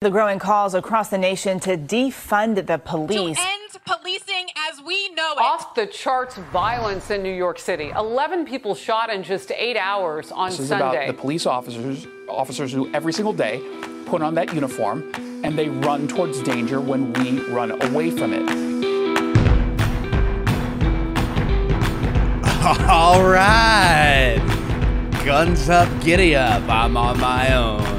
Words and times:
The 0.00 0.10
growing 0.10 0.38
calls 0.38 0.74
across 0.74 1.08
the 1.08 1.18
nation 1.18 1.58
to 1.58 1.76
defund 1.76 2.64
the 2.64 2.78
police. 2.78 3.36
To 3.36 3.42
end 3.42 3.84
policing 3.84 4.46
as 4.70 4.80
we 4.80 5.08
know 5.08 5.32
it. 5.32 5.40
Off 5.40 5.74
the 5.74 5.88
charts 5.88 6.36
violence 6.52 7.10
in 7.10 7.20
New 7.20 7.34
York 7.34 7.58
City. 7.58 7.90
11 7.96 8.46
people 8.46 8.76
shot 8.76 9.10
in 9.10 9.24
just 9.24 9.50
eight 9.50 9.76
hours 9.76 10.30
on 10.30 10.50
this 10.50 10.60
is 10.60 10.68
Sunday. 10.68 10.84
about 10.84 11.06
the 11.08 11.20
police 11.20 11.46
officers, 11.46 12.06
officers 12.28 12.72
who 12.72 12.88
every 12.94 13.12
single 13.12 13.32
day 13.32 13.60
put 14.06 14.22
on 14.22 14.36
that 14.36 14.54
uniform 14.54 15.10
and 15.42 15.58
they 15.58 15.68
run 15.68 16.06
towards 16.06 16.44
danger 16.44 16.80
when 16.80 17.12
we 17.14 17.40
run 17.48 17.72
away 17.82 18.12
from 18.12 18.32
it. 18.32 18.48
All 22.88 23.24
right. 23.24 24.38
Guns 25.24 25.68
up, 25.68 25.88
giddy 26.04 26.36
up. 26.36 26.62
I'm 26.68 26.96
on 26.96 27.18
my 27.18 27.52
own 27.52 27.97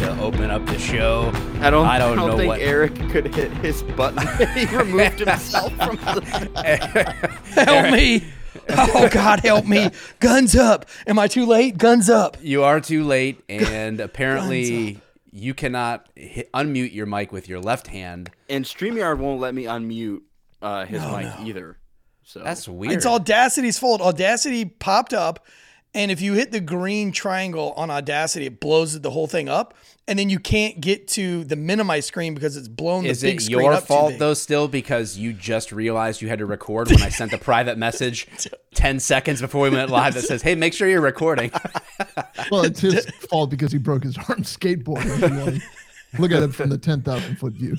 to 0.00 0.18
open 0.18 0.50
up 0.50 0.64
the 0.64 0.78
show. 0.78 1.30
I 1.60 1.68
don't. 1.68 1.86
I 1.86 1.98
don't, 1.98 2.16
know 2.16 2.34
think 2.34 2.48
what. 2.48 2.60
Eric 2.60 2.94
could 3.10 3.34
hit 3.34 3.52
his 3.58 3.82
button. 3.82 4.26
he 4.54 4.64
removed 4.74 5.18
himself 5.20 5.72
from 5.76 5.96
the. 5.96 7.30
Help 7.64 7.92
me. 7.92 8.24
Oh 8.70 9.08
God, 9.10 9.40
help 9.40 9.66
me. 9.66 9.90
Guns 10.18 10.56
up. 10.56 10.86
Am 11.06 11.18
I 11.18 11.28
too 11.28 11.44
late? 11.44 11.76
Guns 11.76 12.08
up. 12.08 12.36
You 12.40 12.62
are 12.64 12.80
too 12.80 13.04
late, 13.04 13.42
and 13.48 14.00
apparently 14.00 14.98
you 15.32 15.54
cannot 15.54 16.08
hit, 16.16 16.50
unmute 16.52 16.92
your 16.92 17.06
mic 17.06 17.30
with 17.30 17.48
your 17.48 17.60
left 17.60 17.88
hand. 17.88 18.30
And 18.48 18.64
Streamyard 18.64 19.18
won't 19.18 19.40
let 19.40 19.54
me 19.54 19.64
unmute 19.64 20.22
uh, 20.62 20.86
his 20.86 21.02
mic 21.02 21.28
either. 21.40 21.78
So 22.24 22.40
That's 22.40 22.68
weird. 22.68 22.94
It's 22.94 23.06
Audacity's 23.06 23.78
fault. 23.78 24.00
Audacity 24.00 24.64
popped 24.64 25.12
up, 25.12 25.44
and 25.94 26.10
if 26.10 26.20
you 26.20 26.34
hit 26.34 26.52
the 26.52 26.60
green 26.60 27.12
triangle 27.12 27.72
on 27.76 27.90
Audacity, 27.90 28.46
it 28.46 28.60
blows 28.60 29.00
the 29.00 29.10
whole 29.10 29.26
thing 29.26 29.48
up, 29.48 29.74
and 30.06 30.18
then 30.18 30.30
you 30.30 30.38
can't 30.38 30.80
get 30.80 31.08
to 31.08 31.44
the 31.44 31.56
minimize 31.56 32.06
screen 32.06 32.34
because 32.34 32.56
it's 32.56 32.68
blown 32.68 33.04
Is 33.06 33.20
the 33.20 33.28
big 33.28 33.40
it 33.40 33.42
screen 33.44 33.60
your 33.60 33.72
up 33.72 33.80
too 33.82 33.86
fault 33.86 34.14
though? 34.18 34.34
Still, 34.34 34.68
because 34.68 35.16
you 35.18 35.32
just 35.32 35.72
realized 35.72 36.22
you 36.22 36.28
had 36.28 36.38
to 36.38 36.46
record 36.46 36.88
when 36.90 37.02
I 37.02 37.08
sent 37.08 37.30
the 37.30 37.38
private 37.50 37.78
message 37.78 38.26
ten 38.74 39.00
seconds 39.00 39.40
before 39.40 39.62
we 39.62 39.70
went 39.70 39.90
live 39.90 40.14
that 40.14 40.22
says, 40.22 40.42
"Hey, 40.42 40.54
make 40.54 40.74
sure 40.74 40.88
you're 40.88 41.00
recording." 41.00 41.50
Well, 42.50 42.64
it's 42.64 42.80
his 42.80 43.04
fault 43.30 43.50
because 43.50 43.70
he 43.70 43.78
broke 43.78 44.02
his 44.02 44.16
arm 44.16 44.42
skateboarding. 44.42 45.22
if 45.22 45.30
you 45.30 45.38
want 45.38 45.54
to 45.56 46.20
Look 46.20 46.32
at 46.32 46.42
it 46.42 46.54
from 46.54 46.70
the 46.70 46.78
10,000 46.78 47.36
foot 47.36 47.52
view. 47.52 47.76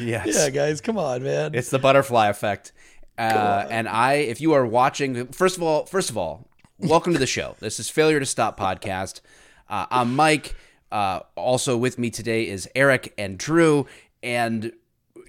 yes. 0.00 0.26
Yeah, 0.34 0.50
guys, 0.50 0.80
come 0.80 0.98
on, 0.98 1.22
man. 1.22 1.54
It's 1.54 1.70
the 1.70 1.78
butterfly 1.78 2.28
effect. 2.28 2.72
Uh, 3.18 3.66
and 3.70 3.88
I, 3.88 4.14
if 4.14 4.40
you 4.40 4.52
are 4.54 4.66
watching, 4.66 5.28
first 5.28 5.56
of 5.56 5.62
all, 5.62 5.86
first 5.86 6.10
of 6.10 6.18
all, 6.18 6.48
welcome 6.78 7.12
to 7.12 7.18
the 7.18 7.26
show. 7.26 7.56
This 7.58 7.80
is 7.80 7.88
Failure 7.88 8.20
to 8.20 8.26
Stop 8.26 8.58
podcast. 8.58 9.20
Uh, 9.68 9.86
I'm 9.90 10.14
Mike. 10.14 10.54
Uh, 10.92 11.20
also 11.34 11.76
with 11.76 11.98
me 11.98 12.10
today 12.10 12.46
is 12.46 12.68
Eric 12.74 13.12
and 13.16 13.38
Drew. 13.38 13.86
And 14.22 14.72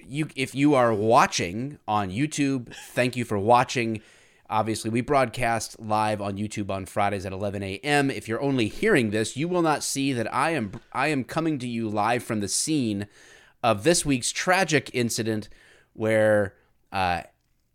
you, 0.06 0.28
if 0.36 0.54
you 0.54 0.76
are 0.76 0.94
watching 0.94 1.80
on 1.88 2.10
YouTube, 2.10 2.74
thank 2.92 3.16
you 3.16 3.26
for 3.26 3.40
watching. 3.40 4.02
Obviously, 4.50 4.90
we 4.90 5.02
broadcast 5.02 5.80
live 5.80 6.22
on 6.22 6.38
YouTube 6.38 6.70
on 6.70 6.86
Fridays 6.86 7.26
at 7.26 7.34
11 7.34 7.64
a.m. 7.64 8.10
If 8.12 8.28
you're 8.28 8.42
only 8.42 8.68
hearing 8.68 9.12
this, 9.12 9.36
you 9.36 9.48
will 9.48 9.62
not 9.62 9.84
see 9.84 10.14
that 10.14 10.34
I 10.34 10.52
am 10.52 10.80
I 10.94 11.08
am 11.08 11.24
coming 11.24 11.60
to 11.60 11.68
you 11.68 11.90
live 11.90 12.24
from 12.24 12.40
the 12.40 12.48
scene 12.48 13.08
of 13.64 13.84
this 13.84 14.06
week's 14.06 14.32
tragic 14.32 14.90
incident 14.94 15.50
where 15.94 16.54
uh, 16.92 17.24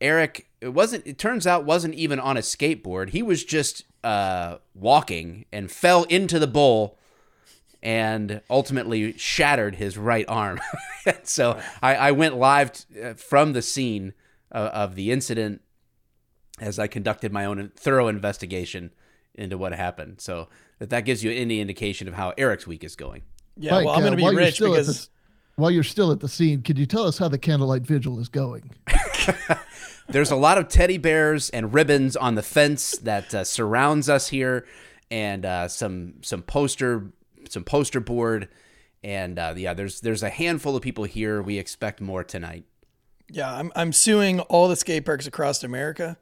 Eric 0.01 0.47
it 0.63 0.73
wasn't 0.73 1.05
it 1.07 1.19
turns 1.19 1.47
out 1.47 1.65
wasn't 1.65 1.95
even 1.95 2.21
on 2.21 2.37
a 2.37 2.41
skateboard. 2.41 3.11
He 3.11 3.23
was 3.23 3.45
just 3.45 3.85
uh, 4.05 4.59
walking 4.75 5.45
and 5.53 5.71
fell 5.71 6.05
into 6.05 6.39
the 6.39 6.47
bowl 6.47 6.99
and 7.83 8.41
ultimately 8.49 9.19
shattered 9.19 9.75
his 9.75 9.99
right 9.99 10.25
arm. 10.29 10.61
so 11.25 11.59
I, 11.83 11.97
I 11.97 12.11
went 12.13 12.37
live 12.37 12.73
t- 12.73 13.03
uh, 13.03 13.15
from 13.15 13.55
the 13.55 13.63
scene 13.63 14.15
of, 14.53 14.69
of 14.69 14.95
the 14.95 15.11
incident 15.11 15.63
as 16.61 16.79
I 16.79 16.87
conducted 16.87 17.33
my 17.33 17.45
own 17.45 17.73
thorough 17.75 18.07
investigation 18.07 18.93
into 19.35 19.59
what 19.59 19.73
happened. 19.73 20.21
So 20.21 20.49
if 20.79 20.91
that 20.91 21.05
gives 21.05 21.25
you 21.25 21.33
any 21.33 21.61
indication 21.61 22.07
of 22.07 22.15
how 22.15 22.35
Eric's 22.39 22.69
week 22.69 22.85
is 22.85 22.95
going. 22.95 23.23
yeah, 23.57 23.73
Mike, 23.73 23.87
well, 23.87 23.95
I'm 23.95 24.03
uh, 24.03 24.07
going 24.07 24.19
to 24.19 24.23
while 24.23 24.33
be 24.33 24.37
rich 24.37 24.61
because 24.61 25.07
the- 25.07 25.13
while 25.57 25.71
you're 25.71 25.83
still 25.83 26.13
at 26.13 26.21
the 26.21 26.29
scene, 26.29 26.63
could 26.63 26.79
you 26.79 26.87
tell 26.87 27.05
us 27.05 27.19
how 27.19 27.29
the 27.29 27.39
candlelight 27.39 27.83
vigil 27.83 28.19
is 28.19 28.29
going? 28.29 28.71
There's 30.09 30.31
a 30.31 30.37
lot 30.37 30.59
of 30.59 30.69
teddy 30.69 30.99
bears 30.99 31.51
and 31.51 31.73
ribbons 31.73 32.17
on 32.17 32.35
the 32.35 32.43
fence 32.43 32.93
that 32.99 33.35
uh, 33.35 33.45
surrounds 33.45 34.09
us 34.09 34.29
here, 34.29 34.67
and 35.11 35.45
uh, 35.45 35.69
some 35.69 36.15
some 36.23 36.43
poster 36.43 37.13
some 37.49 37.65
poster 37.65 38.01
board, 38.01 38.49
and 39.05 39.39
uh, 39.39 39.55
yeah, 39.57 39.75
there's 39.75 40.01
there's 40.01 40.23
a 40.23 40.31
handful 40.31 40.75
of 40.77 40.83
people 40.83 41.05
here. 41.05 41.41
We 41.41 41.59
expect 41.59 42.01
more 42.01 42.25
tonight. 42.25 42.65
Yeah, 43.31 43.55
I'm, 43.55 43.73
I'm 43.75 43.93
suing 43.93 44.41
all 44.41 44.69
the 44.69 44.77
skate 44.77 45.07
parks 45.07 45.27
across 45.27 45.63
America. 45.65 46.19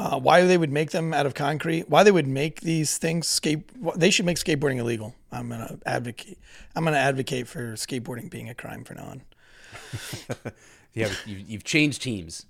Uh, 0.00 0.18
why 0.18 0.42
they 0.44 0.56
would 0.56 0.72
make 0.72 0.92
them 0.92 1.12
out 1.12 1.26
of 1.26 1.34
concrete? 1.34 1.90
Why 1.90 2.02
they 2.02 2.10
would 2.10 2.26
make 2.26 2.62
these 2.62 2.96
things 2.96 3.28
skate? 3.28 3.68
They 3.98 4.10
should 4.10 4.24
make 4.24 4.38
skateboarding 4.38 4.78
illegal. 4.78 5.14
I'm 5.30 5.50
gonna 5.50 5.78
advocate. 5.84 6.38
I'm 6.74 6.84
gonna 6.84 6.96
advocate 6.96 7.46
for 7.46 7.74
skateboarding 7.74 8.30
being 8.30 8.48
a 8.48 8.54
crime 8.54 8.84
from 8.84 8.96
now 8.96 9.04
on. 9.04 9.22
Yeah, 10.92 11.08
you, 11.24 11.36
you've 11.46 11.62
changed 11.62 12.02
teams. 12.02 12.46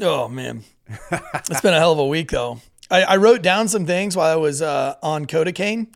Oh 0.00 0.28
man, 0.28 0.64
it's 1.00 1.60
been 1.60 1.74
a 1.74 1.78
hell 1.78 1.92
of 1.92 1.98
a 2.00 2.06
week 2.06 2.32
though. 2.32 2.60
I, 2.90 3.02
I 3.02 3.16
wrote 3.18 3.40
down 3.40 3.68
some 3.68 3.86
things 3.86 4.16
while 4.16 4.32
I 4.32 4.34
was 4.34 4.62
uh, 4.62 4.96
on 5.00 5.26
codeine. 5.26 5.88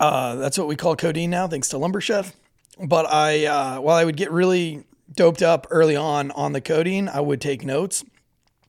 Uh, 0.00 0.36
that's 0.36 0.56
what 0.56 0.66
we 0.66 0.76
call 0.76 0.96
codeine 0.96 1.28
now, 1.28 1.46
thanks 1.46 1.68
to 1.68 1.78
Lumber 1.78 2.00
Chef. 2.00 2.34
But 2.82 3.04
I, 3.12 3.44
uh, 3.44 3.80
while 3.80 3.96
I 3.96 4.04
would 4.04 4.16
get 4.16 4.30
really 4.30 4.84
doped 5.14 5.42
up 5.42 5.66
early 5.70 5.94
on 5.94 6.30
on 6.30 6.52
the 6.52 6.60
codeine, 6.62 7.08
I 7.08 7.20
would 7.20 7.40
take 7.40 7.64
notes, 7.64 8.04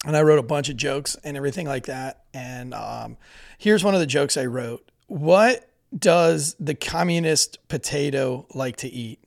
and 0.03 0.17
I 0.17 0.21
wrote 0.21 0.39
a 0.39 0.43
bunch 0.43 0.69
of 0.69 0.77
jokes 0.77 1.15
and 1.23 1.37
everything 1.37 1.67
like 1.67 1.85
that. 1.85 2.23
And 2.33 2.73
um, 2.73 3.17
here's 3.57 3.83
one 3.83 3.93
of 3.93 3.99
the 3.99 4.05
jokes 4.05 4.37
I 4.37 4.45
wrote: 4.45 4.89
What 5.07 5.69
does 5.97 6.55
the 6.59 6.75
communist 6.75 7.67
potato 7.67 8.45
like 8.53 8.77
to 8.77 8.89
eat? 8.89 9.19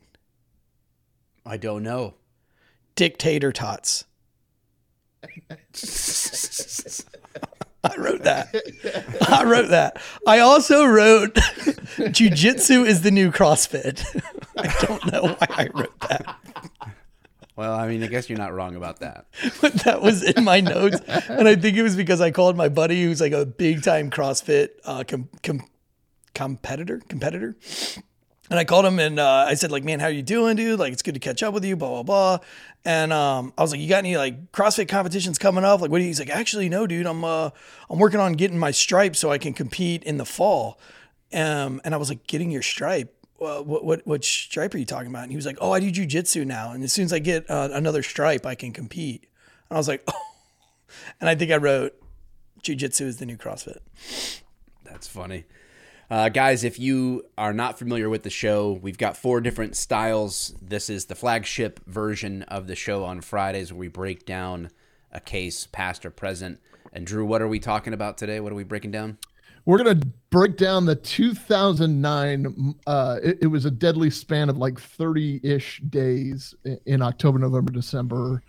I 1.45 1.57
don't 1.57 1.83
know. 1.83 2.15
Dictator 2.95 3.53
tots. 3.53 4.05
I 7.85 7.97
wrote 7.99 8.23
that. 8.25 8.55
I 9.29 9.45
wrote 9.45 9.69
that. 9.69 10.03
I 10.27 10.41
also 10.41 10.85
wrote 10.85 11.35
jujitsu 11.35 12.85
is 12.85 13.03
the 13.03 13.11
new 13.11 13.31
CrossFit. 13.31 14.05
I 14.57 14.87
don't 14.87 15.13
know 15.13 15.35
why 15.35 15.47
I 15.51 15.69
wrote 15.73 16.01
that, 16.09 16.37
Well, 17.57 17.73
I 17.73 17.89
mean, 17.89 18.03
I 18.03 18.07
guess 18.07 18.29
you're 18.29 18.39
not 18.39 18.53
wrong 18.53 18.77
about 18.77 19.01
that. 19.01 19.27
but 19.63 19.73
that 19.85 20.03
was 20.03 20.23
in 20.23 20.45
my 20.45 20.61
notes, 20.61 21.01
and 21.29 21.49
I 21.49 21.57
think 21.57 21.77
it 21.77 21.83
was 21.83 21.97
because 21.97 22.21
I 22.21 22.31
called 22.31 22.57
my 22.57 22.69
buddy 22.69 23.03
who's 23.03 23.21
like 23.21 23.33
a 23.33 23.47
big 23.47 23.83
time 23.83 24.11
CrossFit 24.11 24.71
uh, 24.85 25.05
com- 25.05 25.31
com- 25.43 25.67
competitor 26.35 27.01
competitor. 27.09 27.57
And 28.49 28.61
I 28.61 28.65
called 28.65 28.85
him 28.85 29.01
and 29.01 29.19
uh, 29.19 29.47
I 29.49 29.55
said, 29.55 29.73
like, 29.73 29.83
man, 29.83 29.99
how 29.99 30.07
are 30.07 30.13
you 30.13 30.23
doing, 30.23 30.55
dude? 30.55 30.79
Like, 30.79 30.93
it's 30.93 31.03
good 31.03 31.15
to 31.15 31.21
catch 31.21 31.43
up 31.43 31.53
with 31.53 31.65
you, 31.65 31.77
blah, 31.77 31.89
blah, 31.89 32.03
blah. 32.05 32.39
And 32.85 33.13
um, 33.13 33.53
I 33.59 33.63
was 33.63 33.73
like, 33.73 33.81
you 33.81 33.89
got 33.89 33.99
any 33.99 34.17
like 34.17 34.53
CrossFit 34.53 34.89
competitions 34.89 35.39
coming 35.39 35.65
up? 35.65 35.81
Like, 35.81 35.91
what 35.91 35.99
do 35.99 36.05
you? 36.05 36.09
He's 36.09 36.21
like, 36.21 36.31
actually, 36.31 36.69
no, 36.69 36.87
dude. 36.87 37.07
I'm 37.07 37.25
uh, 37.25 37.51
I'm 37.91 37.99
working 37.99 38.21
on 38.21 38.35
getting 38.35 38.59
my 38.59 38.71
stripe 38.71 39.17
so 39.17 39.33
I 39.33 39.39
can 39.39 39.53
compete 39.53 40.05
in 40.05 40.19
the 40.19 40.25
fall. 40.25 40.79
Um, 41.33 41.81
and 41.85 41.93
I 41.93 41.97
was 41.97 42.09
like, 42.09 42.27
getting 42.29 42.53
your 42.53 42.63
stripe. 42.63 43.13
Uh, 43.41 43.61
what 43.63 43.85
what 43.85 44.07
what 44.07 44.25
stripe 44.25 44.75
are 44.75 44.79
you 44.79 44.87
talking 44.87 45.11
about? 45.11 45.25
And 45.25 45.33
he 45.33 45.37
was 45.37 45.47
like, 45.47 45.59
oh, 45.61 45.73
I 45.73 45.81
do 45.81 45.91
jujitsu 45.91 46.47
now, 46.47 46.73
and 46.73 46.83
as 46.83 46.93
soon 46.93 47.05
as 47.05 47.13
I 47.13 47.19
get 47.19 47.49
uh, 47.51 47.69
another 47.73 48.03
stripe, 48.03 48.47
I 48.47 48.55
can 48.55 48.73
compete. 48.73 49.27
And 49.69 49.77
I 49.77 49.79
was 49.79 49.89
like, 49.89 50.03
oh. 50.09 50.13
And 51.21 51.29
I 51.29 51.35
think 51.35 51.51
I 51.51 51.57
wrote, 51.57 51.95
jujitsu 52.63 53.03
is 53.03 53.19
the 53.19 53.27
new 53.27 53.37
CrossFit. 53.37 53.79
That's 54.85 55.07
funny. 55.07 55.45
Uh, 56.09 56.29
guys, 56.29 56.63
if 56.63 56.79
you 56.79 57.25
are 57.37 57.53
not 57.53 57.79
familiar 57.79 58.09
with 58.09 58.23
the 58.23 58.31
show, 58.31 58.73
we've 58.73 58.99
got 58.99 59.17
four 59.17 59.41
different 59.41 59.77
styles. 59.77 60.55
This 60.63 60.89
is 60.89 61.07
the 61.07 61.17
flagship 61.17 61.81
version 61.87 62.43
of 62.45 62.69
the 62.69 62.77
show 62.77 63.05
on 63.05 63.21
Fridays 63.21 63.73
where 63.73 63.81
we 63.81 63.89
break 63.89 64.25
down 64.25 64.71
a 65.11 65.19
case, 65.19 65.67
past 65.67 66.07
or 66.07 66.11
present. 66.11 66.61
And 66.93 67.07
Drew, 67.07 67.27
what 67.27 67.43
are 67.43 67.49
we 67.49 67.59
talking 67.59 67.93
about 67.93 68.19
today? 68.19 68.39
What 68.39 68.53
are 68.53 68.57
we 68.57 68.63
breaking 68.63 68.93
down? 68.93 69.19
We're 69.67 69.83
going 69.83 70.01
to 70.01 70.07
break 70.31 70.57
down 70.57 70.87
the 70.87 70.97
2009. 70.97 72.75
Uh, 72.87 73.19
it, 73.23 73.39
it 73.43 73.47
was 73.49 73.65
a 73.65 73.71
deadly 73.71 74.11
span 74.11 74.49
of 74.49 74.57
like 74.57 74.81
30 74.81 75.41
ish 75.43 75.81
days 75.91 76.55
in 76.87 77.03
October, 77.03 77.39
November, 77.39 77.73
December 77.73 78.43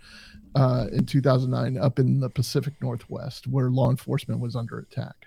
uh, 0.54 0.86
in 0.92 1.06
2009 1.06 1.82
up 1.82 1.98
in 1.98 2.20
the 2.20 2.30
Pacific 2.30 2.74
Northwest 2.80 3.46
where 3.46 3.68
law 3.70 3.90
enforcement 3.90 4.40
was 4.40 4.56
under 4.56 4.78
attack. 4.78 5.26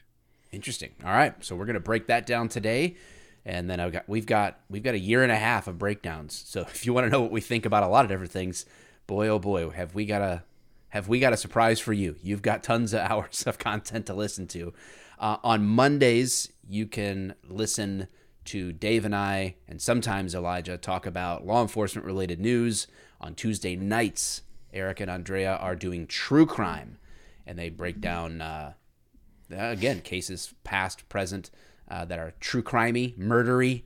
Interesting. 0.51 0.91
All 1.03 1.11
right, 1.11 1.33
so 1.43 1.55
we're 1.55 1.65
gonna 1.65 1.79
break 1.79 2.07
that 2.07 2.25
down 2.25 2.49
today, 2.49 2.97
and 3.45 3.69
then 3.69 3.79
I've 3.79 3.93
got 3.93 4.09
we've 4.09 4.25
got 4.25 4.59
we've 4.69 4.83
got 4.83 4.95
a 4.95 4.99
year 4.99 5.23
and 5.23 5.31
a 5.31 5.37
half 5.37 5.67
of 5.67 5.77
breakdowns. 5.77 6.43
So 6.45 6.61
if 6.73 6.85
you 6.85 6.93
want 6.93 7.05
to 7.05 7.09
know 7.09 7.21
what 7.21 7.31
we 7.31 7.39
think 7.41 7.65
about 7.65 7.83
a 7.83 7.87
lot 7.87 8.03
of 8.03 8.09
different 8.09 8.31
things, 8.31 8.65
boy 9.07 9.29
oh 9.29 9.39
boy, 9.39 9.69
have 9.69 9.95
we 9.95 10.05
got 10.05 10.21
a 10.21 10.43
have 10.89 11.07
we 11.07 11.19
got 11.19 11.31
a 11.31 11.37
surprise 11.37 11.79
for 11.79 11.93
you? 11.93 12.17
You've 12.21 12.41
got 12.41 12.63
tons 12.63 12.93
of 12.93 12.99
hours 13.09 13.45
of 13.47 13.57
content 13.57 14.05
to 14.07 14.13
listen 14.13 14.47
to. 14.47 14.73
Uh, 15.21 15.37
on 15.43 15.67
Mondays, 15.67 16.51
you 16.67 16.87
can 16.87 17.35
listen 17.47 18.07
to 18.43 18.73
Dave 18.73 19.05
and 19.05 19.15
I, 19.15 19.55
and 19.67 19.79
sometimes 19.79 20.33
Elijah, 20.33 20.77
talk 20.77 21.05
about 21.05 21.45
law 21.45 21.61
enforcement 21.61 22.07
related 22.07 22.39
news. 22.39 22.87
On 23.21 23.35
Tuesday 23.35 23.75
nights, 23.75 24.41
Eric 24.73 24.99
and 24.99 25.11
Andrea 25.11 25.57
are 25.57 25.75
doing 25.75 26.07
true 26.07 26.47
crime, 26.47 26.97
and 27.45 27.59
they 27.59 27.69
break 27.69 28.01
down, 28.01 28.41
uh, 28.41 28.73
again, 29.51 30.01
cases 30.01 30.55
past, 30.63 31.07
present, 31.07 31.51
uh, 31.87 32.03
that 32.05 32.17
are 32.17 32.33
true 32.39 32.63
crimey, 32.63 33.15
murdery. 33.15 33.83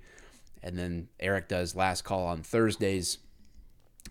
And 0.63 0.79
then 0.79 1.09
Eric 1.19 1.49
does 1.49 1.75
Last 1.75 2.03
Call 2.03 2.25
on 2.25 2.43
Thursdays. 2.43 3.17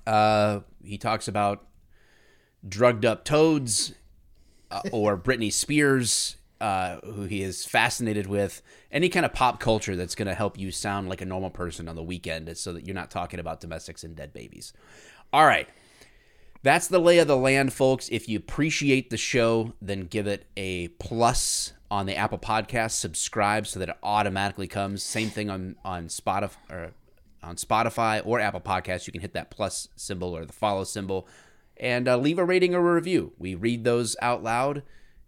Uh, 0.06 0.61
he 0.85 0.99
talks 0.99 1.27
about 1.27 1.67
drugged 2.69 3.06
up 3.06 3.25
toads 3.25 3.94
uh, 4.70 4.82
or 4.93 5.17
Britney 5.17 5.53
Spears, 5.53 6.37
uh, 6.64 6.99
who 7.05 7.25
he 7.25 7.43
is 7.43 7.66
fascinated 7.66 8.26
with. 8.26 8.62
Any 8.90 9.11
kind 9.11 9.26
of 9.26 9.34
pop 9.34 9.61
culture 9.61 9.96
that's 9.96 10.14
going 10.14 10.28
to 10.28 10.34
help 10.34 10.58
you 10.58 10.70
sound 10.70 11.11
like 11.11 11.20
a 11.20 11.26
normal 11.26 11.50
person 11.50 11.90
on 11.90 11.94
the 11.94 12.02
weekend 12.02 12.56
so 12.56 12.72
that 12.72 12.87
you're 12.87 12.94
not 12.94 13.11
talking 13.11 13.38
about 13.38 13.61
domestics 13.61 14.02
and 14.02 14.16
dead 14.16 14.32
babies. 14.32 14.72
All 15.31 15.44
right. 15.44 15.69
That's 16.62 16.88
the 16.88 16.99
lay 16.99 17.19
of 17.19 17.28
the 17.28 17.37
land, 17.37 17.75
folks. 17.75 18.08
If 18.11 18.31
you 18.31 18.38
appreciate 18.38 19.11
the 19.11 19.19
show, 19.19 19.75
then 19.82 20.06
give 20.06 20.26
it 20.26 20.46
a 20.56 20.88
plus 20.88 21.75
on 21.90 22.06
the 22.06 22.16
Apple 22.16 22.38
Podcast. 22.38 22.93
Subscribe 22.93 23.67
so 23.67 23.78
that 23.78 23.90
it 23.90 23.99
automatically 24.02 24.67
comes. 24.67 25.02
Same 25.02 25.28
thing 25.28 25.50
on 25.50 25.76
on 25.84 26.06
Spotify 26.06 26.56
or 26.70 26.93
on 27.43 27.56
Spotify 27.56 28.22
or 28.25 28.40
Apple 28.40 28.62
Podcasts. 28.62 29.06
You 29.06 29.12
can 29.12 29.20
hit 29.20 29.34
that 29.34 29.50
plus 29.50 29.88
symbol 29.96 30.34
or 30.34 30.46
the 30.46 30.52
follow 30.55 30.84
symbol, 30.84 31.28
and 31.76 32.08
uh, 32.08 32.17
leave 32.17 32.38
a 32.38 32.44
rating 32.44 32.75
or 32.75 32.90
a 32.90 32.94
review. 32.94 33.34
We 33.38 33.55
read 33.55 33.84
those 33.84 34.17
out 34.22 34.43
loud 34.43 34.82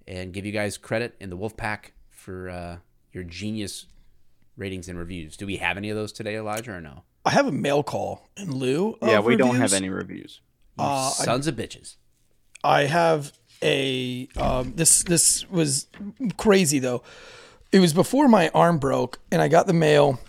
and 0.06 0.32
give 0.32 0.46
you 0.46 0.52
guys 0.52 0.76
credit 0.78 1.14
in 1.20 1.30
the 1.30 1.36
Wolfpack 1.36 1.90
for 2.10 2.48
uh, 2.48 2.76
your 3.12 3.24
genius 3.24 3.86
ratings 4.56 4.88
and 4.88 4.98
reviews. 4.98 5.36
Do 5.36 5.46
we 5.46 5.56
have 5.58 5.76
any 5.76 5.90
of 5.90 5.96
those 5.96 6.12
today, 6.12 6.36
Elijah, 6.36 6.72
or 6.72 6.80
no? 6.80 7.02
I 7.24 7.30
have 7.30 7.46
a 7.46 7.52
mail 7.52 7.82
call 7.82 8.28
in 8.36 8.54
lieu. 8.56 8.96
Yeah, 9.02 9.18
of 9.18 9.24
we 9.24 9.36
don't 9.36 9.56
have 9.56 9.72
any 9.72 9.88
reviews. 9.88 10.40
Uh, 10.78 11.12
I- 11.18 11.24
Sons 11.24 11.46
of 11.46 11.56
bitches. 11.56 11.96
I 12.64 12.84
have 12.84 13.32
a 13.62 14.28
um, 14.36 14.72
this 14.76 15.02
this 15.04 15.48
was 15.50 15.86
crazy 16.36 16.78
though. 16.78 17.02
It 17.72 17.80
was 17.80 17.92
before 17.92 18.28
my 18.28 18.48
arm 18.50 18.78
broke, 18.78 19.18
and 19.30 19.40
I 19.42 19.48
got 19.48 19.66
the 19.66 19.72
mail, 19.72 20.20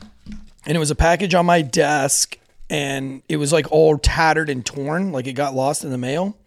and 0.66 0.76
it 0.76 0.80
was 0.80 0.92
a 0.92 0.96
package 0.96 1.34
on 1.34 1.46
my 1.46 1.62
desk, 1.62 2.38
and 2.70 3.22
it 3.30 3.38
was 3.38 3.52
like 3.54 3.72
all 3.72 3.98
tattered 3.98 4.50
and 4.50 4.66
torn, 4.66 5.12
like 5.12 5.26
it 5.28 5.34
got 5.34 5.54
lost 5.56 5.84
in 5.84 5.92
the 5.92 5.98
mail, 5.98 6.38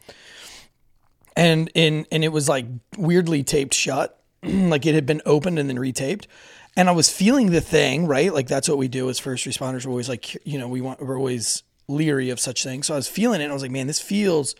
and 1.40 1.70
in 1.74 2.06
and 2.12 2.22
it 2.22 2.28
was 2.28 2.48
like 2.48 2.66
weirdly 2.98 3.42
taped 3.42 3.72
shut, 3.72 4.20
like 4.42 4.84
it 4.84 4.94
had 4.94 5.06
been 5.06 5.22
opened 5.24 5.58
and 5.58 5.68
then 5.68 5.78
retaped. 5.78 6.26
And 6.76 6.88
I 6.88 6.92
was 6.92 7.10
feeling 7.10 7.50
the 7.50 7.60
thing, 7.60 8.06
right? 8.06 8.32
Like 8.32 8.46
that's 8.46 8.68
what 8.68 8.78
we 8.78 8.88
do 8.88 9.08
as 9.08 9.18
first 9.18 9.46
responders. 9.46 9.86
We're 9.86 9.90
always 9.90 10.08
like, 10.08 10.34
you 10.46 10.58
know, 10.58 10.68
we 10.68 10.80
want 10.80 11.00
we're 11.00 11.18
always 11.18 11.62
leery 11.88 12.30
of 12.30 12.38
such 12.38 12.62
things. 12.62 12.86
So 12.86 12.94
I 12.94 12.96
was 12.96 13.08
feeling 13.08 13.40
it. 13.40 13.44
And 13.44 13.52
I 13.52 13.54
was 13.54 13.62
like, 13.62 13.72
man, 13.72 13.86
this 13.86 14.00
feels 14.00 14.54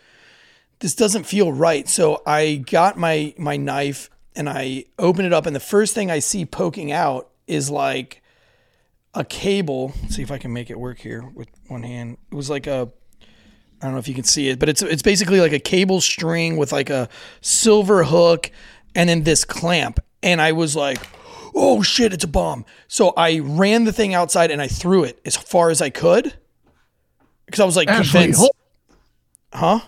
this 0.79 0.95
doesn't 0.95 1.23
feel 1.23 1.53
right. 1.53 1.87
So 1.87 2.23
I 2.25 2.55
got 2.55 2.97
my 2.97 3.33
my 3.37 3.57
knife 3.57 4.09
and 4.35 4.49
I 4.49 4.85
open 4.97 5.25
it 5.25 5.33
up, 5.33 5.45
and 5.45 5.55
the 5.55 5.59
first 5.59 5.93
thing 5.93 6.09
I 6.09 6.19
see 6.19 6.45
poking 6.45 6.91
out 6.91 7.29
is 7.47 7.69
like 7.69 8.23
a 9.13 9.23
cable. 9.23 9.93
Let's 10.01 10.15
see 10.15 10.23
if 10.23 10.31
I 10.31 10.37
can 10.37 10.53
make 10.53 10.69
it 10.69 10.79
work 10.79 10.99
here 10.99 11.29
with 11.35 11.49
one 11.67 11.83
hand. 11.83 12.17
It 12.31 12.35
was 12.35 12.49
like 12.49 12.65
a 12.65 12.89
I 13.81 13.85
don't 13.85 13.93
know 13.93 13.99
if 13.99 14.07
you 14.07 14.13
can 14.13 14.23
see 14.23 14.49
it, 14.49 14.59
but 14.59 14.69
it's 14.69 14.81
it's 14.81 15.01
basically 15.01 15.39
like 15.41 15.53
a 15.53 15.59
cable 15.59 16.01
string 16.01 16.55
with 16.57 16.71
like 16.71 16.89
a 16.89 17.09
silver 17.41 18.03
hook 18.03 18.51
and 18.95 19.09
then 19.09 19.23
this 19.23 19.43
clamp. 19.43 19.99
And 20.21 20.39
I 20.39 20.51
was 20.51 20.75
like, 20.75 20.99
"Oh 21.55 21.81
shit, 21.81 22.13
it's 22.13 22.23
a 22.23 22.27
bomb." 22.27 22.63
So 22.87 23.09
I 23.17 23.39
ran 23.39 23.85
the 23.85 23.91
thing 23.93 24.13
outside 24.13 24.51
and 24.51 24.61
I 24.61 24.67
threw 24.67 25.03
it 25.03 25.19
as 25.25 25.35
far 25.35 25.71
as 25.71 25.81
I 25.81 25.89
could 25.89 26.33
because 27.47 27.59
I 27.59 27.65
was 27.65 27.75
like 27.75 27.87
Ashley, 27.89 28.19
convinced. 28.19 28.39
hold, 28.39 28.51
Huh? 29.53 29.79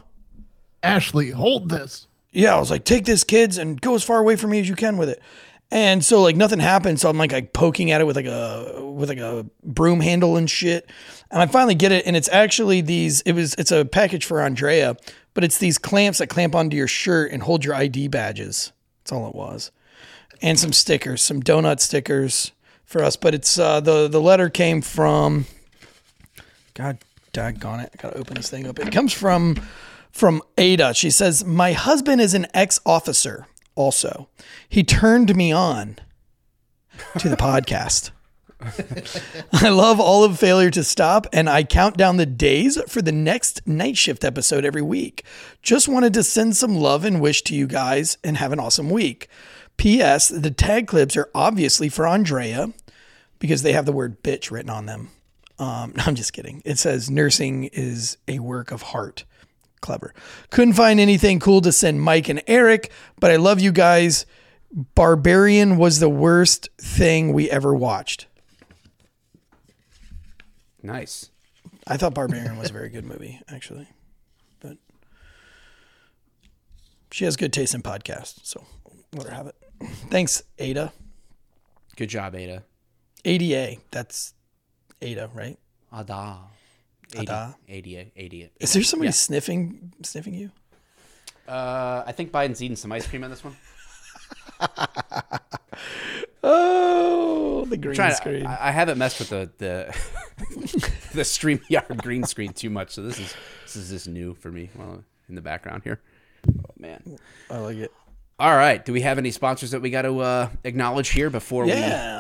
Ashley, 0.82 1.30
hold 1.32 1.70
this. 1.70 2.08
yeah, 2.32 2.56
I 2.56 2.60
was 2.60 2.70
like, 2.72 2.84
take 2.84 3.06
this, 3.06 3.24
kids, 3.24 3.58
and 3.58 3.80
go 3.80 3.96
as 3.96 4.04
far 4.04 4.20
away 4.20 4.36
from 4.36 4.50
me 4.50 4.60
as 4.60 4.68
you 4.68 4.76
can 4.76 4.98
with 4.98 5.08
it. 5.10 5.22
And 5.72 6.04
so 6.04 6.22
like 6.22 6.36
nothing 6.36 6.60
happened. 6.60 7.00
So 7.00 7.10
I'm 7.10 7.18
like, 7.18 7.32
like 7.32 7.54
poking 7.54 7.90
at 7.92 8.02
it 8.02 8.04
with 8.06 8.16
like 8.16 8.26
a 8.28 8.80
with 8.84 9.10
like 9.10 9.18
a 9.20 9.46
broom 9.64 10.02
handle 10.02 10.36
and 10.38 10.50
shit. 10.50 10.90
And 11.34 11.42
I 11.42 11.48
finally 11.48 11.76
get 11.76 11.92
it, 11.92 12.06
and 12.06 12.16
it's 12.16 12.30
actually 12.30 12.82
these. 12.82 13.22
It 13.22 13.34
was 13.34 13.56
it's 13.56 13.72
a 13.72 13.84
package 13.84 14.24
for 14.24 14.40
Andrea, 14.40 14.96
but 15.34 15.44
it's 15.44 15.58
these 15.58 15.78
clamps 15.78 16.20
that 16.20 16.28
clamp 16.28 16.54
onto 16.54 16.78
your 16.78 16.88
shirt 16.88 17.32
and 17.32 17.42
hold 17.42 17.66
your 17.66 17.74
ID 17.74 18.08
badges. 18.08 18.72
That's 19.00 19.12
all 19.12 19.28
it 19.28 19.36
was, 19.36 19.72
and 20.42 20.60
some 20.60 20.72
stickers, 20.72 21.24
some 21.24 21.42
donut 21.42 21.80
stickers 21.80 22.52
for 22.86 23.04
us. 23.04 23.16
But 23.16 23.34
it's 23.34 23.58
uh, 23.58 23.80
the 23.82 24.08
the 24.08 24.22
letter 24.22 24.50
came 24.50 24.82
from. 24.82 25.46
God 26.76 27.00
daggone 27.34 27.84
it! 27.84 27.90
I 27.94 28.02
gotta 28.02 28.18
open 28.18 28.36
this 28.36 28.50
thing 28.50 28.68
up. 28.68 28.78
It 28.80 28.92
comes 28.92 29.12
from 29.12 29.56
from 30.14 30.44
Ada. 30.58 30.94
She 30.94 31.10
says, 31.10 31.44
My 31.44 31.74
husband 31.74 32.22
is 32.22 32.34
an 32.34 32.48
ex 32.54 32.80
officer 32.86 33.48
also. 33.76 34.30
He 34.70 34.84
turned 34.84 35.36
me 35.36 35.52
on 35.52 35.98
to 37.18 37.28
the 37.28 37.36
podcast. 37.38 38.12
I 39.54 39.70
love 39.70 40.00
all 40.00 40.24
of 40.24 40.40
Failure 40.40 40.72
to 40.72 40.84
Stop, 40.84 41.28
and 41.34 41.50
I 41.50 41.64
count 41.64 41.98
down 41.98 42.18
the 42.18 42.26
days 42.26 42.80
for 42.88 43.02
the 43.02 43.12
next 43.12 43.66
night 43.68 43.98
shift 43.98 44.24
episode 44.24 44.66
every 44.66 44.82
week. 44.82 45.24
Just 45.62 45.88
wanted 45.88 46.14
to 46.14 46.24
send 46.24 46.56
some 46.56 46.76
love 46.76 47.06
and 47.06 47.22
wish 47.22 47.42
to 47.44 47.56
you 47.56 47.68
guys 47.68 48.18
and 48.24 48.38
have 48.38 48.52
an 48.52 48.60
awesome 48.60 48.90
week. 48.90 49.28
P.S. 49.78 50.30
The 50.30 50.52
tag 50.52 50.88
clips 50.88 51.18
are 51.18 51.30
obviously 51.34 51.90
for 51.90 52.08
Andrea 52.08 52.74
because 53.40 53.64
they 53.64 53.74
have 53.74 53.86
the 53.86 53.92
word 53.92 54.24
bitch 54.24 54.52
written 54.52 54.70
on 54.70 54.86
them. 54.86 55.10
Um, 55.60 55.94
I'm 55.98 56.16
just 56.16 56.34
kidding. 56.34 56.62
It 56.66 56.80
says 56.80 57.10
nursing 57.10 57.66
is 57.66 58.18
a 58.28 58.40
work 58.40 58.72
of 58.72 58.82
heart. 58.82 59.26
Clever. 59.82 60.14
Couldn't 60.50 60.76
find 60.76 60.98
anything 60.98 61.40
cool 61.42 61.60
to 61.60 61.74
send 61.74 62.02
Mike 62.02 62.30
and 62.30 62.42
Eric, 62.48 62.90
but 63.20 63.32
I 63.32 63.36
love 63.36 63.60
you 63.60 63.74
guys. 63.74 64.26
Barbarian 64.96 65.78
was 65.78 66.00
the 66.00 66.10
worst 66.10 66.70
thing 66.80 67.34
we 67.34 67.52
ever 67.52 67.76
watched. 67.76 68.28
Nice. 70.84 71.30
I 71.88 71.96
thought 71.98 72.14
Barbarian 72.14 72.58
was 72.58 72.70
a 72.70 72.74
very 72.74 72.90
good 72.90 73.06
movie, 73.06 73.40
actually. 73.48 73.88
But 74.60 74.78
she 77.12 77.24
has 77.26 77.36
good 77.38 77.54
taste 77.54 77.74
in 77.74 77.82
podcasts, 77.82 78.40
so 78.44 78.66
let 79.14 79.28
her 79.28 79.34
have 79.34 79.48
it. 79.48 79.56
Thanks, 80.10 80.44
Ada. 80.60 80.92
Good 81.96 82.10
job, 82.10 82.36
Ada. 82.36 82.64
ADA. 83.26 83.78
That's 83.92 84.34
Ada, 85.02 85.30
right? 85.34 85.58
Ada. 85.94 86.40
Ada. 87.16 87.56
Ada. 87.70 88.12
Ada. 88.18 88.50
Is 88.60 88.74
there 88.74 88.84
somebody 88.84 89.08
Yeah. 89.08 89.12
sniffing 89.12 89.94
sniffing 90.04 90.34
you? 90.34 90.52
Uh, 91.48 92.04
I 92.06 92.12
think 92.14 92.32
Biden's 92.32 92.62
eating 92.62 92.76
some 92.78 92.92
ice 92.92 93.06
cream 93.08 93.24
on 93.24 93.30
this 93.30 93.44
one. 93.44 93.56
Oh, 96.46 97.66
the 97.70 97.78
green 97.78 97.96
to- 97.96 98.12
screen. 98.16 98.46
I, 98.46 98.68
I 98.68 98.72
haven't 98.72 98.98
messed 98.98 99.20
with 99.20 99.30
the 99.30 99.50
the 99.60 99.96
the 101.14 101.22
StreamYard 101.22 102.02
green 102.04 102.26
screen 102.26 102.52
too 102.52 102.70
much, 102.70 102.92
so 102.92 103.02
this 103.02 103.18
is 103.18 103.34
this 103.64 103.76
is 103.78 103.90
just 103.90 104.08
new 104.10 104.34
for 104.34 104.52
me. 104.52 104.70
Well, 104.76 105.04
in 105.30 105.36
the 105.36 105.42
background 105.42 105.84
here. 105.84 106.02
Oh 106.50 106.72
man. 106.78 107.18
I 107.50 107.58
like 107.60 107.78
it. 107.78 107.92
All 108.40 108.56
right. 108.56 108.84
Do 108.84 108.92
we 108.92 109.02
have 109.02 109.18
any 109.18 109.32
sponsors 109.32 109.72
that 109.72 109.82
we 109.82 109.90
got 109.90 110.02
to 110.02 110.20
uh, 110.20 110.50
acknowledge 110.66 111.10
here 111.10 111.30
before 111.30 111.64
we. 111.64 111.70
Yeah. 111.72 112.20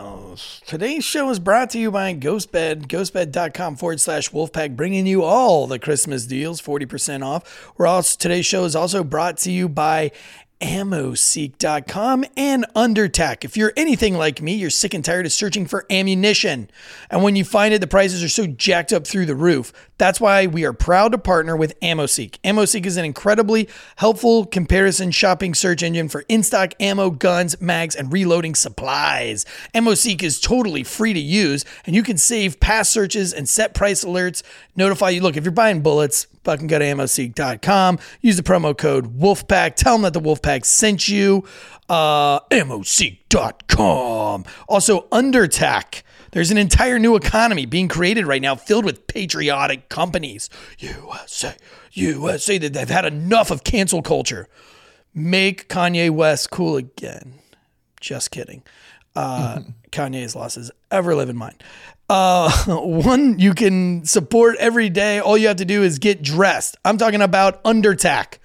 Today's 0.66 1.04
show 1.04 1.30
is 1.30 1.40
brought 1.40 1.72
to 1.72 1.80
you 1.80 1.92
by 1.92 2.14
GhostBed, 2.16 2.88
ghostbed.com 2.88 3.76
forward 3.76 4.00
slash 4.00 4.32
wolfpack, 4.32 4.76
bringing 4.76 5.06
you 5.06 5.22
all 5.24 5.68
the 5.68 5.78
Christmas 5.78 6.26
deals, 6.26 6.62
40% 6.62 7.24
off. 7.24 7.74
We're 7.78 7.86
also, 7.88 8.18
today's 8.18 8.46
show 8.46 8.64
is 8.64 8.76
also 8.76 9.04
brought 9.04 9.38
to 9.40 9.52
you 9.52 9.70
by 9.70 10.12
ammoseek.com 10.62 12.26
and 12.38 12.66
undertac 12.76 13.44
if 13.44 13.58
you're 13.58 13.74
anything 13.76 14.16
like 14.16 14.42
me 14.42 14.54
you're 14.54 14.70
sick 14.70 14.94
and 14.94 15.04
tired 15.04 15.26
of 15.26 15.32
searching 15.32 15.66
for 15.66 15.86
ammunition. 15.90 16.70
And 17.10 17.24
when 17.24 17.36
you 17.36 17.44
find 17.44 17.74
it 17.74 17.80
the 17.80 17.88
prices 17.88 18.24
are 18.24 18.30
so 18.30 18.48
jacked 18.48 18.94
up 18.94 19.06
through 19.06 19.26
the 19.26 19.36
roof 19.36 19.74
that's 19.98 20.20
why 20.20 20.46
we 20.46 20.66
are 20.66 20.74
proud 20.74 21.12
to 21.12 21.18
partner 21.18 21.56
with 21.56 21.80
ammoseek 21.82 22.38
ammoseek 22.44 22.86
is 22.86 22.98
an 22.98 23.06
incredibly 23.06 23.68
helpful 23.98 24.46
comparison 24.46 25.12
shopping 25.12 25.54
search 25.54 25.84
engine 25.84 26.10
for 26.10 26.24
in-stock 26.28 26.74
ammo 26.80 27.10
guns 27.10 27.60
mags 27.62 27.96
and 27.96 28.12
reloading 28.14 28.56
supplies 28.56 29.46
ammoseek 29.74 30.24
is 30.24 30.40
totally 30.40 30.84
free 30.84 31.14
to 31.14 31.20
use 31.20 31.66
and 31.86 31.96
you 31.96 32.04
can 32.04 32.18
save 32.18 32.60
past 32.60 32.92
searches 32.92 33.34
and 33.34 33.48
set 33.48 33.74
price 33.74 34.04
alerts 34.04 34.44
notify 34.76 35.10
you 35.10 35.22
look 35.22 35.38
if 35.38 35.44
you're 35.44 35.52
buying 35.52 35.82
bullets 35.82 36.28
fucking 36.44 36.68
go 36.68 36.80
to 36.80 36.86
ammoseek.com. 36.86 38.00
Use 38.22 38.38
the 38.38 38.44
promo 38.44 38.78
code 38.78 39.20
Wolfpack. 39.20 39.76
Tell 39.76 39.94
them 39.96 40.04
that 40.04 40.14
the 40.14 40.22
Wolfpack 40.22 40.66
sent 40.66 41.08
you. 41.08 41.44
Uh, 41.90 42.40
ammoseek.com. 42.52 44.46
Also, 44.68 45.08
Undertac. 45.10 46.04
There's 46.34 46.50
an 46.50 46.58
entire 46.58 46.98
new 46.98 47.16
economy 47.16 47.68
being 47.68 47.88
created 47.88 48.26
right 48.26 48.42
now 48.42 48.56
filled 48.56 48.86
with 48.86 49.06
patriotic 49.06 49.88
companies. 49.88 50.50
USA, 50.80 51.56
USA, 51.92 52.58
that 52.58 52.74
they've 52.74 52.90
had 52.90 53.06
enough 53.06 53.52
of 53.52 53.64
cancel 53.64 54.02
culture. 54.02 54.48
Make 55.14 55.70
Kanye 55.70 56.10
West 56.10 56.50
cool 56.50 56.76
again. 56.76 57.36
Just 58.02 58.32
kidding. 58.32 58.64
Uh, 59.16 59.60
Kanye's 59.92 60.36
losses 60.36 60.72
ever 60.90 61.14
live 61.14 61.30
in 61.30 61.38
mind. 61.38 61.64
Uh, 62.10 62.52
one 62.68 63.38
you 63.38 63.54
can 63.54 64.04
support 64.04 64.56
every 64.58 64.90
day. 64.90 65.20
All 65.20 65.38
you 65.38 65.48
have 65.48 65.58
to 65.58 65.66
do 65.66 65.84
is 65.84 66.00
get 66.00 66.24
dressed. 66.24 66.76
I'm 66.84 66.98
talking 66.98 67.22
about 67.22 67.64
Undertac. 67.64 68.40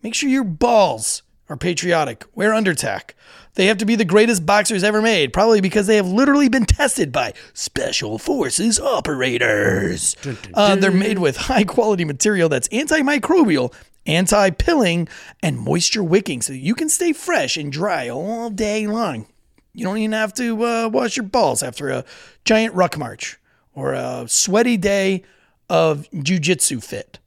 Make 0.00 0.14
sure 0.14 0.28
your 0.28 0.44
balls 0.44 1.24
are 1.48 1.56
patriotic. 1.56 2.24
Wear 2.34 2.52
Undertac. 2.52 3.10
They 3.54 3.66
have 3.66 3.78
to 3.78 3.84
be 3.84 3.96
the 3.96 4.04
greatest 4.04 4.46
boxers 4.46 4.82
ever 4.82 5.02
made, 5.02 5.32
probably 5.32 5.60
because 5.60 5.86
they 5.86 5.96
have 5.96 6.08
literally 6.08 6.48
been 6.48 6.64
tested 6.64 7.12
by 7.12 7.34
special 7.52 8.18
forces 8.18 8.80
operators. 8.80 10.16
Uh, 10.54 10.76
they're 10.76 10.90
made 10.90 11.18
with 11.18 11.36
high 11.36 11.64
quality 11.64 12.04
material 12.04 12.48
that's 12.48 12.68
antimicrobial, 12.68 13.74
anti 14.06 14.50
pilling, 14.50 15.06
and 15.42 15.58
moisture 15.58 16.02
wicking 16.02 16.40
so 16.40 16.52
you 16.54 16.74
can 16.74 16.88
stay 16.88 17.12
fresh 17.12 17.56
and 17.58 17.70
dry 17.70 18.08
all 18.08 18.48
day 18.48 18.86
long. 18.86 19.26
You 19.74 19.84
don't 19.84 19.98
even 19.98 20.12
have 20.12 20.32
to 20.34 20.64
uh, 20.64 20.88
wash 20.88 21.16
your 21.16 21.24
balls 21.24 21.62
after 21.62 21.90
a 21.90 22.04
giant 22.44 22.74
ruck 22.74 22.96
march 22.98 23.38
or 23.74 23.92
a 23.92 24.24
sweaty 24.28 24.76
day 24.76 25.24
of 25.68 26.08
jujitsu 26.12 26.82
fit. 26.82 27.18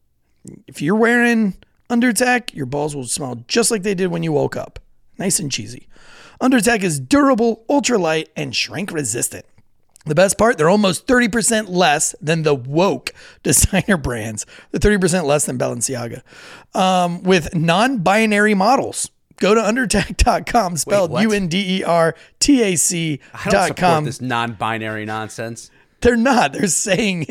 If 0.67 0.81
you're 0.81 0.95
wearing 0.95 1.55
Undertac, 1.89 2.53
your 2.53 2.65
balls 2.65 2.95
will 2.95 3.05
smell 3.05 3.43
just 3.47 3.71
like 3.71 3.83
they 3.83 3.93
did 3.95 4.07
when 4.07 4.23
you 4.23 4.31
woke 4.31 4.55
up. 4.55 4.79
Nice 5.17 5.39
and 5.39 5.51
cheesy. 5.51 5.87
Undertac 6.41 6.83
is 6.83 6.99
durable, 6.99 7.63
ultralight, 7.69 8.27
and 8.35 8.55
shrink 8.55 8.91
resistant. 8.91 9.45
The 10.05 10.15
best 10.15 10.37
part, 10.37 10.57
they're 10.57 10.69
almost 10.69 11.07
30% 11.07 11.67
less 11.69 12.13
than 12.21 12.43
the 12.43 12.53
woke 12.53 13.11
designer 13.43 13.97
brands. 13.97 14.45
They're 14.71 14.97
30% 14.97 15.23
less 15.23 15.45
than 15.45 15.57
Balenciaga. 15.57 16.21
Um, 16.73 17.23
with 17.23 17.55
non 17.55 17.99
binary 17.99 18.53
models. 18.53 19.09
Go 19.37 19.53
to 19.53 19.61
undertac.com, 19.61 20.77
spelled? 20.77 21.19
U 21.21 21.31
N 21.33 21.47
D 21.47 21.79
E 21.79 21.83
R 21.83 22.15
T 22.39 22.61
A 22.63 22.75
C 22.77 23.19
I 23.33 23.43
don't 23.43 23.51
dot 23.51 23.67
support 23.67 23.77
com. 23.77 24.05
this 24.05 24.21
non-binary 24.21 25.05
nonsense. 25.05 25.71
They're 25.99 26.15
not. 26.15 26.53
They're 26.53 26.67
saying 26.67 27.25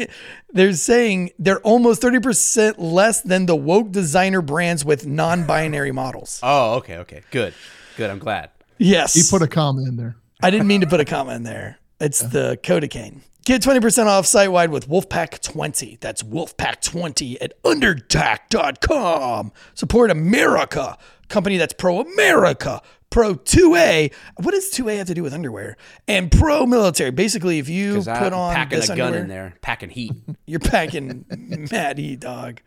they're 0.54 0.72
saying 0.72 1.32
they're 1.38 1.60
almost 1.60 2.00
30% 2.00 2.76
less 2.78 3.20
than 3.20 3.46
the 3.46 3.56
woke 3.56 3.90
designer 3.92 4.40
brands 4.40 4.84
with 4.84 5.06
non-binary 5.06 5.92
models. 5.92 6.40
Oh, 6.42 6.76
okay, 6.76 6.98
okay, 6.98 7.22
good, 7.30 7.52
good. 7.96 8.08
I'm 8.08 8.18
glad. 8.20 8.50
Yes. 8.78 9.14
You 9.16 9.24
put 9.28 9.42
a 9.42 9.48
comma 9.48 9.82
in 9.82 9.96
there. 9.96 10.16
I 10.42 10.50
didn't 10.50 10.66
mean 10.66 10.80
to 10.80 10.86
put 10.86 11.00
a 11.00 11.04
comma 11.04 11.34
in 11.34 11.42
there. 11.42 11.78
It's 12.00 12.20
the 12.20 12.58
Codecaine. 12.62 13.20
Get 13.44 13.60
20% 13.60 14.06
off 14.06 14.24
site 14.24 14.50
wide 14.50 14.70
with 14.70 14.88
Wolfpack 14.88 15.40
20. 15.42 15.98
That's 16.00 16.22
Wolfpack 16.22 16.80
20 16.80 17.40
at 17.42 17.62
undertac.com. 17.62 19.52
Support 19.74 20.10
America, 20.10 20.96
company 21.28 21.58
that's 21.58 21.74
pro 21.74 22.00
America, 22.00 22.80
pro 23.14 23.36
2A. 23.36 24.12
What 24.38 24.50
does 24.50 24.72
2A 24.72 24.98
have 24.98 25.06
to 25.06 25.14
do 25.14 25.22
with 25.22 25.32
underwear? 25.32 25.76
And 26.08 26.32
pro 26.32 26.66
military. 26.66 27.12
Basically, 27.12 27.60
if 27.60 27.68
you 27.68 27.98
put 27.98 28.08
I'm 28.08 28.34
on 28.34 28.54
packing 28.54 28.80
this 28.80 28.90
a 28.90 28.96
gun 28.96 29.06
underwear, 29.06 29.22
in 29.22 29.28
there, 29.28 29.54
packing 29.62 29.88
heat. 29.88 30.12
you're 30.46 30.58
packing 30.58 31.24
mad 31.70 31.98
heat, 31.98 32.20
dog. 32.20 32.60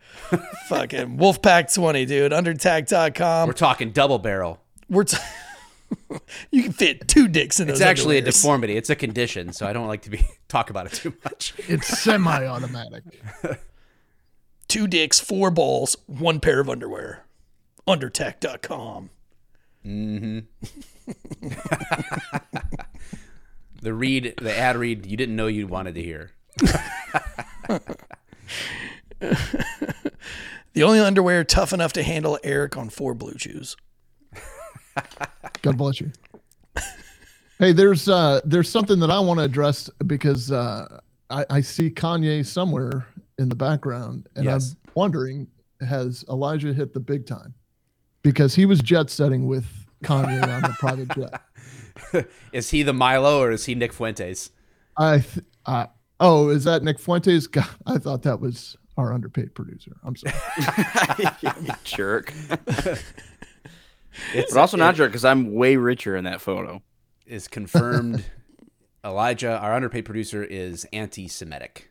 Fucking 0.68 1.18
Wolfpack 1.18 1.72
20, 1.72 2.06
dude. 2.06 2.32
Undertac.com. 2.32 3.46
We're 3.46 3.52
talking 3.52 3.92
double 3.92 4.18
barrel. 4.18 4.58
We're 4.88 5.04
t- 5.04 5.18
you 6.50 6.62
can 6.62 6.72
fit 6.72 7.06
two 7.06 7.28
dicks 7.28 7.60
in 7.60 7.68
It's 7.68 7.80
those 7.80 7.86
actually 7.86 8.16
a 8.16 8.22
deformity. 8.22 8.74
It's 8.78 8.88
a 8.88 8.96
condition, 8.96 9.52
so 9.52 9.66
I 9.66 9.74
don't 9.74 9.86
like 9.86 10.00
to 10.02 10.10
be 10.10 10.24
talk 10.48 10.70
about 10.70 10.86
it 10.86 10.94
too 10.94 11.12
much. 11.24 11.52
It's 11.68 11.86
semi-automatic. 11.86 13.04
two 14.66 14.86
dicks, 14.86 15.20
four 15.20 15.50
balls, 15.50 15.94
one 16.06 16.40
pair 16.40 16.58
of 16.58 16.70
underwear. 16.70 17.26
Undertech.com. 17.86 19.10
The 23.80 23.94
read, 23.94 24.34
the 24.42 24.56
ad 24.56 24.76
read, 24.76 25.06
you 25.06 25.16
didn't 25.16 25.36
know 25.36 25.46
you 25.46 25.68
wanted 25.68 25.94
to 25.94 26.02
hear. 26.02 26.32
The 30.74 30.84
only 30.84 31.00
underwear 31.00 31.42
tough 31.42 31.72
enough 31.72 31.92
to 31.94 32.04
handle 32.04 32.38
Eric 32.44 32.76
on 32.76 32.88
four 32.88 33.12
blue 33.14 33.34
chews. 33.34 33.76
God 35.62 35.76
bless 35.76 36.00
you. 36.00 36.12
Hey, 37.58 37.72
there's 37.72 38.08
uh 38.08 38.40
there's 38.44 38.68
something 38.68 39.00
that 39.00 39.10
I 39.10 39.18
want 39.18 39.38
to 39.40 39.44
address 39.44 39.90
because 40.06 40.52
uh 40.52 41.00
I, 41.30 41.44
I 41.50 41.60
see 41.62 41.90
Kanye 41.90 42.46
somewhere 42.46 43.08
in 43.38 43.48
the 43.48 43.56
background 43.56 44.28
and 44.36 44.44
Yes. 44.44 44.76
I'm 44.86 44.92
wondering 44.94 45.48
has 45.80 46.24
Elijah 46.28 46.72
hit 46.72 46.94
the 46.94 47.00
big 47.00 47.26
time? 47.26 47.54
Because 48.22 48.54
he 48.54 48.66
was 48.66 48.80
jet 48.80 49.10
setting 49.10 49.46
with 49.46 49.66
Kanye 50.04 50.42
on 50.42 50.62
the 50.62 50.74
private 50.78 51.08
jet. 51.14 52.26
Is 52.52 52.70
he 52.70 52.82
the 52.82 52.92
Milo 52.92 53.40
or 53.40 53.50
is 53.50 53.64
he 53.66 53.74
Nick 53.74 53.92
Fuentes? 53.92 54.50
I 54.96 55.18
th- 55.20 55.44
uh, 55.66 55.86
oh, 56.20 56.48
is 56.50 56.64
that 56.64 56.82
Nick 56.82 56.98
Fuentes? 56.98 57.46
God, 57.48 57.68
I 57.86 57.98
thought 57.98 58.22
that 58.22 58.40
was 58.40 58.76
our 58.96 59.12
underpaid 59.12 59.54
producer. 59.54 59.96
I'm 60.04 60.16
sorry. 60.16 60.34
You 61.62 61.72
jerk. 61.84 62.32
It's 64.34 64.52
But 64.52 64.60
also 64.60 64.76
not 64.76 64.96
jerk 64.96 65.10
because 65.12 65.24
I'm 65.24 65.54
way 65.54 65.76
richer 65.76 66.16
in 66.16 66.24
that 66.24 66.40
photo. 66.40 66.82
is 67.26 67.46
confirmed. 67.46 68.24
Elijah, 69.04 69.56
our 69.58 69.74
underpaid 69.74 70.04
producer, 70.04 70.42
is 70.42 70.84
anti-Semitic. 70.92 71.87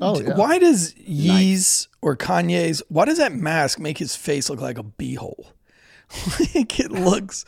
Oh, 0.00 0.20
yeah. 0.20 0.34
Why 0.34 0.58
does 0.58 0.94
Ye's 0.96 1.88
or 2.02 2.16
Kanye's, 2.16 2.82
why 2.88 3.04
does 3.04 3.18
that 3.18 3.32
mask 3.32 3.78
make 3.78 3.98
his 3.98 4.16
face 4.16 4.48
look 4.50 4.60
like 4.60 4.78
a 4.78 4.82
beehole? 4.82 5.52
like 6.54 6.80
it 6.80 6.90
looks 6.90 7.44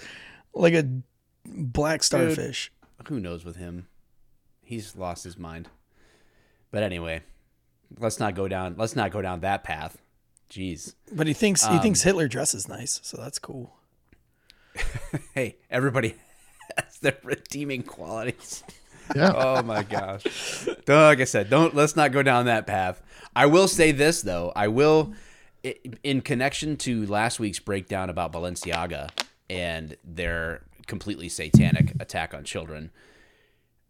like 0.54 0.74
a 0.74 0.86
black 1.44 2.02
starfish. 2.02 2.70
Who 3.08 3.18
knows 3.18 3.44
with 3.44 3.56
him? 3.56 3.88
He's 4.62 4.94
lost 4.96 5.24
his 5.24 5.36
mind. 5.36 5.68
But 6.70 6.82
anyway, 6.82 7.22
let's 7.98 8.20
not 8.20 8.34
go 8.34 8.48
down. 8.48 8.76
Let's 8.78 8.94
not 8.96 9.10
go 9.10 9.20
down 9.22 9.40
that 9.40 9.64
path. 9.64 9.98
Jeez. 10.50 10.94
But 11.12 11.26
he 11.26 11.32
thinks 11.32 11.64
Um, 11.64 11.72
he 11.74 11.78
thinks 11.80 12.02
Hitler 12.02 12.28
dresses 12.28 12.68
nice, 12.68 13.00
so 13.02 13.16
that's 13.16 13.38
cool. 13.38 13.76
Hey, 15.34 15.56
everybody 15.70 16.14
has 16.76 16.98
their 16.98 17.18
redeeming 17.22 17.82
qualities. 17.82 18.62
Yeah. 19.14 19.32
Oh 19.36 19.62
my 19.62 19.82
gosh. 19.82 20.66
like 20.86 21.20
I 21.20 21.24
said, 21.24 21.50
don't 21.50 21.74
let's 21.74 21.96
not 21.96 22.12
go 22.12 22.22
down 22.22 22.46
that 22.46 22.66
path. 22.66 23.02
I 23.34 23.46
will 23.46 23.68
say 23.68 23.92
this 23.92 24.22
though. 24.22 24.52
I 24.54 24.68
will 24.68 25.12
in 26.02 26.20
connection 26.20 26.76
to 26.76 27.06
last 27.06 27.38
week's 27.38 27.58
breakdown 27.60 28.10
about 28.10 28.32
Balenciaga 28.32 29.10
and 29.48 29.96
their 30.04 30.62
completely 30.86 31.28
satanic 31.28 31.94
attack 32.00 32.34
on 32.34 32.44
children. 32.44 32.90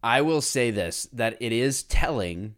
I 0.03 0.21
will 0.21 0.41
say 0.41 0.71
this 0.71 1.09
that 1.13 1.37
it 1.41 1.53
is 1.53 1.83
telling 1.85 2.57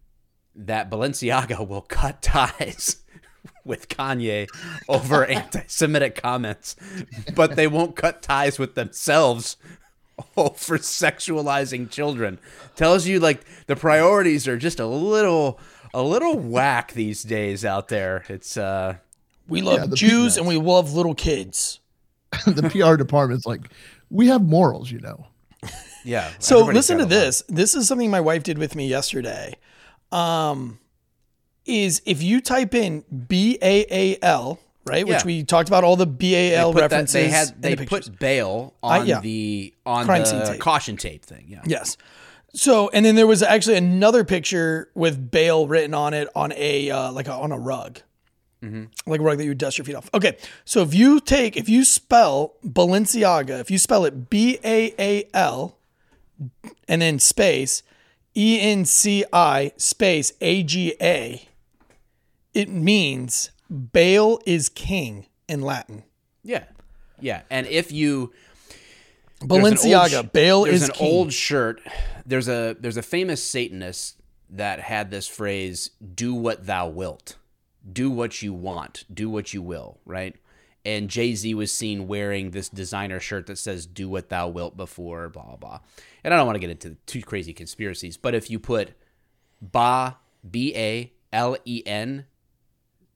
that 0.54 0.90
Balenciaga 0.90 1.66
will 1.68 1.82
cut 1.82 2.23
ties 2.23 3.02
with 3.64 3.88
Kanye 3.88 4.49
over 4.88 5.25
anti-Semitic 5.26 6.20
comments, 6.20 6.76
but 7.34 7.56
they 7.56 7.66
won't 7.66 7.96
cut 7.96 8.23
ties 8.23 8.58
with 8.58 8.75
themselves 8.75 9.56
over 10.37 10.78
sexualizing 10.78 11.90
children. 11.90 12.38
Tells 12.76 13.06
you 13.06 13.21
like 13.21 13.44
the 13.66 13.76
priorities 13.76 14.47
are 14.49 14.56
just 14.56 14.80
a 14.80 14.87
little 14.87 15.61
a 15.92 16.02
little 16.02 16.38
whack 16.38 16.92
these 16.92 17.23
days 17.23 17.64
out 17.64 17.88
there. 17.88 18.25
It's 18.28 18.56
uh 18.56 18.97
We 19.49 19.62
love 19.62 19.90
Yeah, 19.90 19.94
Jews 19.94 20.37
and 20.37 20.47
we 20.47 20.56
love 20.56 20.92
little 20.94 21.14
kids. 21.14 21.80
the 22.47 22.68
PR 22.68 22.97
department's 22.97 23.47
like, 23.47 23.71
we 24.11 24.26
have 24.28 24.42
morals, 24.42 24.90
you 24.90 25.00
know. 25.00 25.26
yeah. 26.04 26.30
So 26.38 26.64
listen 26.64 26.99
to 26.99 27.04
got 27.04 27.12
a 27.12 27.14
lot. 27.14 27.21
this. 27.23 27.42
This 27.49 27.75
is 27.75 27.87
something 27.87 28.11
my 28.11 28.21
wife 28.21 28.42
did 28.42 28.59
with 28.59 28.75
me 28.75 28.88
yesterday. 28.88 29.56
Um, 30.11 30.78
is 31.64 32.02
if 32.04 32.23
you 32.23 32.40
type 32.40 32.75
in 32.75 33.04
B 33.28 33.59
A 33.62 33.87
A 33.90 34.18
L, 34.23 34.59
right, 34.84 35.06
which 35.06 35.24
we 35.24 35.42
talked 35.44 35.68
about 35.68 35.84
all 35.84 35.96
the 35.96 36.06
BAL 36.06 36.28
They 36.30 36.54
L 36.54 36.72
that- 36.72 36.80
references. 36.82 37.12
they 37.14 37.28
had 37.28 37.60
they 37.62 37.74
the 37.74 37.86
put 37.86 38.18
bail 38.18 38.74
I- 38.82 39.00
on 39.00 39.06
yeah. 39.06 39.20
the 39.20 39.74
on 39.86 40.04
Crime 40.06 40.22
the 40.24 40.50
tape. 40.52 40.60
caution 40.60 40.96
tape 40.96 41.24
thing. 41.24 41.46
Yeah. 41.48 41.62
Yes. 41.66 41.96
So 42.54 42.88
and 42.90 43.04
then 43.04 43.16
there 43.16 43.26
was 43.26 43.42
actually 43.42 43.76
another 43.76 44.22
picture 44.24 44.88
with 44.94 45.30
bail 45.30 45.66
written 45.66 45.92
on 45.94 46.14
it 46.14 46.28
on 46.36 46.52
a 46.52 46.90
uh, 46.90 47.10
like 47.12 47.26
a, 47.28 47.32
on 47.32 47.52
a 47.52 47.58
rug. 47.58 48.00
Like 49.06 49.20
a 49.20 49.22
rug 49.22 49.36
that 49.36 49.44
you 49.44 49.50
would 49.50 49.58
dust 49.58 49.76
your 49.76 49.84
feet 49.84 49.94
off. 49.94 50.08
Okay, 50.14 50.38
so 50.64 50.80
if 50.80 50.94
you 50.94 51.20
take 51.20 51.54
if 51.54 51.68
you 51.68 51.84
spell 51.84 52.54
Balenciaga, 52.66 53.60
if 53.60 53.70
you 53.70 53.76
spell 53.76 54.06
it 54.06 54.30
B 54.30 54.58
A 54.64 54.94
A 54.98 55.28
L, 55.34 55.76
and 56.88 57.02
then 57.02 57.18
space 57.18 57.82
E 58.34 58.58
N 58.62 58.86
C 58.86 59.22
I 59.34 59.72
space 59.76 60.32
A 60.40 60.62
G 60.62 60.94
A, 61.02 61.46
it 62.54 62.70
means 62.70 63.50
Baal 63.75 64.40
is 64.47 64.69
king 64.69 65.26
in 65.49 65.61
Latin. 65.62 66.04
Yeah. 66.45 66.64
Yeah. 67.21 67.43
And 67.50 67.66
if 67.66 67.90
you 67.90 68.33
old 69.43 69.50
Balenciaga, 69.50 70.33
Baal 70.33 70.64
is 70.64 70.85
an 70.85 70.95
king. 70.95 71.07
old 71.09 71.33
shirt. 71.33 71.81
There's 72.25 72.49
a 72.49 72.76
there's 72.78 72.97
a 72.97 73.02
famous 73.02 73.43
Satanist 73.43 74.21
that 74.50 74.78
had 74.81 75.11
this 75.11 75.26
phrase, 75.26 75.90
"Do 76.14 76.35
what 76.35 76.66
thou 76.66 76.88
wilt." 76.88 77.37
Do 77.90 78.11
what 78.11 78.40
you 78.43 78.52
want. 78.54 79.04
Do 79.12 79.28
what 79.28 79.52
you 79.52 79.61
will. 79.61 79.99
Right. 80.07 80.37
and 80.87 81.09
Jay 81.09 81.35
Z 81.35 81.54
was 81.54 81.73
seen 81.73 82.07
wearing 82.07 82.50
this 82.50 82.69
designer 82.69 83.19
shirt 83.19 83.47
that 83.47 83.57
says 83.59 83.87
"Do 83.87 84.09
what 84.09 84.28
thou 84.28 84.49
wilt" 84.49 84.76
before 84.76 85.28
blah 85.31 85.45
blah 85.45 85.57
blah. 85.57 85.81
And 86.23 86.33
I 86.33 86.37
don't 86.37 86.47
want 86.47 86.57
to 86.57 86.61
get 86.61 86.71
into 86.71 86.97
too 87.07 87.23
crazy 87.23 87.52
conspiracies, 87.52 88.16
but 88.16 88.35
if 88.35 88.50
you 88.50 88.59
put 88.59 88.93
Ba 89.61 90.19
B 90.49 90.75
A 90.76 91.12
L 91.33 91.57
E 91.64 91.83
N 91.87 92.26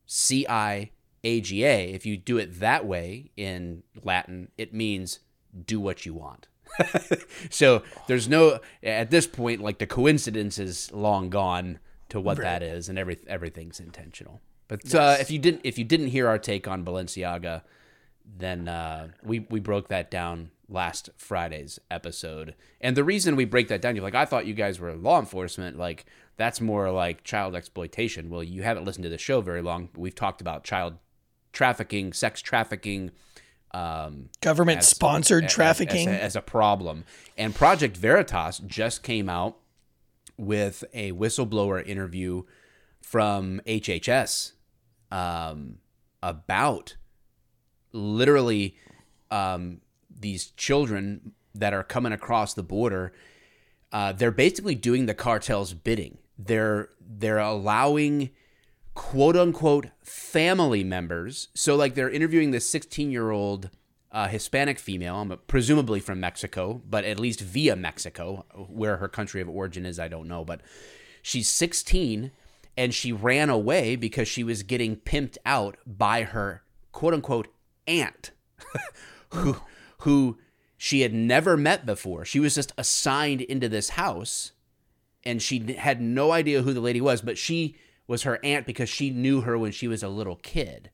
C 0.08 0.46
I 0.48 0.90
A 1.22 1.40
G 1.40 1.64
A, 1.64 1.92
if 1.92 2.04
you 2.04 2.16
do 2.16 2.38
it 2.38 2.58
that 2.58 2.84
way 2.84 3.30
in 3.36 3.84
Latin, 4.02 4.48
it 4.56 4.74
means 4.74 5.20
do 5.66 5.78
what 5.78 6.04
you 6.04 6.14
want. 6.14 6.48
so 7.50 7.82
there's 8.08 8.28
no 8.28 8.58
at 8.82 9.10
this 9.10 9.26
point 9.26 9.60
like 9.60 9.78
the 9.78 9.86
coincidence 9.86 10.58
is 10.58 10.90
long 10.92 11.30
gone 11.30 11.78
to 12.08 12.20
what 12.20 12.38
that 12.38 12.62
is, 12.62 12.88
and 12.88 12.98
every 12.98 13.18
everything's 13.28 13.78
intentional. 13.78 14.40
But 14.66 14.94
uh, 14.94 15.16
if 15.20 15.30
you 15.30 15.38
didn't 15.38 15.60
if 15.64 15.78
you 15.78 15.84
didn't 15.84 16.08
hear 16.08 16.26
our 16.26 16.38
take 16.38 16.66
on 16.66 16.84
Balenciaga, 16.84 17.62
then 18.24 18.66
uh, 18.66 19.08
we 19.22 19.40
we 19.50 19.60
broke 19.60 19.88
that 19.88 20.10
down 20.10 20.50
last 20.70 21.10
Friday's 21.16 21.78
episode. 21.90 22.54
And 22.80 22.96
the 22.96 23.04
reason 23.04 23.36
we 23.36 23.44
break 23.44 23.68
that 23.68 23.82
down, 23.82 23.94
you're 23.94 24.04
like, 24.04 24.14
I 24.14 24.24
thought 24.24 24.46
you 24.46 24.54
guys 24.54 24.80
were 24.80 24.94
law 24.94 25.18
enforcement. 25.18 25.78
Like 25.78 26.06
that's 26.38 26.60
more 26.60 26.90
like 26.90 27.24
child 27.24 27.54
exploitation. 27.54 28.30
Well, 28.30 28.42
you 28.42 28.62
haven't 28.62 28.84
listened 28.84 29.02
to 29.02 29.08
the 29.10 29.18
show 29.18 29.42
very 29.42 29.60
long. 29.60 29.90
We've 29.96 30.14
talked 30.14 30.40
about 30.40 30.64
child 30.64 30.94
trafficking, 31.52 32.12
sex 32.14 32.40
trafficking, 32.40 33.10
um, 33.72 34.30
Government 34.40 34.78
as- 34.78 34.88
sponsored 34.88 35.44
as- 35.44 35.52
trafficking. 35.52 36.08
as 36.08 36.14
a, 36.14 36.22
as 36.22 36.36
a 36.36 36.40
problem. 36.40 37.04
And 37.36 37.54
Project 37.54 37.96
Veritas 37.96 38.60
just 38.66 39.02
came 39.02 39.28
out 39.28 39.58
with 40.38 40.84
a 40.94 41.12
whistleblower 41.12 41.86
interview 41.86 42.44
from 43.02 43.60
HHS 43.66 44.52
um, 45.10 45.78
about 46.22 46.96
literally 47.92 48.76
um, 49.30 49.80
these 50.08 50.52
children 50.52 51.32
that 51.54 51.72
are 51.74 51.82
coming 51.82 52.12
across 52.12 52.54
the 52.54 52.62
border. 52.62 53.12
Uh, 53.90 54.12
they're 54.12 54.30
basically 54.30 54.74
doing 54.74 55.06
the 55.06 55.14
cartel's 55.14 55.74
bidding. 55.74 56.18
They're 56.38 56.90
they're 57.00 57.38
allowing 57.38 58.30
quote 58.94 59.36
unquote 59.36 59.86
family 60.02 60.84
members. 60.84 61.48
So 61.54 61.76
like 61.76 61.94
they're 61.94 62.10
interviewing 62.10 62.50
this 62.50 62.68
16 62.68 63.10
year 63.10 63.30
old 63.30 63.70
uh, 64.10 64.28
Hispanic 64.28 64.78
female, 64.78 65.16
um, 65.16 65.38
presumably 65.46 66.00
from 66.00 66.20
Mexico, 66.20 66.82
but 66.88 67.04
at 67.04 67.20
least 67.20 67.40
via 67.40 67.76
Mexico, 67.76 68.44
where 68.68 68.96
her 68.96 69.08
country 69.08 69.40
of 69.40 69.48
origin 69.48 69.84
is, 69.84 69.98
I 69.98 70.08
don't 70.08 70.28
know. 70.28 70.44
But 70.44 70.62
she's 71.22 71.48
16 71.48 72.30
and 72.76 72.94
she 72.94 73.12
ran 73.12 73.50
away 73.50 73.96
because 73.96 74.28
she 74.28 74.44
was 74.44 74.62
getting 74.62 74.96
pimped 74.96 75.36
out 75.44 75.76
by 75.86 76.22
her 76.22 76.62
quote 76.92 77.14
unquote 77.14 77.48
aunt, 77.86 78.30
who 79.30 79.56
who 79.98 80.38
she 80.76 81.00
had 81.00 81.12
never 81.12 81.56
met 81.56 81.84
before. 81.84 82.24
She 82.24 82.40
was 82.40 82.54
just 82.54 82.72
assigned 82.78 83.42
into 83.42 83.68
this 83.68 83.90
house 83.90 84.52
and 85.28 85.42
she 85.42 85.74
had 85.74 86.00
no 86.00 86.32
idea 86.32 86.62
who 86.62 86.72
the 86.72 86.80
lady 86.80 87.02
was, 87.02 87.20
but 87.20 87.36
she 87.36 87.76
was 88.06 88.22
her 88.22 88.40
aunt 88.42 88.64
because 88.64 88.88
she 88.88 89.10
knew 89.10 89.42
her 89.42 89.58
when 89.58 89.72
she 89.72 89.86
was 89.86 90.02
a 90.02 90.08
little 90.08 90.36
kid, 90.36 90.90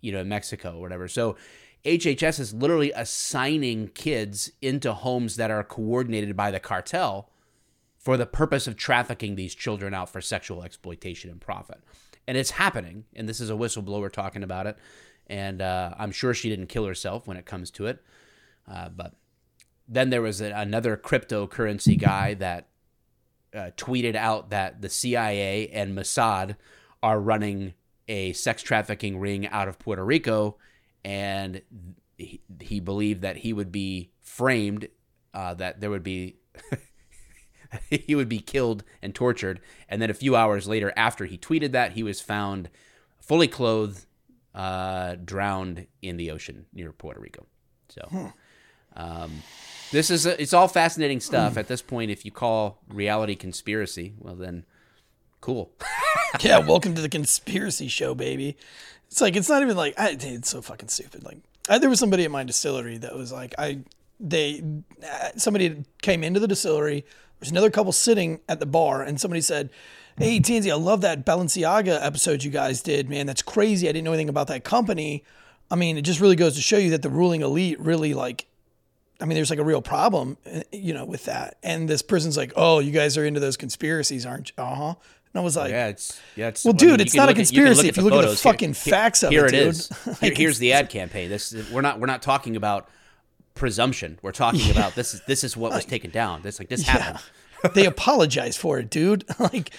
you 0.00 0.10
know, 0.10 0.18
in 0.18 0.28
Mexico 0.28 0.76
or 0.76 0.80
whatever. 0.80 1.06
So 1.06 1.36
HHS 1.84 2.40
is 2.40 2.52
literally 2.52 2.90
assigning 2.90 3.86
kids 3.88 4.50
into 4.60 4.92
homes 4.92 5.36
that 5.36 5.52
are 5.52 5.62
coordinated 5.62 6.36
by 6.36 6.50
the 6.50 6.58
cartel 6.58 7.30
for 7.96 8.16
the 8.16 8.26
purpose 8.26 8.66
of 8.66 8.76
trafficking 8.76 9.36
these 9.36 9.54
children 9.54 9.94
out 9.94 10.10
for 10.10 10.20
sexual 10.20 10.64
exploitation 10.64 11.30
and 11.30 11.40
profit. 11.40 11.80
And 12.26 12.36
it's 12.36 12.50
happening. 12.50 13.04
And 13.14 13.28
this 13.28 13.40
is 13.40 13.50
a 13.50 13.54
whistleblower 13.54 14.10
talking 14.10 14.42
about 14.42 14.66
it. 14.66 14.76
And 15.28 15.62
uh, 15.62 15.94
I'm 15.96 16.10
sure 16.10 16.34
she 16.34 16.48
didn't 16.48 16.66
kill 16.66 16.86
herself 16.86 17.28
when 17.28 17.36
it 17.36 17.46
comes 17.46 17.70
to 17.72 17.86
it. 17.86 18.02
Uh, 18.68 18.88
but 18.88 19.14
then 19.86 20.10
there 20.10 20.22
was 20.22 20.40
a, 20.40 20.50
another 20.50 20.96
cryptocurrency 20.96 21.96
guy 21.96 22.34
that 22.34 22.69
uh, 23.54 23.70
tweeted 23.76 24.14
out 24.14 24.50
that 24.50 24.80
the 24.82 24.88
CIA 24.88 25.68
and 25.68 25.96
Mossad 25.96 26.56
are 27.02 27.20
running 27.20 27.74
a 28.08 28.32
sex 28.32 28.62
trafficking 28.62 29.18
ring 29.18 29.46
out 29.48 29.68
of 29.68 29.78
Puerto 29.78 30.04
Rico, 30.04 30.56
and 31.04 31.62
he, 32.18 32.40
he 32.60 32.80
believed 32.80 33.22
that 33.22 33.38
he 33.38 33.52
would 33.52 33.72
be 33.72 34.10
framed, 34.20 34.88
uh, 35.34 35.54
that 35.54 35.80
there 35.80 35.90
would 35.90 36.02
be. 36.02 36.36
he 37.88 38.16
would 38.16 38.28
be 38.28 38.40
killed 38.40 38.82
and 39.00 39.14
tortured. 39.14 39.60
And 39.88 40.02
then 40.02 40.10
a 40.10 40.14
few 40.14 40.34
hours 40.34 40.66
later, 40.66 40.92
after 40.96 41.26
he 41.26 41.38
tweeted 41.38 41.70
that, 41.70 41.92
he 41.92 42.02
was 42.02 42.20
found 42.20 42.68
fully 43.20 43.46
clothed, 43.46 44.06
uh, 44.56 45.14
drowned 45.24 45.86
in 46.02 46.16
the 46.16 46.32
ocean 46.32 46.66
near 46.72 46.90
Puerto 46.90 47.20
Rico. 47.20 47.46
So, 47.88 48.32
um, 49.00 49.42
this 49.90 50.10
is 50.10 50.26
a, 50.26 50.40
it's 50.40 50.52
all 50.52 50.68
fascinating 50.68 51.20
stuff. 51.20 51.56
At 51.56 51.68
this 51.68 51.82
point, 51.82 52.10
if 52.10 52.24
you 52.24 52.30
call 52.30 52.78
reality 52.88 53.34
conspiracy, 53.34 54.14
well 54.18 54.34
then, 54.34 54.64
cool. 55.40 55.72
yeah, 56.40 56.58
welcome 56.58 56.94
to 56.94 57.02
the 57.02 57.08
conspiracy 57.08 57.88
show, 57.88 58.14
baby. 58.14 58.56
It's 59.08 59.20
like 59.20 59.36
it's 59.36 59.48
not 59.48 59.62
even 59.62 59.76
like 59.76 59.98
I, 59.98 60.16
it's 60.20 60.50
so 60.50 60.62
fucking 60.62 60.88
stupid. 60.88 61.24
Like 61.24 61.38
I, 61.68 61.78
there 61.78 61.90
was 61.90 61.98
somebody 61.98 62.24
at 62.24 62.30
my 62.30 62.44
distillery 62.44 62.98
that 62.98 63.16
was 63.16 63.32
like 63.32 63.54
I 63.58 63.80
they 64.20 64.62
uh, 65.02 65.30
somebody 65.36 65.84
came 66.02 66.22
into 66.22 66.38
the 66.38 66.48
distillery. 66.48 67.04
There's 67.40 67.50
another 67.50 67.70
couple 67.70 67.92
sitting 67.92 68.40
at 68.48 68.60
the 68.60 68.66
bar, 68.66 69.02
and 69.02 69.20
somebody 69.20 69.40
said, 69.40 69.70
"Hey, 70.18 70.38
Tansy, 70.40 70.70
I 70.70 70.74
love 70.74 71.00
that 71.00 71.24
Balenciaga 71.24 71.98
episode 72.04 72.44
you 72.44 72.50
guys 72.50 72.82
did. 72.82 73.08
Man, 73.08 73.26
that's 73.26 73.42
crazy. 73.42 73.88
I 73.88 73.92
didn't 73.92 74.04
know 74.04 74.12
anything 74.12 74.28
about 74.28 74.48
that 74.48 74.62
company. 74.62 75.24
I 75.70 75.76
mean, 75.76 75.96
it 75.96 76.02
just 76.02 76.20
really 76.20 76.36
goes 76.36 76.54
to 76.56 76.60
show 76.60 76.76
you 76.76 76.90
that 76.90 77.02
the 77.02 77.10
ruling 77.10 77.40
elite 77.40 77.80
really 77.80 78.14
like." 78.14 78.46
I 79.20 79.26
mean, 79.26 79.34
there's 79.34 79.50
like 79.50 79.58
a 79.58 79.64
real 79.64 79.82
problem, 79.82 80.36
uh, 80.50 80.60
you 80.72 80.94
know, 80.94 81.04
with 81.04 81.24
that. 81.26 81.56
And 81.62 81.88
this 81.88 82.02
person's 82.02 82.36
like, 82.36 82.52
"Oh, 82.56 82.78
you 82.78 82.90
guys 82.92 83.16
are 83.18 83.24
into 83.24 83.40
those 83.40 83.56
conspiracies, 83.56 84.24
aren't 84.26 84.48
you?" 84.56 84.62
Uh 84.62 84.74
huh. 84.74 84.94
And 85.32 85.40
I 85.40 85.44
was 85.44 85.56
like, 85.56 85.70
yeah, 85.70 85.86
it's 85.88 86.20
yeah. 86.36 86.48
It's, 86.48 86.64
Well, 86.64 86.72
I 86.78 86.82
mean, 86.82 86.90
dude, 86.96 87.00
it's 87.02 87.14
not 87.14 87.24
a 87.24 87.26
look 87.26 87.30
at- 87.32 87.36
conspiracy 87.36 87.88
if 87.88 87.96
you 87.96 88.02
look 88.02 88.24
at 88.24 88.28
the 88.30 88.36
fucking 88.36 88.70
here- 88.74 88.92
facts 88.92 89.22
of 89.22 89.30
here 89.30 89.46
it, 89.46 89.54
it 89.54 89.58
dude. 89.60 89.68
is. 89.68 89.90
Like, 90.22 90.36
here's 90.36 90.58
the 90.58 90.72
ad 90.72 90.90
campaign. 90.90 91.28
This 91.30 91.54
we're 91.70 91.82
not 91.82 92.00
we're 92.00 92.06
not 92.06 92.22
talking 92.22 92.56
about 92.56 92.88
presumption. 93.54 94.18
We're 94.22 94.32
talking 94.32 94.70
about 94.76 94.94
this 94.94 95.14
is 95.14 95.20
this 95.26 95.44
is 95.44 95.56
what 95.56 95.72
was 95.72 95.84
taken 95.84 96.10
down. 96.10 96.42
This 96.42 96.58
like 96.58 96.68
this 96.68 96.82
happened. 96.86 97.22
They 97.74 97.86
apologize 97.86 98.56
for 98.56 98.78
it, 98.78 98.90
dude. 98.90 99.24
Like 99.38 99.70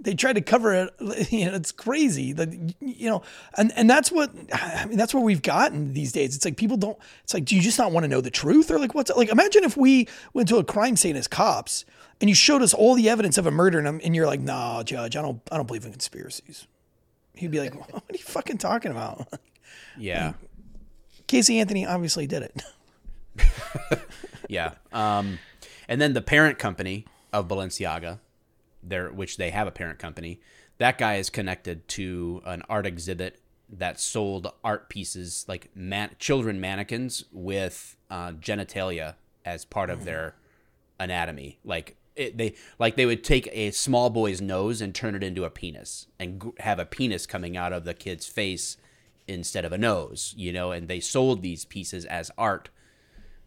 they 0.00 0.14
try 0.14 0.32
to 0.32 0.40
cover 0.40 0.72
it. 0.74 0.90
You 1.32 1.46
know, 1.46 1.54
it's 1.54 1.72
crazy. 1.72 2.32
That 2.32 2.52
you 2.80 3.08
know, 3.10 3.22
and 3.56 3.72
and 3.76 3.88
that's 3.88 4.10
what 4.12 4.30
I 4.52 4.86
mean. 4.86 4.98
That's 4.98 5.14
what 5.14 5.22
we've 5.22 5.42
gotten 5.42 5.92
these 5.92 6.12
days. 6.12 6.36
It's 6.36 6.44
like 6.44 6.56
people 6.56 6.76
don't. 6.76 6.98
It's 7.24 7.34
like, 7.34 7.44
do 7.44 7.56
you 7.56 7.62
just 7.62 7.78
not 7.78 7.92
want 7.92 8.04
to 8.04 8.08
know 8.08 8.20
the 8.20 8.30
truth, 8.30 8.70
or 8.70 8.78
like 8.78 8.94
what's 8.94 9.10
like? 9.10 9.28
Imagine 9.30 9.64
if 9.64 9.76
we 9.76 10.08
went 10.34 10.48
to 10.48 10.56
a 10.58 10.64
crime 10.64 10.96
scene 10.96 11.16
as 11.16 11.26
cops 11.28 11.84
and 12.20 12.28
you 12.28 12.34
showed 12.34 12.62
us 12.62 12.72
all 12.74 12.94
the 12.94 13.08
evidence 13.08 13.36
of 13.38 13.46
a 13.46 13.50
murder, 13.50 13.78
and, 13.78 13.86
I'm- 13.88 14.00
and 14.04 14.14
you're 14.14 14.26
like, 14.26 14.40
nah, 14.40 14.82
judge, 14.84 15.16
I 15.16 15.22
don't, 15.22 15.40
I 15.50 15.56
don't 15.56 15.66
believe 15.66 15.84
in 15.84 15.90
conspiracies. 15.90 16.66
He'd 17.34 17.50
be 17.50 17.58
like, 17.58 17.74
what 17.92 18.02
are 18.08 18.16
you 18.16 18.18
fucking 18.22 18.58
talking 18.58 18.90
about? 18.92 19.26
Yeah, 19.98 20.34
Casey 21.26 21.58
Anthony 21.60 21.84
obviously 21.86 22.26
did 22.26 22.42
it. 22.42 22.62
yeah. 24.48 24.74
Um, 24.92 25.38
and 25.92 26.00
then 26.00 26.14
the 26.14 26.22
parent 26.22 26.58
company 26.58 27.04
of 27.34 27.48
Balenciaga, 27.48 28.18
there 28.82 29.12
which 29.12 29.36
they 29.36 29.50
have 29.50 29.66
a 29.66 29.70
parent 29.70 29.98
company. 29.98 30.40
That 30.78 30.96
guy 30.96 31.16
is 31.16 31.28
connected 31.28 31.86
to 31.88 32.40
an 32.46 32.62
art 32.66 32.86
exhibit 32.86 33.42
that 33.68 34.00
sold 34.00 34.50
art 34.64 34.88
pieces 34.88 35.44
like 35.48 35.68
man- 35.76 36.16
children 36.18 36.58
mannequins 36.62 37.26
with 37.30 37.98
uh, 38.10 38.32
genitalia 38.32 39.16
as 39.44 39.66
part 39.66 39.90
of 39.90 40.06
their 40.06 40.34
anatomy. 40.98 41.58
Like 41.62 41.96
it, 42.16 42.38
they 42.38 42.54
like 42.78 42.96
they 42.96 43.04
would 43.04 43.22
take 43.22 43.50
a 43.52 43.70
small 43.70 44.08
boy's 44.08 44.40
nose 44.40 44.80
and 44.80 44.94
turn 44.94 45.14
it 45.14 45.22
into 45.22 45.44
a 45.44 45.50
penis 45.50 46.06
and 46.18 46.40
g- 46.40 46.52
have 46.60 46.78
a 46.78 46.86
penis 46.86 47.26
coming 47.26 47.54
out 47.54 47.74
of 47.74 47.84
the 47.84 47.92
kid's 47.92 48.26
face 48.26 48.78
instead 49.28 49.66
of 49.66 49.72
a 49.72 49.78
nose, 49.78 50.32
you 50.38 50.54
know. 50.54 50.72
And 50.72 50.88
they 50.88 51.00
sold 51.00 51.42
these 51.42 51.66
pieces 51.66 52.06
as 52.06 52.30
art. 52.38 52.70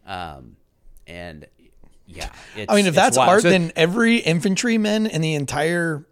Um, 0.06 0.58
and 1.08 1.46
yeah, 2.06 2.30
it's, 2.56 2.72
I 2.72 2.76
mean, 2.76 2.86
if 2.86 2.94
that's 2.94 3.16
wild. 3.16 3.28
art, 3.30 3.42
So- 3.42 3.50
then 3.50 3.72
every 3.76 4.16
infantryman 4.18 5.06
in 5.06 5.20
the 5.20 5.34
entire 5.34 6.04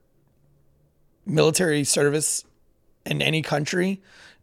military 1.27 1.85
service 1.85 2.45
in 3.07 3.23
any 3.23 3.43
country 3.43 4.03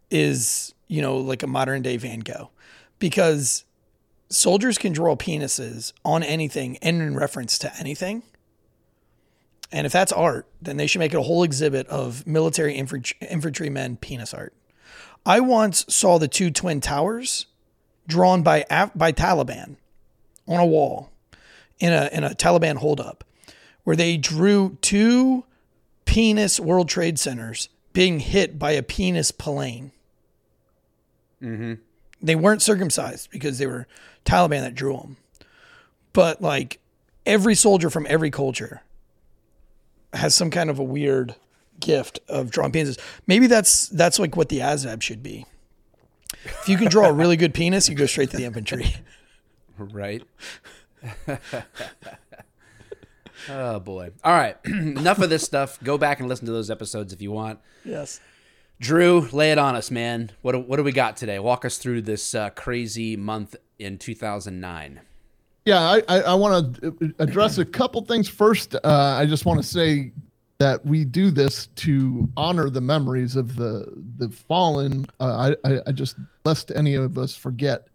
is, 0.09 0.73
you 0.87 1.01
know, 1.01 1.17
like 1.17 1.43
a 1.43 1.47
modern 1.47 1.81
day 1.81 1.97
Van 1.97 2.19
Gogh. 2.19 2.49
Because 2.99 3.65
soldiers 4.29 4.77
can 4.77 4.93
draw 4.93 5.15
penises 5.15 5.93
on 6.05 6.23
anything 6.23 6.77
and 6.77 7.01
in 7.01 7.15
reference 7.15 7.57
to 7.59 7.71
anything. 7.77 8.23
And 9.71 9.85
if 9.85 9.93
that's 9.93 10.11
art, 10.11 10.47
then 10.61 10.77
they 10.77 10.85
should 10.87 10.99
make 10.99 11.13
it 11.13 11.17
a 11.17 11.21
whole 11.21 11.43
exhibit 11.43 11.87
of 11.87 12.27
military 12.27 12.75
infant- 12.75 13.13
infantrymen 13.21 13.97
penis 13.97 14.33
art. 14.33 14.53
I 15.25 15.39
once 15.39 15.85
saw 15.87 16.17
the 16.17 16.27
two 16.27 16.49
twin 16.51 16.81
towers 16.81 17.45
drawn 18.07 18.41
by 18.41 18.65
by 18.95 19.11
Taliban 19.11 19.75
on 20.47 20.59
a 20.59 20.65
wall 20.65 21.10
in 21.81 21.91
a 21.91 22.09
in 22.13 22.23
a 22.23 22.29
Taliban 22.29 22.77
holdup, 22.77 23.25
where 23.83 23.95
they 23.95 24.15
drew 24.15 24.77
two 24.81 25.43
penis 26.05 26.59
World 26.59 26.87
Trade 26.87 27.19
Centers 27.19 27.67
being 27.91 28.19
hit 28.19 28.57
by 28.57 28.71
a 28.71 28.83
penis 28.83 29.31
plane. 29.31 29.91
Mm-hmm. 31.41 31.73
They 32.21 32.35
weren't 32.35 32.61
circumcised 32.61 33.31
because 33.31 33.57
they 33.57 33.65
were 33.65 33.87
Taliban 34.23 34.61
that 34.61 34.75
drew 34.75 34.95
them. 34.95 35.17
But 36.13 36.41
like 36.41 36.79
every 37.25 37.55
soldier 37.55 37.89
from 37.89 38.05
every 38.07 38.29
culture 38.29 38.81
has 40.13 40.35
some 40.35 40.51
kind 40.51 40.69
of 40.69 40.77
a 40.77 40.83
weird 40.83 41.35
gift 41.79 42.19
of 42.27 42.51
drawing 42.51 42.71
penises. 42.71 42.99
Maybe 43.25 43.47
that's 43.47 43.89
that's 43.89 44.19
like 44.19 44.37
what 44.37 44.49
the 44.49 44.59
ASVAB 44.59 45.01
should 45.01 45.23
be. 45.23 45.45
If 46.43 46.69
you 46.69 46.77
can 46.77 46.89
draw 46.89 47.07
a 47.07 47.13
really 47.13 47.37
good 47.37 47.53
penis, 47.53 47.89
you 47.89 47.95
go 47.95 48.05
straight 48.05 48.29
to 48.31 48.37
the 48.37 48.45
infantry. 48.45 48.95
Right. 49.77 50.21
Oh 53.49 53.79
boy. 53.79 54.11
All 54.23 54.33
right. 54.33 54.57
Enough 54.65 55.19
of 55.19 55.29
this 55.29 55.43
stuff. 55.43 55.79
Go 55.83 55.97
back 55.97 56.19
and 56.19 56.29
listen 56.29 56.45
to 56.45 56.51
those 56.51 56.69
episodes 56.69 57.13
if 57.13 57.21
you 57.21 57.31
want. 57.31 57.59
Yes. 57.83 58.19
Drew, 58.79 59.21
lay 59.31 59.51
it 59.51 59.57
on 59.59 59.75
us, 59.75 59.91
man. 59.91 60.31
What 60.41 60.53
do, 60.53 60.59
what 60.59 60.77
do 60.77 60.83
we 60.83 60.91
got 60.91 61.15
today? 61.15 61.37
Walk 61.37 61.65
us 61.65 61.77
through 61.77 62.01
this 62.01 62.33
uh, 62.33 62.49
crazy 62.51 63.15
month 63.15 63.55
in 63.77 63.99
2009. 63.99 65.01
Yeah, 65.65 65.79
I, 65.79 66.01
I, 66.07 66.21
I 66.21 66.33
want 66.33 66.81
to 66.81 67.13
address 67.19 67.59
a 67.59 67.65
couple 67.65 68.01
things 68.03 68.27
first. 68.27 68.73
Uh, 68.73 68.79
I 68.83 69.27
just 69.27 69.45
want 69.45 69.61
to 69.61 69.67
say 69.67 70.11
that 70.57 70.83
we 70.83 71.05
do 71.05 71.29
this 71.29 71.67
to 71.75 72.27
honor 72.35 72.69
the 72.69 72.81
memories 72.81 73.35
of 73.35 73.55
the 73.55 73.85
the 74.17 74.29
fallen. 74.29 75.05
Uh, 75.19 75.53
I, 75.63 75.69
I 75.69 75.79
I 75.87 75.91
just 75.91 76.17
lest 76.45 76.71
any 76.75 76.95
of 76.95 77.17
us 77.17 77.35
forget 77.35 77.87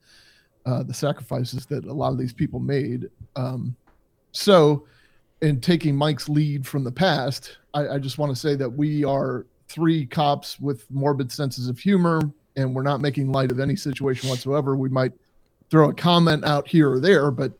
uh, 0.66 0.83
the 0.83 0.92
sacrifices 0.92 1.64
that 1.66 1.85
a 1.85 1.92
lot 1.92 2.12
of 2.12 2.18
these 2.18 2.33
people 2.33 2.61
made. 2.61 3.09
Um, 3.37 3.74
so, 4.33 4.85
in 5.42 5.61
taking 5.61 5.94
Mike's 5.94 6.29
lead 6.29 6.66
from 6.66 6.83
the 6.83 6.92
past, 6.92 7.59
I, 7.72 7.88
I 7.88 7.98
just 7.98 8.18
want 8.18 8.31
to 8.35 8.37
say 8.37 8.55
that 8.57 8.68
we 8.68 9.05
are 9.05 9.46
three 9.68 10.07
cops 10.07 10.59
with 10.59 10.90
morbid 10.90 11.31
senses 11.31 11.68
of 11.68 11.79
humor, 11.79 12.20
and 12.57 12.74
we're 12.74 12.83
not 12.83 13.00
making 13.00 13.33
light 13.33 13.52
of 13.52 13.61
any 13.61 13.76
situation 13.76 14.29
whatsoever. 14.29 14.76
We 14.76 14.88
might 14.88 15.12
throw 15.70 15.90
a 15.90 15.94
comment 15.94 16.44
out 16.44 16.66
here 16.66 16.90
or 16.90 17.00
there, 17.00 17.31
but 17.31 17.52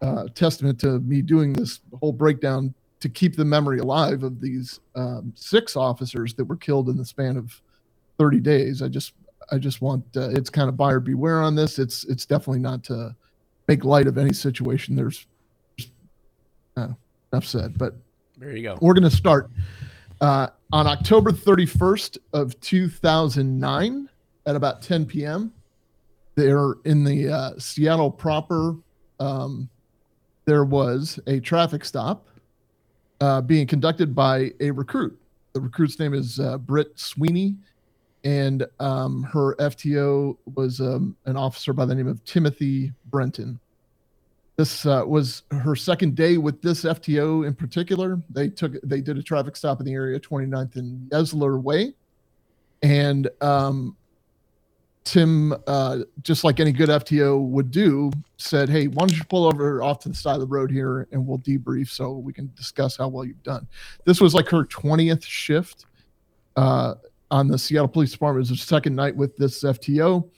uh, 0.00 0.28
testament 0.34 0.78
to 0.80 1.00
me 1.00 1.22
doing 1.22 1.52
this 1.52 1.80
whole 2.00 2.12
breakdown 2.12 2.72
to 3.00 3.08
keep 3.08 3.36
the 3.36 3.44
memory 3.44 3.78
alive 3.78 4.22
of 4.22 4.40
these 4.40 4.80
um, 4.94 5.32
six 5.34 5.76
officers 5.76 6.34
that 6.34 6.44
were 6.44 6.56
killed 6.56 6.88
in 6.88 6.96
the 6.96 7.04
span 7.04 7.36
of 7.36 7.60
30 8.18 8.40
days. 8.40 8.82
I 8.82 8.88
just, 8.88 9.12
I 9.50 9.58
just 9.58 9.80
want 9.80 10.04
uh, 10.16 10.28
it's 10.30 10.50
kind 10.50 10.68
of 10.68 10.76
buyer 10.76 11.00
beware 11.00 11.42
on 11.42 11.54
this. 11.54 11.78
It's, 11.78 12.04
it's 12.04 12.26
definitely 12.26 12.60
not 12.60 12.84
to 12.84 13.14
make 13.66 13.84
light 13.84 14.06
of 14.06 14.18
any 14.18 14.32
situation. 14.32 14.94
There's 14.94 15.26
uh, 16.76 16.88
enough 17.32 17.44
said, 17.44 17.78
but 17.78 17.94
There 18.36 18.54
you 18.56 18.62
go. 18.62 18.78
we're 18.80 18.94
going 18.94 19.08
to 19.08 19.16
start 19.16 19.50
uh, 20.20 20.48
on 20.72 20.86
October 20.86 21.30
31st 21.32 22.18
of 22.32 22.58
2009 22.60 24.08
at 24.46 24.56
about 24.56 24.82
10 24.82 25.06
p.m. 25.06 25.52
There 26.34 26.74
in 26.84 27.04
the 27.04 27.28
uh, 27.28 27.50
Seattle 27.58 28.10
proper, 28.10 28.76
um, 29.18 29.68
there 30.44 30.64
was 30.64 31.18
a 31.26 31.40
traffic 31.40 31.84
stop 31.84 32.28
uh, 33.20 33.40
being 33.40 33.66
conducted 33.66 34.14
by 34.14 34.52
a 34.60 34.70
recruit. 34.70 35.18
The 35.52 35.60
recruit's 35.60 35.98
name 35.98 36.14
is 36.14 36.38
uh, 36.38 36.58
Britt 36.58 36.98
Sweeney, 36.98 37.56
and 38.24 38.66
um, 38.80 39.22
her 39.24 39.54
FTO 39.56 40.36
was 40.54 40.80
um, 40.80 41.16
an 41.26 41.36
officer 41.36 41.72
by 41.72 41.84
the 41.84 41.94
name 41.94 42.08
of 42.08 42.24
Timothy 42.24 42.92
Brenton. 43.06 43.58
This 44.56 44.86
uh, 44.86 45.04
was 45.06 45.44
her 45.52 45.76
second 45.76 46.16
day 46.16 46.36
with 46.36 46.60
this 46.62 46.82
FTO 46.82 47.46
in 47.46 47.54
particular. 47.54 48.20
They 48.28 48.48
took 48.48 48.72
they 48.82 49.00
did 49.00 49.16
a 49.16 49.22
traffic 49.22 49.54
stop 49.54 49.78
in 49.78 49.86
the 49.86 49.92
area 49.92 50.18
29th 50.18 50.76
and 50.76 51.08
Yesler 51.10 51.62
Way, 51.62 51.94
and 52.82 53.30
um, 53.40 53.96
Tim, 55.04 55.54
uh, 55.68 56.00
just 56.22 56.42
like 56.42 56.58
any 56.58 56.72
good 56.72 56.88
FTO 56.88 57.40
would 57.48 57.70
do, 57.70 58.10
said, 58.36 58.68
"Hey, 58.68 58.88
why 58.88 59.06
don't 59.06 59.16
you 59.16 59.24
pull 59.24 59.46
over 59.46 59.80
off 59.82 60.00
to 60.00 60.08
the 60.08 60.14
side 60.14 60.34
of 60.34 60.40
the 60.40 60.46
road 60.46 60.72
here, 60.72 61.06
and 61.12 61.24
we'll 61.24 61.38
debrief 61.38 61.88
so 61.88 62.12
we 62.12 62.32
can 62.32 62.52
discuss 62.56 62.96
how 62.96 63.06
well 63.06 63.24
you've 63.24 63.42
done." 63.44 63.66
This 64.04 64.20
was 64.20 64.34
like 64.34 64.48
her 64.48 64.64
20th 64.64 65.24
shift 65.24 65.86
uh, 66.56 66.96
on 67.30 67.48
the 67.48 67.58
Seattle 67.58 67.88
Police 67.88 68.12
Department. 68.12 68.46
It 68.46 68.50
was 68.50 68.60
her 68.60 68.66
second 68.66 68.94
night 68.94 69.14
with 69.14 69.36
this 69.36 69.62
FTO, 69.62 70.28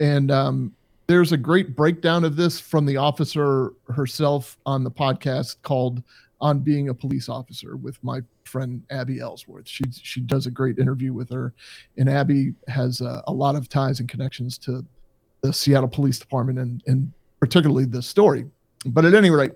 and 0.00 0.30
um, 0.30 0.72
there's 1.06 1.32
a 1.32 1.36
great 1.36 1.76
breakdown 1.76 2.24
of 2.24 2.36
this 2.36 2.58
from 2.58 2.86
the 2.86 2.96
officer 2.96 3.72
herself 3.88 4.56
on 4.66 4.84
the 4.84 4.90
podcast 4.90 5.56
called 5.62 6.02
"On 6.40 6.60
Being 6.60 6.88
a 6.88 6.94
Police 6.94 7.28
Officer" 7.28 7.76
with 7.76 8.02
my 8.02 8.20
friend 8.44 8.82
Abby 8.90 9.20
Ellsworth. 9.20 9.68
She 9.68 9.84
she 9.92 10.20
does 10.20 10.46
a 10.46 10.50
great 10.50 10.78
interview 10.78 11.12
with 11.12 11.30
her, 11.30 11.54
and 11.96 12.08
Abby 12.08 12.54
has 12.68 13.00
a 13.00 13.32
lot 13.32 13.56
of 13.56 13.68
ties 13.68 14.00
and 14.00 14.08
connections 14.08 14.58
to 14.58 14.84
the 15.42 15.52
Seattle 15.52 15.88
Police 15.88 16.18
Department 16.18 16.58
and 16.58 16.82
and 16.86 17.12
particularly 17.40 17.84
this 17.84 18.06
story. 18.06 18.46
But 18.86 19.04
at 19.04 19.14
any 19.14 19.30
rate, 19.30 19.52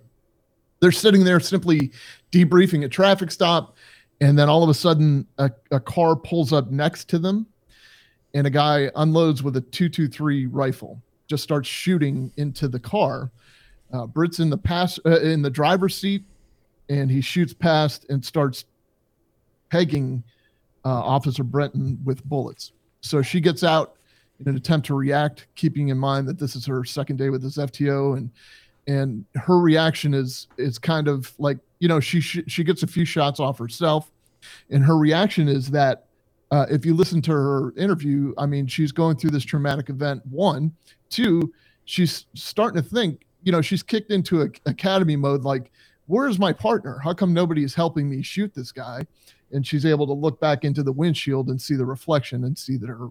they're 0.81 0.93
sitting 0.93 1.25
there 1.25 1.41
simply 1.41 1.93
debriefing 2.33 2.85
a 2.85 2.89
traffic 2.89 3.31
stop, 3.31 3.77
and 4.21 4.39
then 4.39 4.49
all 4.49 4.63
of 4.63 4.69
a 4.69 4.75
sudden 4.75 5.27
a, 5.39 5.51
a 5.71 5.81
car 5.81 6.17
pulls 6.17 6.53
up 6.53 6.71
next 6.71 7.09
to 7.11 7.19
them, 7.19 7.47
and 8.35 8.47
a 8.47 8.51
guy 8.51 8.91
unloads 8.97 9.43
with 9.43 9.57
a 9.57 9.61
two 9.61 9.89
two 9.89 10.09
three 10.09 10.47
rifle, 10.47 11.01
just 11.29 11.43
starts 11.43 11.69
shooting 11.69 12.33
into 12.37 12.69
the 12.69 12.81
car. 12.81 13.31
Uh, 13.93 14.07
Britt's 14.07 14.41
in 14.41 14.51
the 14.51 14.59
pass 14.59 14.99
uh, 15.07 15.21
in 15.21 15.43
the 15.43 15.51
driver's 15.51 15.97
seat, 15.97 16.25
and 16.89 17.11
he 17.11 17.21
shoots 17.21 17.53
past 17.53 18.07
and 18.09 18.25
starts 18.25 18.65
pegging 19.71 20.23
uh, 20.85 20.89
Officer 20.89 21.43
Brenton 21.43 21.99
with 22.05 22.25
bullets. 22.25 22.73
So 23.01 23.23
she 23.23 23.41
gets 23.41 23.63
out 23.63 23.97
in 24.41 24.49
an 24.49 24.57
attempt 24.57 24.87
to 24.89 24.95
react, 24.95 25.47
keeping 25.55 25.89
in 25.89 25.99
mind 25.99 26.29
that 26.29 26.39
this 26.39 26.57
is 26.57 26.67
her 26.67 26.85
second 26.85 27.17
day 27.17 27.31
with 27.31 27.43
this 27.43 27.57
FTO, 27.57 28.17
and 28.17 28.31
and 28.87 29.25
her 29.35 29.59
reaction 29.59 30.15
is 30.15 30.49
is 30.59 30.79
kind 30.79 31.09
of 31.09 31.33
like 31.39 31.59
you 31.79 31.89
know 31.89 32.01
she 32.01 32.21
sh- 32.21 32.45
she 32.47 32.65
gets 32.65 32.83
a 32.83 32.87
few 32.87 33.05
shots 33.05 33.41
off 33.41 33.59
herself, 33.59 34.11
and 34.71 34.85
her 34.85 34.97
reaction 34.97 35.49
is 35.49 35.71
that 35.71 36.07
uh, 36.51 36.67
if 36.71 36.87
you 36.87 36.95
listen 36.95 37.21
to 37.23 37.33
her 37.33 37.73
interview, 37.77 38.35
I 38.39 38.47
mean 38.47 38.67
she's 38.67 38.93
going 38.93 39.17
through 39.17 39.31
this 39.31 39.45
traumatic 39.45 39.89
event. 39.89 40.23
One, 40.27 40.73
two, 41.11 41.53
she's 41.85 42.27
starting 42.35 42.83
to 42.83 42.89
think. 42.89 43.27
You 43.43 43.53
know, 43.53 43.63
she's 43.63 43.83
kicked 43.83 44.11
into 44.11 44.43
a 44.43 44.49
academy 44.67 45.15
mode. 45.15 45.45
Like, 45.45 45.71
where's 46.07 46.39
my 46.39 46.53
partner? 46.53 46.99
How 47.03 47.13
come 47.13 47.33
nobody 47.33 47.63
is 47.63 47.75
helping 47.75 48.09
me 48.09 48.23
shoot 48.23 48.53
this 48.55 48.73
guy? 48.73 49.07
and 49.53 49.67
she's 49.67 49.87
able 49.87 50.07
to 50.07 50.13
look 50.13 50.41
back 50.41 50.65
into 50.65 50.83
the 50.83 50.93
windshield 50.93 51.49
and 51.49 51.61
see 51.61 51.75
the 51.75 51.85
reflection 51.85 52.45
and 52.45 52.57
see 52.57 52.77
that 52.77 52.89
her 52.89 53.09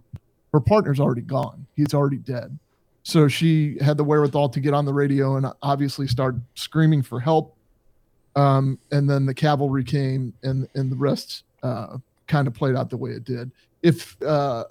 her 0.53 0.59
partner's 0.61 1.01
already 1.01 1.21
gone. 1.21 1.67
He's 1.75 1.93
already 1.93 2.17
dead. 2.17 2.57
So 3.03 3.27
she 3.27 3.77
had 3.81 3.97
the 3.97 4.05
wherewithal 4.05 4.49
to 4.49 4.59
get 4.61 4.73
on 4.73 4.85
the 4.85 4.93
radio 4.93 5.35
and 5.35 5.47
obviously 5.61 6.07
start 6.07 6.35
screaming 6.55 7.01
for 7.01 7.19
help. 7.19 7.54
Um, 8.35 8.79
and 8.91 9.09
then 9.09 9.25
the 9.25 9.33
cavalry 9.33 9.83
came 9.83 10.33
and 10.43 10.67
and 10.75 10.91
the 10.91 10.95
rest 10.95 11.43
uh, 11.63 11.97
kind 12.27 12.47
of 12.47 12.53
played 12.53 12.75
out 12.75 12.89
the 12.89 12.97
way 12.97 13.11
it 13.11 13.23
did. 13.23 13.51
If 13.81 14.21
uh, 14.21 14.65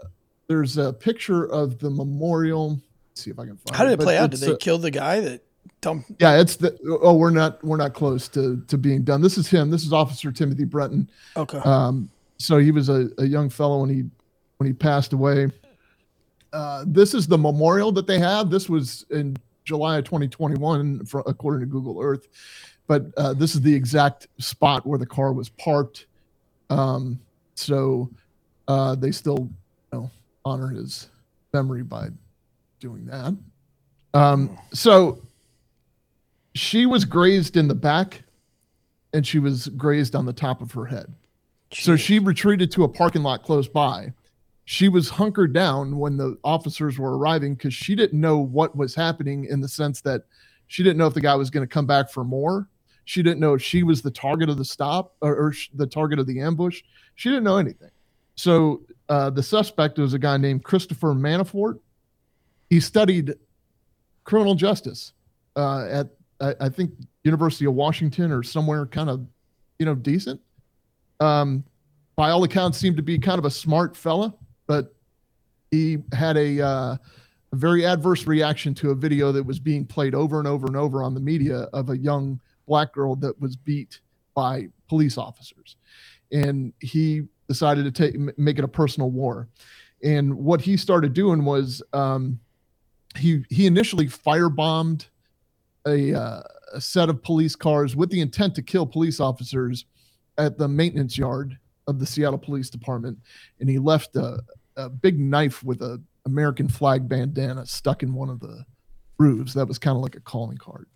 there's 0.48 0.76
a 0.76 0.92
picture 0.92 1.46
of 1.46 1.78
the 1.78 1.90
memorial, 1.90 2.80
let's 3.10 3.22
see 3.22 3.30
if 3.30 3.38
I 3.38 3.46
can 3.46 3.56
find. 3.56 3.76
How 3.76 3.84
did 3.84 3.94
it 3.94 3.98
but 3.98 4.04
play 4.04 4.18
out? 4.18 4.30
Did 4.30 4.40
they 4.40 4.56
kill 4.56 4.78
the 4.78 4.90
guy 4.90 5.20
that 5.20 5.42
dumped? 5.80 6.10
yeah, 6.20 6.38
it's 6.38 6.56
the 6.56 6.76
oh 7.02 7.14
we're 7.14 7.30
not 7.30 7.62
we're 7.64 7.76
not 7.76 7.94
close 7.94 8.28
to 8.28 8.62
to 8.68 8.76
being 8.76 9.02
done. 9.02 9.22
This 9.22 9.38
is 9.38 9.48
him. 9.48 9.70
This 9.70 9.84
is 9.84 9.92
Officer 9.92 10.30
Timothy 10.30 10.64
Brenton. 10.64 11.10
Okay. 11.36 11.58
Um, 11.58 12.10
so 12.38 12.58
he 12.58 12.70
was 12.70 12.88
a, 12.88 13.08
a 13.18 13.24
young 13.24 13.48
fellow 13.48 13.80
when 13.80 13.90
he 13.90 14.04
when 14.58 14.66
he 14.66 14.72
passed 14.72 15.12
away. 15.12 15.50
Uh, 16.52 16.84
this 16.86 17.14
is 17.14 17.26
the 17.26 17.38
memorial 17.38 17.90
that 17.92 18.06
they 18.06 18.18
have. 18.18 18.50
This 18.50 18.68
was 18.68 19.04
in 19.10 19.36
July 19.64 19.98
of 19.98 20.04
2021, 20.04 21.06
for, 21.06 21.22
according 21.26 21.60
to 21.60 21.66
Google 21.66 22.00
Earth. 22.00 22.28
But 22.86 23.06
uh, 23.16 23.32
this 23.34 23.54
is 23.54 23.62
the 23.62 23.74
exact 23.74 24.28
spot 24.38 24.86
where 24.86 24.98
the 24.98 25.06
car 25.06 25.32
was 25.32 25.48
parked. 25.48 26.06
Um, 26.70 27.18
so 27.54 28.10
uh, 28.68 28.94
they 28.94 29.10
still 29.10 29.48
you 29.92 29.98
know, 29.98 30.10
honor 30.44 30.68
his 30.68 31.08
memory 31.52 31.82
by 31.82 32.08
doing 32.80 33.06
that. 33.06 33.34
Um, 34.12 34.58
so 34.72 35.22
she 36.54 36.86
was 36.86 37.04
grazed 37.04 37.56
in 37.56 37.68
the 37.68 37.74
back, 37.74 38.22
and 39.12 39.26
she 39.26 39.38
was 39.38 39.68
grazed 39.68 40.14
on 40.14 40.26
the 40.26 40.32
top 40.32 40.60
of 40.60 40.72
her 40.72 40.84
head. 40.84 41.12
So 41.72 41.96
she 41.96 42.18
retreated 42.18 42.70
to 42.72 42.84
a 42.84 42.88
parking 42.88 43.22
lot 43.22 43.42
close 43.42 43.66
by. 43.66 44.12
She 44.64 44.88
was 44.88 45.08
hunkered 45.08 45.52
down 45.52 45.98
when 45.98 46.16
the 46.16 46.38
officers 46.42 46.98
were 46.98 47.18
arriving 47.18 47.54
because 47.54 47.74
she 47.74 47.94
didn't 47.94 48.18
know 48.18 48.38
what 48.38 48.76
was 48.76 48.94
happening 48.94 49.44
in 49.44 49.60
the 49.60 49.68
sense 49.68 50.00
that 50.02 50.22
she 50.66 50.82
didn't 50.82 50.96
know 50.96 51.06
if 51.06 51.14
the 51.14 51.20
guy 51.20 51.34
was 51.34 51.50
going 51.50 51.66
to 51.66 51.72
come 51.72 51.86
back 51.86 52.10
for 52.10 52.24
more. 52.24 52.68
She 53.04 53.22
didn't 53.22 53.40
know 53.40 53.54
if 53.54 53.62
she 53.62 53.82
was 53.82 54.00
the 54.00 54.10
target 54.10 54.48
of 54.48 54.56
the 54.56 54.64
stop 54.64 55.14
or, 55.20 55.36
or 55.36 55.54
the 55.74 55.86
target 55.86 56.18
of 56.18 56.26
the 56.26 56.40
ambush. 56.40 56.82
She 57.16 57.28
didn't 57.28 57.44
know 57.44 57.58
anything. 57.58 57.90
So 58.36 58.82
uh, 59.10 59.30
the 59.30 59.42
suspect 59.42 59.98
was 59.98 60.14
a 60.14 60.18
guy 60.18 60.38
named 60.38 60.64
Christopher 60.64 61.14
Monfort. 61.14 61.78
He 62.70 62.80
studied 62.80 63.34
criminal 64.24 64.54
justice 64.54 65.12
uh, 65.56 65.86
at 65.90 66.08
I, 66.40 66.54
I 66.62 66.68
think 66.70 66.92
University 67.22 67.66
of 67.66 67.74
Washington 67.74 68.32
or 68.32 68.42
somewhere 68.42 68.86
kind 68.86 69.10
of 69.10 69.26
you 69.78 69.84
know 69.84 69.94
decent 69.94 70.40
um, 71.20 71.64
by 72.16 72.30
all 72.30 72.44
accounts, 72.44 72.78
seemed 72.78 72.96
to 72.96 73.02
be 73.02 73.18
kind 73.18 73.38
of 73.38 73.44
a 73.44 73.50
smart 73.50 73.96
fella, 73.96 74.34
but 74.66 74.94
he 75.70 75.98
had 76.12 76.36
a, 76.36 76.60
uh, 76.60 76.96
a 77.52 77.56
very 77.56 77.84
adverse 77.84 78.26
reaction 78.26 78.74
to 78.74 78.90
a 78.90 78.94
video 78.94 79.32
that 79.32 79.44
was 79.44 79.58
being 79.58 79.84
played 79.84 80.14
over 80.14 80.38
and 80.38 80.48
over 80.48 80.66
and 80.66 80.76
over 80.76 81.02
on 81.02 81.14
the 81.14 81.20
media 81.20 81.68
of 81.72 81.90
a 81.90 81.96
young 81.96 82.40
black 82.66 82.92
girl 82.92 83.16
that 83.16 83.38
was 83.40 83.56
beat 83.56 84.00
by 84.34 84.68
police 84.88 85.18
officers, 85.18 85.76
and 86.32 86.72
he 86.80 87.22
decided 87.48 87.84
to 87.84 87.90
take 87.90 88.38
make 88.38 88.58
it 88.58 88.64
a 88.64 88.68
personal 88.68 89.10
war. 89.10 89.48
And 90.02 90.34
what 90.34 90.60
he 90.60 90.76
started 90.76 91.12
doing 91.12 91.44
was 91.44 91.82
um, 91.92 92.40
he 93.16 93.44
he 93.50 93.66
initially 93.66 94.06
firebombed 94.06 95.06
a, 95.86 96.14
uh, 96.14 96.42
a 96.72 96.80
set 96.80 97.08
of 97.08 97.22
police 97.22 97.54
cars 97.56 97.94
with 97.94 98.10
the 98.10 98.20
intent 98.20 98.54
to 98.56 98.62
kill 98.62 98.86
police 98.86 99.20
officers 99.20 99.84
at 100.38 100.58
the 100.58 100.68
maintenance 100.68 101.16
yard 101.16 101.58
of 101.86 101.98
the 101.98 102.06
Seattle 102.06 102.38
Police 102.38 102.70
Department, 102.70 103.18
and 103.60 103.68
he 103.68 103.78
left 103.78 104.16
a, 104.16 104.40
a 104.76 104.88
big 104.88 105.18
knife 105.18 105.62
with 105.62 105.82
a 105.82 106.00
American 106.26 106.68
flag 106.68 107.08
bandana 107.08 107.66
stuck 107.66 108.02
in 108.02 108.14
one 108.14 108.30
of 108.30 108.40
the 108.40 108.64
roofs. 109.18 109.54
That 109.54 109.68
was 109.68 109.78
kind 109.78 109.96
of 109.96 110.02
like 110.02 110.16
a 110.16 110.20
calling 110.20 110.56
card. 110.56 110.86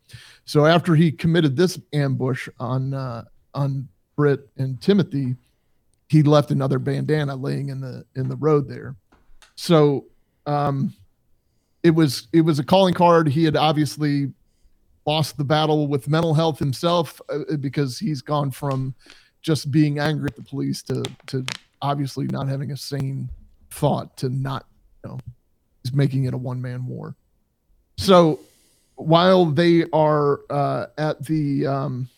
So 0.44 0.64
after 0.64 0.94
he 0.94 1.12
committed 1.12 1.57
this 1.57 1.79
ambush 1.92 2.48
on 2.59 2.94
uh, 2.94 3.24
on 3.55 3.88
Britt 4.16 4.48
and 4.57 4.81
Timothy, 4.81 5.37
he 6.09 6.22
left 6.22 6.51
another 6.51 6.79
bandana 6.79 7.37
laying 7.37 7.68
in 7.68 7.81
the 7.81 8.05
in 8.16 8.29
the 8.29 8.37
road 8.37 8.68
there. 8.68 8.96
So 9.57 10.07
um, 10.46 10.94
it 11.83 11.90
was 11.90 12.29
it 12.33 12.40
was 12.40 12.59
a 12.59 12.64
calling 12.64 12.94
card. 12.94 13.29
He 13.29 13.44
had 13.44 13.57
obviously 13.57 14.33
lost 15.07 15.38
the 15.38 15.44
battle 15.44 15.88
with 15.88 16.09
mental 16.09 16.35
health 16.35 16.59
himself 16.59 17.20
uh, 17.31 17.57
because 17.61 17.98
he's 17.98 18.20
gone 18.20 18.51
from 18.51 18.94
just 19.42 19.70
being 19.70 19.98
angry 19.98 20.29
at 20.29 20.37
the 20.37 20.42
police 20.42 20.83
to 20.83 21.03
to 21.27 21.44
obviously 21.81 22.27
not 22.27 22.48
having 22.48 22.72
a 22.72 22.77
sane 22.77 23.29
thought 23.70 24.16
to 24.16 24.29
not 24.29 24.66
you 25.05 25.11
know 25.11 25.18
he's 25.83 25.92
making 25.92 26.24
it 26.24 26.35
a 26.35 26.38
one 26.38 26.61
man 26.61 26.87
war. 26.87 27.14
So 27.96 28.40
while 28.96 29.46
they 29.46 29.85
are 29.92 30.40
uh, 30.51 30.87
at 30.98 31.24
the 31.24 31.66
um, 31.66 32.09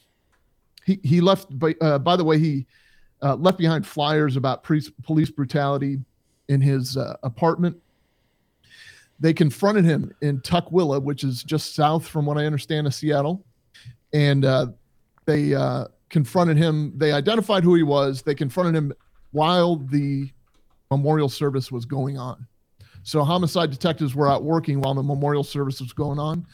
he 0.85 0.99
he 1.03 1.21
left 1.21 1.57
by 1.59 1.75
uh, 1.81 1.99
by 1.99 2.17
the 2.17 2.25
way 2.25 2.39
he 2.39 2.67
uh, 3.23 3.35
left 3.35 3.59
behind 3.59 3.87
flyers 3.87 4.37
about 4.37 4.63
pre- 4.63 4.83
police 5.05 5.31
brutality 5.31 5.99
in 6.49 6.61
his 6.61 6.97
uh, 6.97 7.17
apartment. 7.23 7.77
They 9.21 9.35
confronted 9.35 9.85
him 9.85 10.15
in 10.23 10.41
Tukwila, 10.41 11.03
which 11.03 11.25
is 11.25 11.43
just 11.43 11.75
south 11.75 12.09
from 12.09 12.25
what 12.25 12.39
I 12.39 12.47
understand 12.47 12.87
of 12.87 12.95
Seattle, 12.95 13.45
and 14.15 14.47
uh, 14.47 14.69
they 15.27 15.55
uh, 15.55 15.87
confronted 16.11 16.57
him. 16.57 16.93
They 16.97 17.13
identified 17.13 17.65
who 17.65 17.75
he 17.75 17.83
was. 17.83 18.23
They 18.23 18.35
confronted 18.35 18.75
him 18.75 18.93
while 19.31 19.77
the 19.77 20.31
memorial 20.91 21.29
service 21.29 21.71
was 21.71 21.85
going 21.85 22.19
on. 22.19 22.47
So 23.03 23.25
homicide 23.25 23.71
detectives 23.71 24.15
were 24.15 24.31
out 24.31 24.43
working 24.43 24.81
while 24.81 24.95
the 24.95 25.03
memorial 25.03 25.45
service 25.45 25.81
was 25.81 25.93
going 25.93 26.19
on. 26.19 26.47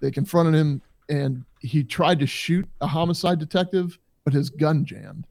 They 0.00 0.10
confronted 0.10 0.54
him, 0.54 0.82
and 1.08 1.44
he 1.60 1.82
tried 1.82 2.18
to 2.18 2.26
shoot 2.26 2.68
a 2.80 2.86
homicide 2.86 3.38
detective, 3.38 3.98
but 4.24 4.34
his 4.34 4.50
gun 4.50 4.84
jammed. 4.84 5.26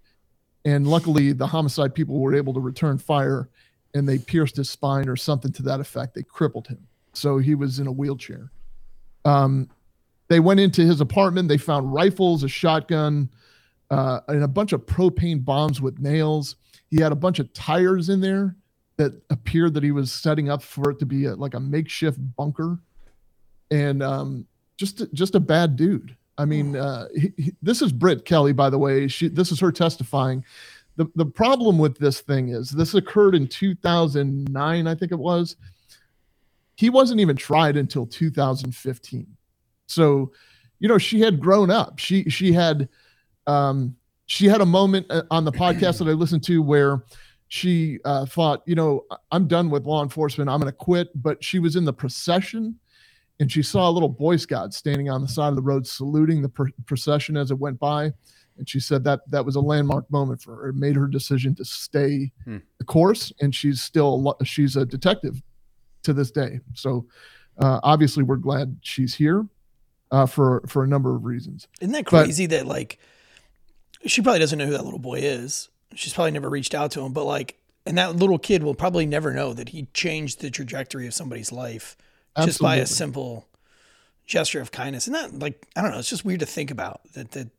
And 0.63 0.87
luckily, 0.87 1.33
the 1.33 1.45
homicide 1.45 1.93
people 1.93 2.19
were 2.19 2.33
able 2.33 2.53
to 2.55 2.59
return 2.59 2.97
fire 2.97 3.49
and 3.95 4.07
they 4.07 4.17
pierced 4.19 4.57
his 4.57 4.69
spine 4.69 5.07
or 5.07 5.15
something 5.15 5.51
to 5.53 5.63
that 5.63 5.79
effect. 5.79 6.13
They 6.13 6.23
crippled 6.23 6.67
him. 6.67 6.85
So 7.13 7.37
he 7.37 7.55
was 7.55 7.79
in 7.79 7.87
a 7.87 7.91
wheelchair. 7.91 8.51
Um, 9.23 9.69
they 10.27 10.41
went 10.41 10.59
into 10.59 10.81
his 10.81 10.99
apartment. 10.99 11.47
They 11.47 11.57
found 11.57 11.93
rifles, 11.93 12.43
a 12.43 12.49
shotgun, 12.49 13.29
uh, 13.91 14.21
and 14.27 14.43
a 14.43 14.47
bunch 14.47 14.73
of 14.73 14.85
propane 14.85 15.43
bombs 15.43 15.81
with 15.81 15.99
nails. 15.99 16.55
He 16.89 17.01
had 17.01 17.11
a 17.11 17.15
bunch 17.15 17.39
of 17.39 17.51
tires 17.53 18.09
in 18.09 18.21
there 18.21 18.55
that 18.97 19.13
appeared 19.29 19.73
that 19.73 19.83
he 19.83 19.91
was 19.91 20.11
setting 20.11 20.49
up 20.49 20.63
for 20.63 20.89
it 20.91 20.99
to 20.99 21.05
be 21.05 21.25
a, 21.25 21.35
like 21.35 21.53
a 21.53 21.59
makeshift 21.59 22.19
bunker. 22.35 22.79
And 23.71 24.01
um, 24.01 24.45
just 24.77 25.11
just 25.13 25.35
a 25.35 25.39
bad 25.39 25.75
dude. 25.75 26.15
I 26.37 26.45
mean, 26.45 26.75
uh, 26.75 27.07
he, 27.15 27.33
he, 27.37 27.51
this 27.61 27.81
is 27.81 27.91
Britt 27.91 28.25
Kelly, 28.25 28.53
by 28.53 28.69
the 28.69 28.77
way. 28.77 29.07
She 29.07 29.27
this 29.27 29.51
is 29.51 29.59
her 29.59 29.71
testifying. 29.71 30.43
The 30.97 31.07
the 31.15 31.25
problem 31.25 31.77
with 31.77 31.97
this 31.97 32.21
thing 32.21 32.49
is 32.49 32.69
this 32.69 32.93
occurred 32.93 33.35
in 33.35 33.47
2009, 33.47 34.87
I 34.87 34.95
think 34.95 35.11
it 35.11 35.19
was. 35.19 35.55
He 36.75 36.89
wasn't 36.89 37.21
even 37.21 37.37
tried 37.37 37.77
until 37.77 38.05
2015. 38.05 39.27
So, 39.87 40.33
you 40.79 40.89
know, 40.89 40.97
she 40.97 41.21
had 41.21 41.39
grown 41.39 41.71
up. 41.71 41.99
She 41.99 42.29
she 42.29 42.53
had 42.53 42.89
um 43.47 43.95
she 44.27 44.47
had 44.47 44.59
a 44.61 44.65
moment 44.65 45.05
uh, 45.11 45.21
on 45.29 45.45
the 45.45 45.51
podcast 45.51 45.99
that 45.99 46.07
I 46.07 46.13
listened 46.13 46.43
to 46.45 46.61
where 46.63 47.03
she 47.47 47.99
uh, 48.05 48.25
thought, 48.25 48.63
you 48.65 48.73
know, 48.73 49.05
I'm 49.31 49.47
done 49.47 49.69
with 49.69 49.85
law 49.85 50.01
enforcement. 50.01 50.49
I'm 50.49 50.59
going 50.59 50.71
to 50.71 50.75
quit. 50.75 51.09
But 51.21 51.43
she 51.43 51.59
was 51.59 51.75
in 51.75 51.85
the 51.85 51.93
procession 51.93 52.79
and 53.39 53.51
she 53.51 53.61
saw 53.61 53.87
a 53.87 53.91
little 53.91 54.09
Boy 54.09 54.37
Scout 54.37 54.73
standing 54.73 55.11
on 55.11 55.21
the 55.21 55.27
side 55.27 55.49
of 55.49 55.55
the 55.55 55.61
road 55.61 55.85
saluting 55.85 56.41
the 56.41 56.49
pr- 56.49 56.69
procession 56.87 57.37
as 57.37 57.51
it 57.51 57.59
went 57.59 57.77
by. 57.77 58.11
And 58.57 58.67
she 58.67 58.79
said 58.79 59.03
that 59.03 59.19
that 59.29 59.45
was 59.45 59.57
a 59.57 59.59
landmark 59.61 60.09
moment 60.09 60.41
for 60.41 60.55
her. 60.55 60.69
It 60.69 60.75
made 60.75 60.95
her 60.95 61.05
decision 61.07 61.53
to 61.55 61.63
stay 61.65 62.31
Hmm. 62.45 62.57
the 62.79 62.85
course, 62.85 63.31
and 63.41 63.53
she's 63.53 63.79
still 63.83 64.35
she's 64.43 64.75
a 64.75 64.87
detective 64.87 65.39
to 66.01 66.13
this 66.13 66.31
day. 66.31 66.61
So 66.73 67.05
uh, 67.59 67.79
obviously, 67.83 68.23
we're 68.23 68.37
glad 68.37 68.75
she's 68.81 69.13
here 69.13 69.45
uh, 70.09 70.25
for 70.25 70.63
for 70.67 70.83
a 70.83 70.87
number 70.87 71.15
of 71.15 71.25
reasons. 71.25 71.67
Isn't 71.79 71.91
that 71.91 72.05
But- 72.05 72.23
crazy 72.25 72.47
that 72.47 72.65
like 72.65 72.97
she 74.05 74.21
probably 74.21 74.39
doesn't 74.39 74.57
know 74.57 74.65
who 74.65 74.71
that 74.71 74.85
little 74.85 74.99
boy 74.99 75.19
is. 75.19 75.69
She's 75.93 76.13
probably 76.13 76.31
never 76.31 76.49
reached 76.49 76.73
out 76.75 76.91
to 76.91 77.01
him, 77.01 77.13
but 77.13 77.25
like, 77.25 77.57
and 77.85 77.97
that 77.97 78.15
little 78.15 78.39
kid 78.39 78.63
will 78.63 78.75
probably 78.75 79.05
never 79.05 79.33
know 79.33 79.53
that 79.53 79.69
he 79.69 79.87
changed 79.93 80.41
the 80.41 80.49
trajectory 80.49 81.07
of 81.07 81.13
somebody's 81.13 81.51
life 81.51 81.95
just 82.43 82.59
by 82.59 82.77
a 82.77 82.85
simple 82.85 83.47
gesture 84.25 84.59
of 84.59 84.71
kindness. 84.71 85.07
And 85.07 85.15
that, 85.15 85.37
like, 85.37 85.67
I 85.75 85.81
don't 85.81 85.91
know, 85.91 85.99
it's 85.99 86.09
just 86.09 86.25
weird 86.25 86.39
to 86.39 86.45
think 86.45 86.71
about 86.71 87.01
that. 87.13 87.31
That 87.31 87.49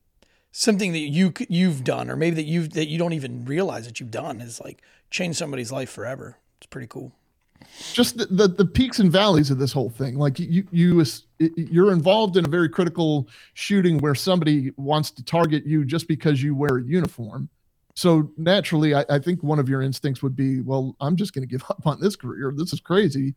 something 0.52 0.92
that 0.92 0.98
you 0.98 1.32
you've 1.48 1.84
done, 1.84 2.10
or 2.10 2.16
maybe 2.16 2.36
that 2.36 2.44
you've 2.44 2.72
that 2.72 2.88
you 2.88 2.98
don't 2.98 3.12
even 3.12 3.44
realize 3.44 3.86
that 3.86 4.00
you've 4.00 4.10
done, 4.10 4.40
is 4.40 4.60
like 4.60 4.82
changed 5.10 5.38
somebody's 5.38 5.70
life 5.70 5.90
forever. 5.90 6.36
It's 6.58 6.66
pretty 6.66 6.88
cool. 6.88 7.12
just 7.92 8.18
the, 8.18 8.26
the, 8.26 8.48
the 8.48 8.64
peaks 8.64 8.98
and 8.98 9.10
valleys 9.10 9.50
of 9.50 9.58
this 9.58 9.72
whole 9.72 9.90
thing. 9.90 10.18
Like 10.18 10.38
you, 10.38 10.66
you, 10.70 11.04
you're 11.38 11.92
involved 11.92 12.36
in 12.36 12.44
a 12.44 12.48
very 12.48 12.68
critical 12.68 13.28
shooting 13.54 13.98
where 13.98 14.14
somebody 14.14 14.72
wants 14.76 15.10
to 15.12 15.24
target 15.24 15.66
you 15.66 15.84
just 15.84 16.08
because 16.08 16.42
you 16.42 16.54
wear 16.54 16.78
a 16.78 16.82
uniform. 16.82 17.48
So 17.94 18.30
naturally, 18.36 18.94
I, 18.94 19.04
I 19.08 19.18
think 19.18 19.42
one 19.42 19.58
of 19.58 19.68
your 19.68 19.82
instincts 19.82 20.22
would 20.22 20.36
be, 20.36 20.60
well, 20.60 20.94
I'm 21.00 21.16
just 21.16 21.32
going 21.34 21.46
to 21.46 21.50
give 21.50 21.64
up 21.70 21.86
on 21.86 22.00
this 22.00 22.16
career. 22.16 22.52
This 22.54 22.72
is 22.72 22.80
crazy. 22.80 23.34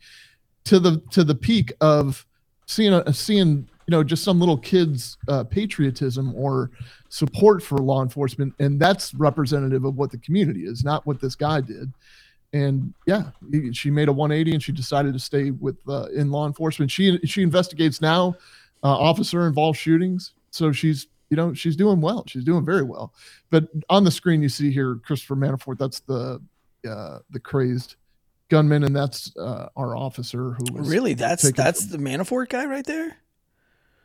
To 0.65 0.79
the 0.79 1.01
to 1.12 1.23
the 1.23 1.35
peak 1.35 1.71
of 1.81 2.25
seeing 2.67 2.93
a 2.93 3.13
seeing 3.13 3.67
you 3.88 3.91
know 3.91 4.03
just 4.03 4.23
some 4.23 4.39
little 4.39 4.57
kid's 4.57 5.17
uh, 5.27 5.43
patriotism 5.45 6.35
or 6.35 6.69
support 7.07 7.63
for 7.63 7.77
law 7.77 8.03
enforcement, 8.03 8.53
and 8.59 8.79
that's 8.79 9.13
representative 9.15 9.85
of 9.85 9.95
what 9.95 10.12
the 10.12 10.17
community 10.19 10.65
is, 10.65 10.83
not 10.83 11.07
what 11.07 11.21
this 11.21 11.33
guy 11.33 11.62
did 11.62 11.91
and 12.53 12.93
yeah 13.05 13.29
she 13.71 13.91
made 13.91 14.07
a 14.07 14.12
180 14.13 14.53
and 14.55 14.63
she 14.63 14.71
decided 14.71 15.13
to 15.13 15.19
stay 15.19 15.51
with 15.51 15.77
uh, 15.88 16.07
in 16.15 16.31
law 16.31 16.47
enforcement 16.47 16.89
she 16.89 17.19
she 17.25 17.43
investigates 17.43 18.01
now 18.01 18.33
uh, 18.83 18.88
officer 18.88 19.45
involved 19.47 19.77
shootings 19.77 20.33
so 20.49 20.71
she's 20.71 21.07
you 21.29 21.38
know 21.38 21.53
she's 21.53 21.75
doing 21.75 22.01
well 22.01 22.23
she's 22.27 22.43
doing 22.43 22.65
very 22.65 22.81
well 22.83 23.13
but 23.51 23.65
on 23.89 24.03
the 24.03 24.09
screen 24.12 24.41
you 24.41 24.49
see 24.49 24.71
here 24.71 24.95
christopher 25.05 25.35
monfort 25.35 25.77
that's 25.77 25.99
the 26.01 26.41
uh, 26.89 27.19
the 27.29 27.39
crazed 27.39 27.95
gunman 28.49 28.83
and 28.83 28.95
that's 28.95 29.35
uh, 29.38 29.67
our 29.75 29.95
officer 29.95 30.53
who 30.57 30.73
was 30.73 30.89
Really, 30.89 31.13
that's 31.13 31.51
that's 31.51 31.85
from- 31.85 32.03
the 32.03 32.09
Monfort 32.09 32.49
guy 32.49 32.65
right 32.65 32.85
there. 32.85 33.15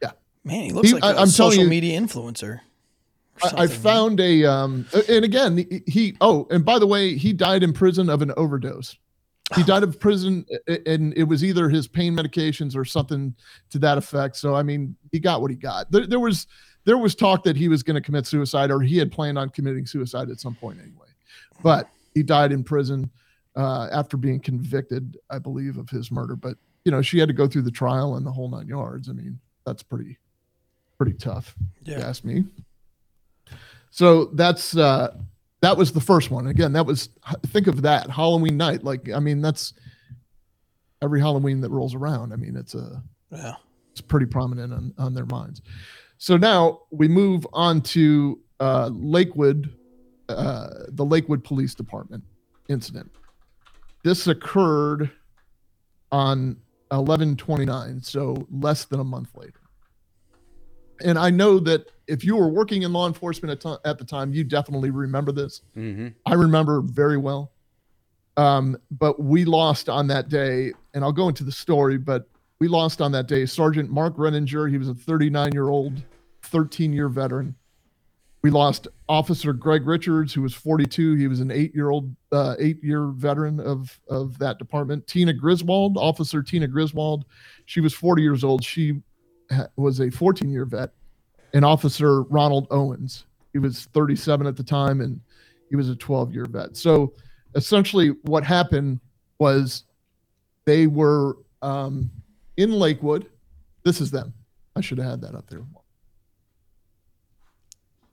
Yeah. 0.03 0.11
man, 0.45 0.65
he 0.65 0.73
looks 0.73 0.89
He- 0.89 0.95
like 0.95 1.03
I- 1.05 1.13
a 1.13 1.17
I'm 1.21 1.29
social 1.29 1.63
you- 1.63 1.69
media 1.71 1.99
influencer. 1.99 2.61
I, 3.43 3.47
I 3.47 3.49
something, 3.51 3.69
man. 3.69 3.81
found 3.81 4.21
a 4.21 4.45
um 4.45 4.87
and 5.09 5.25
again 5.25 5.83
he- 5.87 6.17
oh 6.21 6.47
and 6.51 6.65
by 6.65 6.79
the 6.79 6.87
way 6.87 7.17
he 7.17 7.33
died 7.33 7.63
in 7.63 7.73
prison 7.73 8.09
of 8.09 8.23
an 8.23 8.33
overdose. 8.37 8.97
He 9.57 9.63
died 9.63 9.83
of 9.83 10.01
prison 10.01 10.47
and 10.87 11.13
it 11.17 11.25
was 11.25 11.45
either 11.45 11.69
his 11.69 11.87
pain 11.87 12.17
medications 12.17 12.75
or 12.75 12.85
something 12.85 13.35
to 13.71 13.79
that 13.81 13.99
effect. 13.99 14.37
So 14.37 14.55
i 14.55 14.63
mean 14.63 14.97
he 15.13 15.19
got 15.19 15.43
what 15.43 15.51
he 15.51 15.57
got. 15.57 15.91
There, 15.91 16.07
there 16.07 16.21
was 16.21 16.47
there 16.85 16.97
was 16.99 17.15
talk 17.15 17.43
that 17.45 17.57
he 17.57 17.69
was 17.69 17.83
going 17.83 17.95
to 17.95 18.01
commit 18.01 18.27
suicide 18.27 18.71
or 18.71 18.81
he 18.81 18.97
had 18.99 19.11
planned 19.11 19.39
on 19.39 19.49
committing 19.51 19.87
suicide 19.87 20.31
at 20.31 20.39
some 20.41 20.55
point 20.55 20.79
anyway. 20.81 21.09
But 21.63 21.89
he 22.15 22.23
died 22.23 22.53
in 22.53 22.63
prison 22.65 23.11
uh, 23.57 23.89
after 23.93 24.17
being 24.17 24.41
convicted 24.41 25.17
i 25.31 25.39
believe 25.39 25.77
of 25.77 25.89
his 25.91 26.11
murder. 26.11 26.37
But 26.37 26.57
you 26.85 26.93
know 26.93 27.03
she 27.03 27.19
had 27.19 27.29
to 27.29 27.35
go 27.35 27.47
through 27.49 27.63
the 27.63 27.71
trial 27.71 28.15
and 28.17 28.25
the 28.25 28.33
whole 28.33 28.49
nine 28.49 28.69
yards. 28.69 29.09
I 29.09 29.13
mean 29.13 29.39
that's 29.67 29.83
pretty 29.83 30.19
pretty 30.99 31.15
tough 31.15 31.55
if 31.83 31.89
you 31.89 31.95
Yeah. 31.95 32.07
ask 32.09 32.25
me 32.25 32.45
so 33.95 34.25
that's 34.35 34.77
uh 34.77 35.15
that 35.61 35.77
was 35.77 35.93
the 35.93 36.01
first 36.01 36.29
one 36.31 36.49
again 36.49 36.73
that 36.73 36.85
was 36.85 37.09
think 37.47 37.69
of 37.69 37.83
that 37.83 38.11
halloween 38.11 38.57
night 38.57 38.83
like 38.83 39.09
i 39.13 39.21
mean 39.21 39.41
that's 39.41 39.73
every 41.01 41.21
halloween 41.21 41.61
that 41.61 41.71
rolls 41.71 41.95
around 41.95 42.33
i 42.33 42.37
mean 42.37 42.57
it's 42.57 42.75
a 42.75 43.01
Yeah. 43.31 43.55
it's 43.93 44.01
pretty 44.01 44.27
prominent 44.27 44.73
on, 44.73 44.93
on 44.99 45.15
their 45.15 45.27
minds 45.27 45.63
so 46.19 46.37
now 46.37 46.81
we 46.91 47.07
move 47.07 47.47
on 47.53 47.81
to 47.83 48.41
uh 48.59 48.91
lakewood 48.93 49.73
uh 50.29 50.71
the 50.89 51.05
lakewood 51.05 51.45
police 51.45 51.75
department 51.75 52.25
incident 52.69 53.11
this 54.03 54.27
occurred 54.27 55.11
on 56.13 56.57
1129, 56.91 58.03
so 58.03 58.47
less 58.51 58.85
than 58.85 59.01
a 59.01 59.05
month 59.05 59.31
later. 59.35 59.61
And 61.03 61.19
I 61.19 61.31
know 61.31 61.59
that 61.61 61.91
if 62.07 62.25
you 62.25 62.37
were 62.37 62.49
working 62.49 62.83
in 62.83 62.93
law 62.93 63.07
enforcement 63.07 63.53
at, 63.53 63.61
ti- 63.61 63.89
at 63.89 63.99
the 63.99 64.05
time, 64.05 64.33
you 64.33 64.45
definitely 64.45 64.91
remember 64.91 65.33
this. 65.33 65.63
Mm-hmm. 65.77 66.09
I 66.27 66.35
remember 66.35 66.81
very 66.81 67.17
well. 67.17 67.53
Um, 68.37 68.77
but 68.91 69.21
we 69.23 69.45
lost 69.45 69.89
on 69.89 70.07
that 70.09 70.29
day, 70.29 70.73
and 70.93 71.05
I'll 71.05 71.13
go 71.13 71.29
into 71.29 71.45
the 71.45 71.53
story, 71.53 71.99
but 71.99 72.29
we 72.59 72.69
lost 72.69 73.01
on 73.01 73.13
that 73.13 73.27
day 73.27 73.47
Sergeant 73.47 73.91
Mark 73.91 74.17
Renninger. 74.17 74.71
He 74.71 74.79
was 74.79 74.89
a 74.89 74.95
39 74.95 75.53
year 75.53 75.69
old, 75.69 76.03
13 76.43 76.93
year 76.93 77.09
veteran. 77.09 77.55
We 78.43 78.51
lost 78.51 78.89
Officer 79.09 79.55
Greg 79.55 79.87
Richards, 79.87 80.35
who 80.35 80.43
was 80.43 80.53
42. 80.53 81.15
He 81.15 81.29
was 81.29 81.41
an 81.41 81.51
eight 81.51 81.75
year 81.75 81.89
old, 81.91 82.15
uh, 82.31 82.57
eight 82.59 82.83
year 82.83 83.07
veteran 83.07 83.59
of, 83.59 83.99
of 84.11 84.39
that 84.39 84.59
department. 84.59 85.07
Tina 85.07 85.33
Griswold, 85.33 85.97
Officer 85.97 86.43
Tina 86.43 86.67
Griswold, 86.67 87.25
she 87.65 87.81
was 87.81 87.95
40 87.95 88.23
years 88.23 88.45
old. 88.45 88.63
She 88.63 89.01
ha- 89.51 89.69
was 89.77 90.01
a 90.01 90.11
14 90.11 90.51
year 90.51 90.67
vet. 90.67 90.91
And 91.55 91.65
Officer 91.65 92.23
Ronald 92.25 92.67
Owens, 92.71 93.25
he 93.53 93.59
was 93.59 93.85
37 93.95 94.47
at 94.47 94.57
the 94.57 94.65
time, 94.65 95.01
and 95.01 95.21
he 95.71 95.77
was 95.77 95.89
a 95.89 95.97
12 95.97 96.35
year 96.35 96.47
vet. 96.47 96.77
So 96.77 97.15
essentially, 97.55 98.09
what 98.23 98.45
happened 98.45 99.01
was 99.39 99.85
they 100.65 100.89
were 100.89 101.39
um, 101.63 102.11
in 102.57 102.73
Lakewood. 102.73 103.31
This 103.85 104.01
is 104.01 104.11
them. 104.11 104.35
I 104.77 104.81
should 104.81 104.99
have 104.99 105.09
had 105.09 105.21
that 105.23 105.37
up 105.37 105.49
there. 105.49 105.63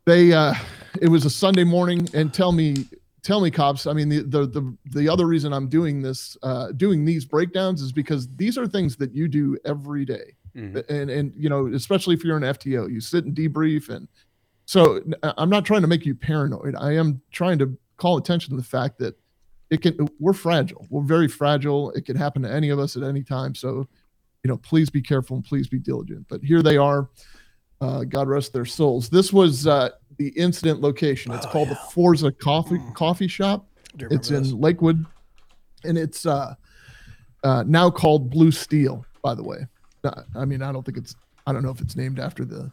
They 0.06 0.34
uh, 0.34 0.54
it 1.02 1.08
was 1.08 1.26
a 1.26 1.30
Sunday 1.30 1.64
morning, 1.64 2.08
and 2.14 2.34
tell 2.34 2.52
me, 2.52 2.86
tell 3.24 3.42
me, 3.42 3.50
cops. 3.50 3.88
I 3.88 3.94
mean, 3.94 4.10
the 4.10 4.22
the 4.22 4.46
the, 4.46 4.78
the 4.94 5.10
other 5.10 5.26
reason 5.26 5.54
I'm 5.54 5.68
doing 5.68 6.02
this, 6.02 6.38
uh, 6.44 6.72
doing 6.74 7.06
these 7.06 7.26
breakdowns, 7.26 7.82
is 7.82 7.92
because 7.92 8.28
these 8.36 8.58
are 8.58 8.68
things 8.68 8.96
that 8.98 9.14
you 9.14 9.28
do 9.28 9.58
every 9.66 10.06
day 10.06 10.36
Mhm. 10.56 10.84
and 10.90 11.10
and 11.10 11.34
you 11.36 11.50
know 11.50 11.68
especially 11.68 12.14
if 12.16 12.24
you're 12.24 12.38
an 12.38 12.44
FTO 12.44 12.88
you 12.92 13.00
sit 13.00 13.26
and 13.26 13.36
debrief 13.36 13.90
and 13.90 14.08
so 14.66 15.02
I'm 15.24 15.50
not 15.50 15.66
trying 15.66 15.82
to 15.82 15.88
make 15.88 16.06
you 16.06 16.16
paranoid. 16.16 16.76
I 16.78 16.94
am 16.96 17.22
trying 17.32 17.58
to 17.60 17.78
call 17.98 18.18
attention 18.18 18.52
to 18.52 18.58
the 18.58 18.64
fact 18.68 18.98
that 19.00 19.16
it 19.70 19.82
can 19.82 20.10
we're 20.20 20.34
fragile. 20.34 20.86
We're 20.90 21.04
very 21.04 21.28
fragile. 21.28 21.92
It 21.92 22.06
can 22.06 22.16
happen 22.16 22.42
to 22.44 22.52
any 22.52 22.70
of 22.70 22.80
us 22.80 22.96
at 22.96 23.04
any 23.04 23.24
time. 23.24 23.54
So 23.56 23.88
you 24.44 24.48
know 24.48 24.58
please 24.58 24.90
be 24.90 25.02
careful 25.02 25.36
and 25.38 25.44
please 25.46 25.68
be 25.68 25.80
diligent. 25.80 26.26
But 26.30 26.42
here 26.44 26.62
they 26.62 26.78
are 26.78 27.10
uh, 27.82 28.04
God 28.04 28.28
rest 28.28 28.54
their 28.54 28.66
souls. 28.66 29.10
This 29.10 29.34
was 29.34 29.66
uh, 29.68 29.90
the 30.18 30.30
incident 30.30 30.82
location. 30.82 31.32
It's 31.32 31.46
Oh, 31.48 31.50
called 31.50 31.68
yeah. 31.70 31.74
the 31.76 31.80
Forza 31.94 32.32
coffee 32.32 32.80
coffee 32.94 33.28
shop. 33.28 33.68
It's 34.00 34.30
in 34.32 34.44
this. 34.44 34.52
Lakewood, 34.54 35.06
and 35.84 35.98
it's 35.98 36.26
uh, 36.26 36.54
uh, 37.44 37.64
now 37.68 37.90
called 37.90 38.30
Blue 38.30 38.52
Steel. 38.52 39.04
By 39.24 39.34
the 39.36 39.44
way, 39.44 39.66
Uh, 40.04 40.22
I 40.36 40.46
mean 40.46 40.62
I 40.62 40.72
don't 40.72 40.84
think 40.84 40.98
it's 40.98 41.16
I 41.46 41.54
don't 41.54 41.64
know 41.64 41.72
if 41.72 41.82
it's 41.82 41.96
named 41.96 42.20
after 42.20 42.46
the 42.46 42.72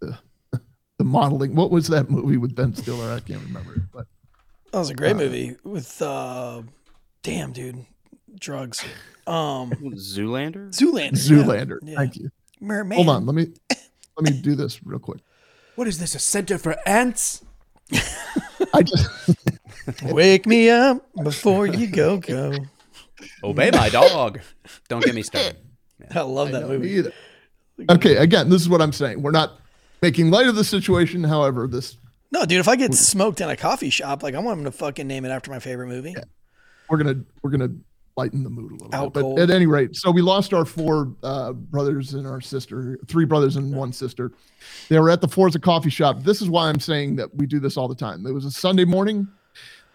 the 0.00 0.18
the 0.98 1.04
modeling. 1.04 1.54
What 1.54 1.70
was 1.70 1.88
that 1.88 2.10
movie 2.10 2.36
with 2.36 2.54
Ben 2.54 2.74
Stiller? 2.74 3.12
I 3.12 3.20
can't 3.20 3.42
remember 3.42 3.74
it, 3.74 3.82
but 3.92 4.06
That 4.72 4.78
was 4.78 4.90
a 4.90 4.94
great 4.94 5.16
movie 5.16 5.56
with 5.64 6.00
uh 6.02 6.62
damn 7.22 7.52
dude. 7.52 7.84
Drugs. 8.38 8.84
Um 9.26 9.70
Zoolander? 9.96 10.70
Zoolander. 10.70 11.12
Zoolander. 11.12 11.78
Yeah. 11.82 11.96
Thank 11.96 12.16
you. 12.16 12.30
Merman. 12.60 12.96
Hold 12.96 13.08
on, 13.08 13.26
let 13.26 13.34
me 13.34 13.48
let 13.70 14.32
me 14.32 14.40
do 14.40 14.54
this 14.54 14.84
real 14.84 14.98
quick. 14.98 15.20
What 15.74 15.86
is 15.86 15.98
this? 15.98 16.14
A 16.14 16.18
center 16.18 16.56
for 16.58 16.76
ants? 16.86 17.44
I 18.72 18.82
just 18.82 19.08
Wake 20.02 20.46
me 20.46 20.68
up 20.70 21.06
before 21.22 21.66
you 21.66 21.86
go 21.86 22.16
go. 22.18 22.54
Obey 23.44 23.70
my 23.70 23.88
dog. 23.88 24.40
Don't 24.88 25.04
get 25.04 25.14
me 25.14 25.22
started. 25.22 25.56
I 26.14 26.20
love 26.20 26.52
that 26.52 26.60
don't 26.60 26.70
movie. 26.70 26.90
either. 26.90 27.12
Okay, 27.90 28.16
again, 28.16 28.48
this 28.48 28.62
is 28.62 28.68
what 28.68 28.80
I'm 28.80 28.92
saying. 28.92 29.22
We're 29.22 29.30
not 29.32 29.60
making 30.02 30.30
light 30.30 30.46
of 30.46 30.56
the 30.56 30.64
situation. 30.64 31.22
However, 31.24 31.66
this 31.66 31.96
No, 32.30 32.44
dude, 32.44 32.60
if 32.60 32.68
I 32.68 32.76
get 32.76 32.94
smoked 32.94 33.40
in 33.40 33.48
a 33.48 33.56
coffee 33.56 33.90
shop, 33.90 34.22
like 34.22 34.34
I 34.34 34.38
want 34.38 34.58
him 34.58 34.64
to 34.64 34.72
fucking 34.72 35.06
name 35.06 35.24
it 35.24 35.30
after 35.30 35.50
my 35.50 35.58
favorite 35.58 35.88
movie. 35.88 36.14
we're 36.88 36.98
gonna 36.98 37.20
we're 37.42 37.50
gonna 37.50 37.70
lighten 38.16 38.42
the 38.42 38.48
mood 38.50 38.72
a 38.72 38.74
little 38.76 38.94
Out 38.94 39.12
bit. 39.12 39.20
cold. 39.20 39.36
But 39.36 39.42
at 39.42 39.50
any 39.50 39.66
rate, 39.66 39.94
so 39.94 40.10
we 40.10 40.22
lost 40.22 40.54
our 40.54 40.64
four 40.64 41.12
uh, 41.22 41.52
brothers 41.52 42.14
and 42.14 42.26
our 42.26 42.40
sister, 42.40 42.98
three 43.06 43.26
brothers 43.26 43.56
and 43.56 43.74
one 43.74 43.92
sister. 43.92 44.32
They 44.88 44.98
were 44.98 45.10
at 45.10 45.20
the 45.20 45.28
Forza 45.28 45.58
coffee 45.58 45.90
shop. 45.90 46.22
This 46.22 46.40
is 46.40 46.48
why 46.48 46.68
I'm 46.70 46.80
saying 46.80 47.16
that 47.16 47.34
we 47.34 47.46
do 47.46 47.60
this 47.60 47.76
all 47.76 47.88
the 47.88 47.94
time. 47.94 48.26
It 48.26 48.32
was 48.32 48.46
a 48.46 48.50
Sunday 48.50 48.86
morning. 48.86 49.28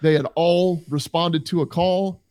They 0.01 0.13
had 0.13 0.27
all 0.35 0.83
responded 0.87 1.47
to 1.47 1.61
a 1.61 1.65
call, 1.65 2.21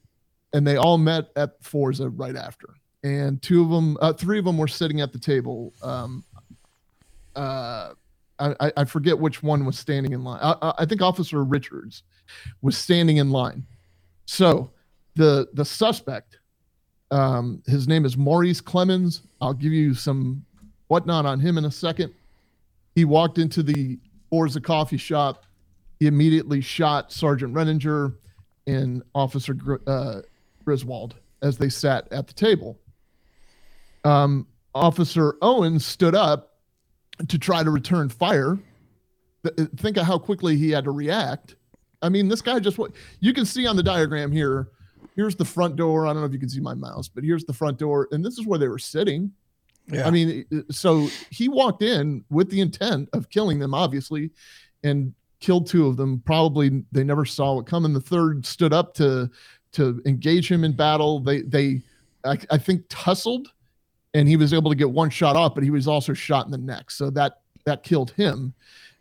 and 0.52 0.64
they 0.66 0.76
all 0.76 0.96
met 0.98 1.30
at 1.34 1.62
Forza 1.64 2.08
right 2.08 2.36
after. 2.36 2.68
And 3.02 3.40
two 3.40 3.62
of 3.62 3.70
them, 3.70 3.96
uh, 4.00 4.12
three 4.12 4.38
of 4.38 4.44
them 4.44 4.58
were 4.58 4.68
sitting 4.68 5.00
at 5.00 5.12
the 5.12 5.18
table. 5.18 5.72
Um, 5.82 6.22
uh, 7.36 7.94
I, 8.38 8.72
I- 8.76 8.84
forget 8.84 9.18
which 9.18 9.42
one 9.42 9.64
was 9.64 9.78
standing 9.78 10.12
in 10.12 10.24
line. 10.24 10.40
I, 10.42 10.72
I- 10.78 10.84
think 10.86 11.00
Officer 11.02 11.42
Richards 11.44 12.02
was 12.62 12.76
standing 12.76 13.18
in 13.18 13.30
line. 13.30 13.64
So 14.26 14.70
the 15.16 15.48
the 15.54 15.64
suspect, 15.64 16.38
um, 17.10 17.62
his 17.66 17.86
name 17.88 18.04
is 18.04 18.16
Maurice 18.16 18.60
Clemmons. 18.60 19.20
I'll 19.40 19.54
give 19.54 19.72
you 19.72 19.94
some 19.94 20.44
whatnot 20.88 21.26
on 21.26 21.40
him 21.40 21.58
in 21.58 21.64
a 21.64 21.70
second. 21.70 22.12
He 22.94 23.04
walked 23.04 23.38
into 23.38 23.62
the 23.62 23.98
Forza 24.30 24.60
coffee 24.60 24.96
shop. 24.96 25.44
He 25.98 26.06
immediately 26.06 26.60
shot 26.60 27.12
Sergeant 27.12 27.52
Renninger 27.54 28.14
and 28.66 29.02
Officer 29.14 29.54
Gr- 29.54 29.76
uh, 29.86 30.20
Griswold 30.64 31.16
as 31.42 31.58
they 31.58 31.68
sat 31.68 32.10
at 32.12 32.26
the 32.26 32.32
table. 32.34 32.78
Um, 34.04 34.46
Officer 34.74 35.36
Owens 35.42 35.84
stood 35.84 36.14
up 36.14 36.54
to 37.28 37.38
try 37.38 37.62
to 37.62 37.70
return 37.70 38.08
fire. 38.08 38.58
Think 39.76 39.96
of 39.96 40.06
how 40.06 40.18
quickly 40.18 40.56
he 40.56 40.70
had 40.70 40.84
to 40.84 40.90
react. 40.90 41.56
I 42.02 42.08
mean, 42.08 42.28
this 42.28 42.42
guy 42.42 42.58
just 42.60 42.78
what 42.78 42.92
you 43.20 43.32
can 43.32 43.44
see 43.44 43.66
on 43.66 43.76
the 43.76 43.82
diagram 43.82 44.32
here. 44.32 44.68
Here's 45.16 45.36
the 45.36 45.44
front 45.44 45.76
door. 45.76 46.06
I 46.06 46.12
don't 46.12 46.22
know 46.22 46.26
if 46.26 46.32
you 46.32 46.38
can 46.38 46.48
see 46.48 46.60
my 46.60 46.74
mouse, 46.74 47.08
but 47.08 47.24
here's 47.24 47.44
the 47.44 47.52
front 47.52 47.78
door, 47.78 48.08
and 48.12 48.24
this 48.24 48.38
is 48.38 48.46
where 48.46 48.58
they 48.58 48.68
were 48.68 48.78
sitting. 48.78 49.32
Yeah. 49.88 50.06
I 50.06 50.10
mean, 50.10 50.46
so 50.70 51.08
he 51.30 51.48
walked 51.48 51.82
in 51.82 52.24
with 52.30 52.48
the 52.48 52.60
intent 52.60 53.08
of 53.12 53.28
killing 53.28 53.58
them, 53.58 53.74
obviously, 53.74 54.30
and 54.84 55.12
killed 55.40 55.66
two 55.66 55.86
of 55.86 55.96
them. 55.96 56.22
Probably 56.24 56.84
they 56.92 57.02
never 57.02 57.24
saw 57.24 57.58
it 57.58 57.66
coming. 57.66 57.92
The 57.92 58.00
third 58.00 58.46
stood 58.46 58.72
up 58.72 58.94
to 58.94 59.30
to 59.72 60.00
engage 60.06 60.50
him 60.50 60.64
in 60.64 60.72
battle. 60.72 61.20
They 61.20 61.42
they 61.42 61.82
I, 62.24 62.38
I 62.50 62.58
think 62.58 62.84
tussled, 62.88 63.48
and 64.14 64.28
he 64.28 64.36
was 64.36 64.52
able 64.52 64.70
to 64.70 64.76
get 64.76 64.90
one 64.90 65.10
shot 65.10 65.36
off, 65.36 65.54
but 65.54 65.64
he 65.64 65.70
was 65.70 65.86
also 65.86 66.12
shot 66.12 66.44
in 66.46 66.50
the 66.50 66.58
neck. 66.58 66.90
So 66.90 67.10
that 67.10 67.40
that 67.64 67.82
killed 67.82 68.10
him. 68.12 68.54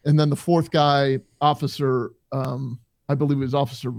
And 0.05 0.19
then 0.19 0.29
the 0.29 0.35
fourth 0.35 0.71
guy, 0.71 1.19
officer, 1.41 2.11
um, 2.31 2.79
I 3.09 3.15
believe 3.15 3.37
it 3.37 3.41
was 3.41 3.53
Officer 3.53 3.93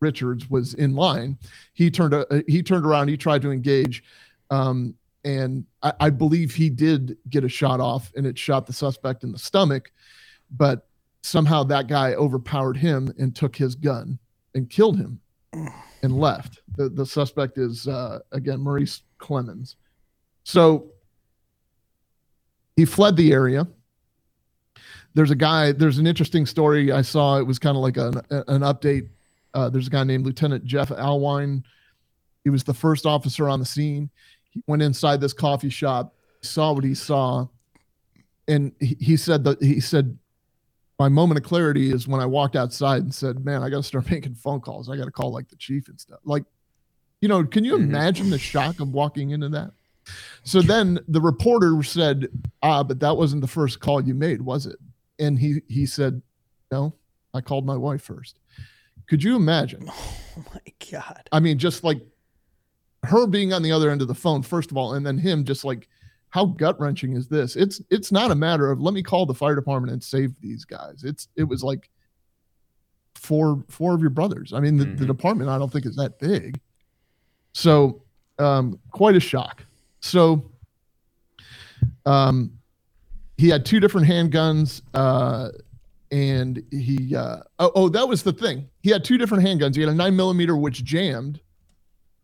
Richards, 0.00 0.48
was 0.48 0.74
in 0.74 0.94
line. 0.94 1.38
He 1.72 1.90
turned 1.90 2.14
uh, 2.14 2.24
he 2.46 2.62
turned 2.62 2.86
around. 2.86 3.08
He 3.08 3.16
tried 3.16 3.42
to 3.42 3.50
engage. 3.50 4.02
Um, 4.50 4.94
and 5.24 5.64
I, 5.82 5.92
I 6.00 6.10
believe 6.10 6.54
he 6.54 6.70
did 6.70 7.16
get 7.28 7.44
a 7.44 7.48
shot 7.48 7.80
off 7.80 8.12
and 8.16 8.26
it 8.26 8.38
shot 8.38 8.66
the 8.66 8.72
suspect 8.72 9.24
in 9.24 9.32
the 9.32 9.38
stomach 9.38 9.90
but 10.56 10.86
somehow 11.22 11.62
that 11.64 11.88
guy 11.88 12.14
overpowered 12.14 12.76
him 12.76 13.12
and 13.18 13.34
took 13.34 13.54
his 13.54 13.74
gun 13.74 14.18
and 14.54 14.70
killed 14.70 14.96
him 14.96 15.20
and 16.02 16.18
left 16.18 16.60
the, 16.76 16.88
the 16.88 17.04
suspect 17.04 17.58
is 17.58 17.86
uh, 17.88 18.20
again 18.32 18.60
maurice 18.60 19.02
clemmons 19.18 19.76
so 20.48 20.86
he 22.74 22.86
fled 22.86 23.16
the 23.16 23.32
area. 23.32 23.68
There's 25.12 25.30
a 25.30 25.36
guy 25.36 25.72
there's 25.72 25.98
an 25.98 26.06
interesting 26.06 26.46
story 26.46 26.90
i 26.90 27.02
saw. 27.02 27.36
It 27.36 27.46
was 27.46 27.58
kind 27.58 27.76
of 27.76 27.82
like 27.82 27.98
an, 27.98 28.14
an 28.30 28.62
update. 28.62 29.08
Uh, 29.52 29.68
there's 29.68 29.88
a 29.88 29.90
guy 29.90 30.04
named 30.04 30.24
lieutenant 30.24 30.64
jeff 30.64 30.90
alwine. 30.90 31.64
He 32.44 32.50
was 32.50 32.64
the 32.64 32.72
first 32.72 33.04
officer 33.04 33.46
on 33.48 33.58
the 33.60 33.66
scene. 33.66 34.08
He 34.50 34.62
went 34.66 34.80
inside 34.80 35.20
this 35.20 35.34
coffee 35.34 35.70
shop 35.70 36.14
saw 36.40 36.72
what 36.72 36.84
he 36.84 36.94
saw 36.94 37.46
and 38.46 38.72
he, 38.78 38.96
he 39.00 39.16
said 39.16 39.42
that 39.42 39.60
he 39.60 39.80
said 39.80 40.16
my 41.00 41.08
moment 41.08 41.36
of 41.36 41.42
clarity 41.44 41.90
is 41.90 42.06
when 42.06 42.20
i 42.20 42.24
walked 42.26 42.54
outside 42.54 43.02
and 43.02 43.12
said 43.12 43.44
man 43.44 43.60
i 43.60 43.68
gotta 43.68 43.82
start 43.82 44.08
making 44.10 44.34
phone 44.36 44.60
calls. 44.60 44.88
I 44.88 44.96
gotta 44.96 45.10
call 45.10 45.32
like 45.32 45.48
the 45.48 45.56
chief 45.56 45.88
and 45.88 45.98
stuff 46.00 46.20
like 46.24 46.44
you 47.20 47.28
know 47.28 47.44
can 47.44 47.64
you 47.64 47.76
Mhm. 47.76 47.82
imagine 47.88 48.30
the 48.30 48.38
shock 48.38 48.78
of 48.78 48.92
walking 48.92 49.30
into 49.30 49.48
that 49.48 49.72
so 50.42 50.60
then 50.62 50.98
the 51.08 51.20
reporter 51.20 51.82
said 51.82 52.28
ah 52.62 52.82
but 52.82 53.00
that 53.00 53.16
wasn't 53.16 53.40
the 53.40 53.46
first 53.46 53.80
call 53.80 54.00
you 54.00 54.14
made 54.14 54.42
was 54.42 54.66
it 54.66 54.76
and 55.18 55.38
he 55.38 55.60
he 55.68 55.86
said 55.86 56.20
no 56.70 56.94
i 57.34 57.40
called 57.40 57.66
my 57.66 57.76
wife 57.76 58.02
first 58.02 58.38
could 59.06 59.22
you 59.22 59.36
imagine 59.36 59.90
Oh 60.38 60.44
my 60.54 60.90
god. 60.90 61.28
I 61.32 61.40
mean, 61.40 61.58
just 61.58 61.84
like 61.84 62.00
her 63.04 63.26
being 63.26 63.52
on 63.52 63.62
the 63.62 63.72
other 63.72 63.90
end 63.90 64.02
of 64.02 64.08
the 64.08 64.14
phone, 64.14 64.42
first 64.42 64.70
of 64.70 64.76
all, 64.76 64.94
and 64.94 65.04
then 65.04 65.18
him 65.18 65.44
just 65.44 65.64
like, 65.64 65.88
how 66.30 66.44
gut 66.44 66.78
wrenching 66.78 67.14
is 67.14 67.26
this? 67.26 67.56
It's 67.56 67.80
it's 67.90 68.12
not 68.12 68.30
a 68.30 68.34
matter 68.34 68.70
of 68.70 68.80
let 68.80 68.94
me 68.94 69.02
call 69.02 69.26
the 69.26 69.34
fire 69.34 69.54
department 69.54 69.92
and 69.92 70.02
save 70.02 70.38
these 70.40 70.64
guys. 70.64 71.02
It's 71.04 71.28
it 71.36 71.44
was 71.44 71.64
like 71.64 71.90
four 73.14 73.64
four 73.68 73.94
of 73.94 74.00
your 74.00 74.10
brothers. 74.10 74.52
I 74.52 74.60
mean, 74.60 74.76
the, 74.76 74.84
the 74.84 75.06
department 75.06 75.50
I 75.50 75.58
don't 75.58 75.72
think 75.72 75.86
is 75.86 75.96
that 75.96 76.18
big. 76.18 76.60
So, 77.52 78.02
um, 78.38 78.78
quite 78.90 79.16
a 79.16 79.20
shock. 79.20 79.64
So, 80.00 80.50
um, 82.06 82.58
he 83.36 83.48
had 83.48 83.64
two 83.64 83.80
different 83.80 84.06
handguns, 84.06 84.82
uh, 84.94 85.50
and 86.10 86.62
he 86.70 87.14
uh, 87.14 87.38
oh, 87.58 87.72
oh 87.74 87.88
that 87.90 88.08
was 88.08 88.22
the 88.22 88.32
thing. 88.32 88.68
He 88.82 88.90
had 88.90 89.04
two 89.04 89.18
different 89.18 89.44
handguns. 89.44 89.76
He 89.76 89.80
had 89.80 89.90
a 89.90 89.94
nine 89.94 90.16
millimeter 90.16 90.56
which 90.56 90.84
jammed 90.84 91.40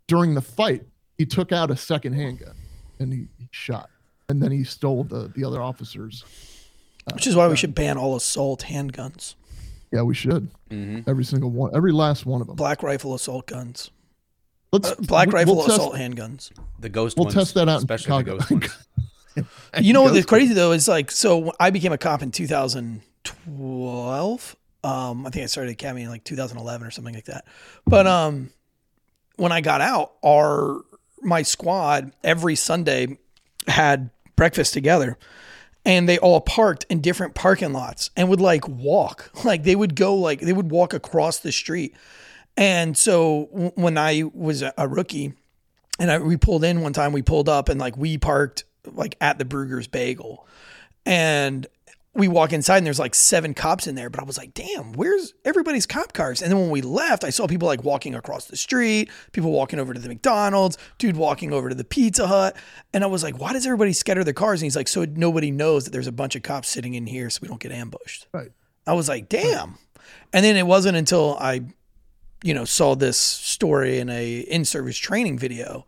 during 0.06 0.34
the 0.34 0.40
fight. 0.42 0.82
He 1.18 1.26
took 1.26 1.52
out 1.52 1.70
a 1.70 1.76
second 1.76 2.14
handgun 2.14 2.54
and 2.98 3.12
he, 3.12 3.28
he 3.38 3.48
shot, 3.52 3.90
and 4.28 4.42
then 4.42 4.50
he 4.50 4.64
stole 4.64 5.04
the 5.04 5.30
the 5.34 5.44
other 5.44 5.62
officers. 5.62 6.24
Which 7.12 7.26
is 7.26 7.36
why 7.36 7.48
we 7.48 7.56
should 7.56 7.74
ban 7.74 7.98
all 7.98 8.16
assault 8.16 8.64
handguns, 8.66 9.34
Yeah, 9.92 10.02
we 10.02 10.14
should. 10.14 10.48
Mm-hmm. 10.70 11.08
Every 11.08 11.24
single 11.24 11.50
one, 11.50 11.70
every 11.76 11.92
last 11.92 12.24
one 12.24 12.40
of 12.40 12.46
them. 12.46 12.56
black 12.56 12.82
rifle 12.82 13.14
assault 13.14 13.46
guns, 13.46 13.90
Let's 14.74 14.90
uh, 14.90 14.94
black 15.00 15.28
we'll- 15.28 15.34
rifle 15.34 15.56
we'll 15.56 15.64
test- 15.66 15.78
assault 15.78 15.94
handguns. 15.94 16.50
The 16.78 16.88
ghost 16.88 17.16
ones. 17.16 17.18
We'll 17.18 17.24
ones, 17.26 17.34
test 17.34 17.54
that 17.54 17.68
out 17.68 17.80
in 17.80 17.88
especially 17.90 18.22
the 18.24 18.30
Chicago. 18.30 18.38
ghost 18.38 18.50
ones. 18.50 18.86
You 19.80 19.92
know 19.92 20.02
what 20.02 20.12
the 20.12 20.20
Ghost 20.20 20.28
crazy 20.28 20.54
though 20.54 20.70
is 20.70 20.86
like 20.86 21.10
so 21.10 21.52
I 21.58 21.70
became 21.70 21.92
a 21.92 21.98
cop 21.98 22.22
in 22.22 22.30
2012. 22.30 24.56
Um, 24.84 25.26
I 25.26 25.30
think 25.30 25.42
I 25.42 25.46
started 25.46 25.72
academy 25.72 26.02
in 26.02 26.08
like 26.08 26.22
2011 26.24 26.86
or 26.86 26.90
something 26.90 27.14
like 27.14 27.24
that. 27.24 27.44
But 27.86 28.06
um, 28.06 28.50
when 29.36 29.50
I 29.50 29.60
got 29.60 29.80
out, 29.80 30.12
our 30.24 30.82
my 31.22 31.42
squad 31.42 32.12
every 32.22 32.54
Sunday 32.54 33.18
had 33.66 34.10
breakfast 34.36 34.72
together, 34.74 35.18
and 35.84 36.08
they 36.08 36.18
all 36.18 36.40
parked 36.40 36.86
in 36.90 37.00
different 37.00 37.34
parking 37.34 37.72
lots 37.72 38.10
and 38.16 38.28
would 38.28 38.40
like 38.40 38.68
walk, 38.68 39.30
like 39.44 39.64
they 39.64 39.74
would 39.74 39.96
go 39.96 40.14
like 40.14 40.40
they 40.40 40.52
would 40.52 40.70
walk 40.70 40.92
across 40.94 41.40
the 41.40 41.50
street. 41.52 41.94
And 42.56 42.96
so 42.96 43.48
w- 43.52 43.72
when 43.74 43.98
I 43.98 44.24
was 44.32 44.62
a 44.62 44.72
a 44.78 44.86
rookie, 44.88 45.34
and 45.98 46.10
I, 46.10 46.18
we 46.18 46.36
pulled 46.36 46.64
in 46.64 46.80
one 46.80 46.92
time, 46.92 47.12
we 47.12 47.22
pulled 47.22 47.48
up 47.48 47.68
and 47.68 47.80
like 47.80 47.96
we 47.96 48.18
parked 48.18 48.64
like 48.92 49.16
at 49.20 49.38
the 49.38 49.44
Bruegger's 49.44 49.86
Bagel, 49.86 50.46
and 51.06 51.66
we 52.16 52.28
walk 52.28 52.52
inside 52.52 52.76
and 52.76 52.86
there's 52.86 53.00
like 53.00 53.14
seven 53.14 53.54
cops 53.54 53.88
in 53.88 53.96
there. 53.96 54.08
But 54.08 54.20
I 54.20 54.24
was 54.24 54.38
like, 54.38 54.54
damn, 54.54 54.92
where's 54.92 55.34
everybody's 55.44 55.84
cop 55.84 56.12
cars? 56.12 56.42
And 56.42 56.50
then 56.52 56.60
when 56.60 56.70
we 56.70 56.80
left, 56.80 57.24
I 57.24 57.30
saw 57.30 57.48
people 57.48 57.66
like 57.66 57.82
walking 57.82 58.14
across 58.14 58.46
the 58.46 58.56
street, 58.56 59.10
people 59.32 59.50
walking 59.50 59.80
over 59.80 59.92
to 59.92 60.00
the 60.00 60.08
McDonald's, 60.08 60.78
dude 60.98 61.16
walking 61.16 61.52
over 61.52 61.68
to 61.68 61.74
the 61.74 61.82
Pizza 61.84 62.28
Hut, 62.28 62.56
and 62.92 63.02
I 63.02 63.08
was 63.08 63.24
like, 63.24 63.40
why 63.40 63.52
does 63.52 63.66
everybody 63.66 63.92
scatter 63.92 64.22
their 64.22 64.32
cars? 64.32 64.60
And 64.60 64.66
he's 64.66 64.76
like, 64.76 64.86
so 64.86 65.04
nobody 65.04 65.50
knows 65.50 65.84
that 65.84 65.90
there's 65.90 66.06
a 66.06 66.12
bunch 66.12 66.36
of 66.36 66.42
cops 66.44 66.68
sitting 66.68 66.94
in 66.94 67.06
here, 67.06 67.28
so 67.30 67.40
we 67.42 67.48
don't 67.48 67.60
get 67.60 67.72
ambushed. 67.72 68.28
Right. 68.32 68.52
I 68.86 68.92
was 68.92 69.08
like, 69.08 69.28
damn. 69.28 69.78
And 70.32 70.44
then 70.44 70.56
it 70.56 70.66
wasn't 70.66 70.96
until 70.96 71.36
I, 71.40 71.62
you 72.44 72.52
know, 72.52 72.66
saw 72.66 72.94
this 72.94 73.16
story 73.16 73.98
in 73.98 74.10
a 74.10 74.40
in-service 74.40 74.98
training 74.98 75.38
video, 75.38 75.86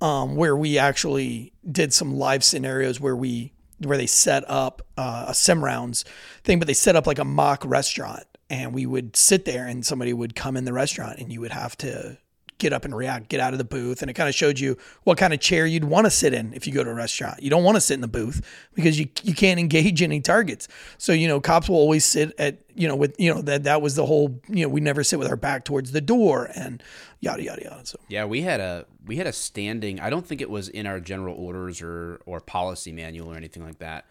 um, 0.00 0.36
where 0.36 0.56
we 0.56 0.78
actually 0.78 1.52
did 1.70 1.92
some 1.92 2.14
live 2.14 2.44
scenarios 2.44 3.00
where 3.00 3.16
we 3.16 3.52
where 3.82 3.96
they 3.96 4.06
set 4.06 4.48
up 4.48 4.80
uh, 4.96 5.26
a 5.28 5.34
sim 5.34 5.62
rounds 5.62 6.04
thing, 6.44 6.60
but 6.60 6.66
they 6.68 6.74
set 6.74 6.94
up 6.94 7.06
like 7.06 7.18
a 7.18 7.24
mock 7.24 7.64
restaurant, 7.64 8.24
and 8.48 8.72
we 8.72 8.86
would 8.86 9.16
sit 9.16 9.44
there, 9.44 9.66
and 9.66 9.84
somebody 9.84 10.12
would 10.12 10.36
come 10.36 10.56
in 10.56 10.64
the 10.64 10.72
restaurant, 10.72 11.18
and 11.18 11.32
you 11.32 11.40
would 11.40 11.52
have 11.52 11.76
to 11.76 12.16
get 12.58 12.72
up 12.72 12.84
and 12.84 12.94
react, 12.94 13.28
get 13.28 13.40
out 13.40 13.52
of 13.52 13.58
the 13.58 13.64
booth, 13.64 14.02
and 14.02 14.10
it 14.10 14.14
kind 14.14 14.28
of 14.28 14.34
showed 14.34 14.58
you 14.58 14.76
what 15.04 15.16
kind 15.16 15.32
of 15.32 15.40
chair 15.40 15.66
you'd 15.66 15.84
want 15.84 16.04
to 16.04 16.10
sit 16.10 16.34
in 16.34 16.52
if 16.52 16.66
you 16.66 16.72
go 16.72 16.84
to 16.84 16.90
a 16.90 16.94
restaurant. 16.94 17.42
You 17.42 17.50
don't 17.50 17.64
want 17.64 17.76
to 17.76 17.80
sit 17.80 17.94
in 17.94 18.00
the 18.00 18.08
booth 18.08 18.44
because 18.74 18.98
you 18.98 19.08
you 19.22 19.34
can't 19.34 19.58
engage 19.58 20.02
any 20.02 20.20
targets. 20.20 20.68
So 20.98 21.12
you 21.12 21.28
know, 21.28 21.40
cops 21.40 21.68
will 21.68 21.76
always 21.76 22.04
sit 22.04 22.34
at 22.38 22.58
you 22.74 22.86
know 22.86 22.96
with 22.96 23.14
you 23.18 23.32
know 23.32 23.42
that 23.42 23.64
that 23.64 23.80
was 23.80 23.94
the 23.94 24.06
whole 24.06 24.40
you 24.48 24.64
know 24.64 24.68
we 24.68 24.80
never 24.80 25.02
sit 25.04 25.18
with 25.18 25.28
our 25.28 25.36
back 25.36 25.64
towards 25.64 25.92
the 25.92 26.00
door 26.00 26.50
and 26.54 26.82
yada 27.20 27.42
yada 27.42 27.62
yada. 27.62 27.86
So 27.86 27.98
Yeah, 28.08 28.24
we 28.24 28.42
had 28.42 28.60
a 28.60 28.86
we 29.06 29.16
had 29.16 29.26
a 29.26 29.32
standing. 29.32 30.00
I 30.00 30.10
don't 30.10 30.26
think 30.26 30.40
it 30.40 30.50
was 30.50 30.68
in 30.68 30.86
our 30.86 31.00
general 31.00 31.36
orders 31.36 31.80
or 31.80 32.20
or 32.26 32.40
policy 32.40 32.92
manual 32.92 33.32
or 33.32 33.36
anything 33.36 33.64
like 33.64 33.78
that, 33.78 34.04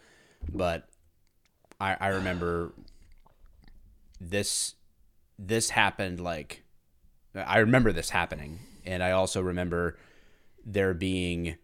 but 0.52 0.88
I 1.80 1.96
I 2.00 2.08
remember 2.08 2.74
this 4.20 4.76
this 5.40 5.70
happened 5.70 6.20
like 6.20 6.64
I 7.46 7.60
remember 7.60 7.92
this 7.92 8.10
happening, 8.10 8.60
and 8.86 9.04
I 9.04 9.12
also 9.12 9.42
remember 9.42 9.98
there 10.66 10.94
being 10.94 11.56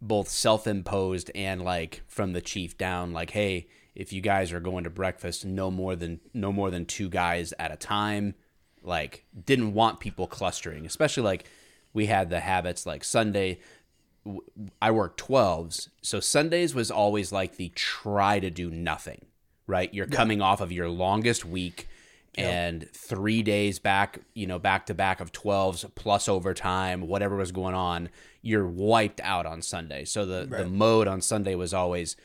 both 0.00 0.28
self-imposed 0.28 1.30
and 1.34 1.62
like 1.62 2.02
from 2.06 2.32
the 2.32 2.40
chief 2.40 2.78
down 2.78 3.12
like 3.12 3.30
hey 3.30 3.66
if 3.96 4.12
you 4.12 4.20
guys 4.20 4.52
are 4.52 4.60
going 4.60 4.84
to 4.84 4.90
breakfast 4.90 5.44
no 5.44 5.72
more 5.72 5.96
than 5.96 6.20
no 6.32 6.52
more 6.52 6.70
than 6.70 6.86
two 6.86 7.08
guys 7.08 7.52
at 7.58 7.72
a 7.72 7.76
time. 7.76 8.34
Like 8.80 9.24
didn't 9.44 9.74
want 9.74 9.98
people 9.98 10.28
clustering 10.28 10.86
especially 10.86 11.24
like 11.24 11.44
we 11.92 12.06
had 12.06 12.30
the 12.30 12.38
habits 12.38 12.86
like 12.86 13.02
sunday 13.02 13.58
I 14.80 14.92
worked 14.92 15.20
12s 15.20 15.88
so 16.00 16.20
sundays 16.20 16.76
was 16.76 16.90
always 16.90 17.32
like 17.32 17.56
the 17.56 17.70
try 17.74 18.38
to 18.38 18.50
do 18.50 18.70
nothing 18.70 19.26
right? 19.68 19.92
You're 19.94 20.06
coming 20.06 20.42
off 20.42 20.60
of 20.60 20.72
your 20.72 20.88
longest 20.88 21.44
week 21.44 21.87
and 22.46 22.88
three 22.92 23.42
days 23.42 23.78
back 23.78 24.20
you 24.34 24.46
know 24.46 24.58
back 24.58 24.86
to 24.86 24.94
back 24.94 25.20
of 25.20 25.32
12s 25.32 25.90
plus 25.94 26.28
overtime 26.28 27.06
whatever 27.06 27.36
was 27.36 27.52
going 27.52 27.74
on 27.74 28.08
you're 28.42 28.66
wiped 28.66 29.20
out 29.22 29.46
on 29.46 29.60
sunday 29.62 30.04
so 30.04 30.24
the, 30.24 30.46
the 30.46 30.66
mode 30.66 31.08
on 31.08 31.20
sunday 31.20 31.54
was 31.54 31.74
always 31.74 32.16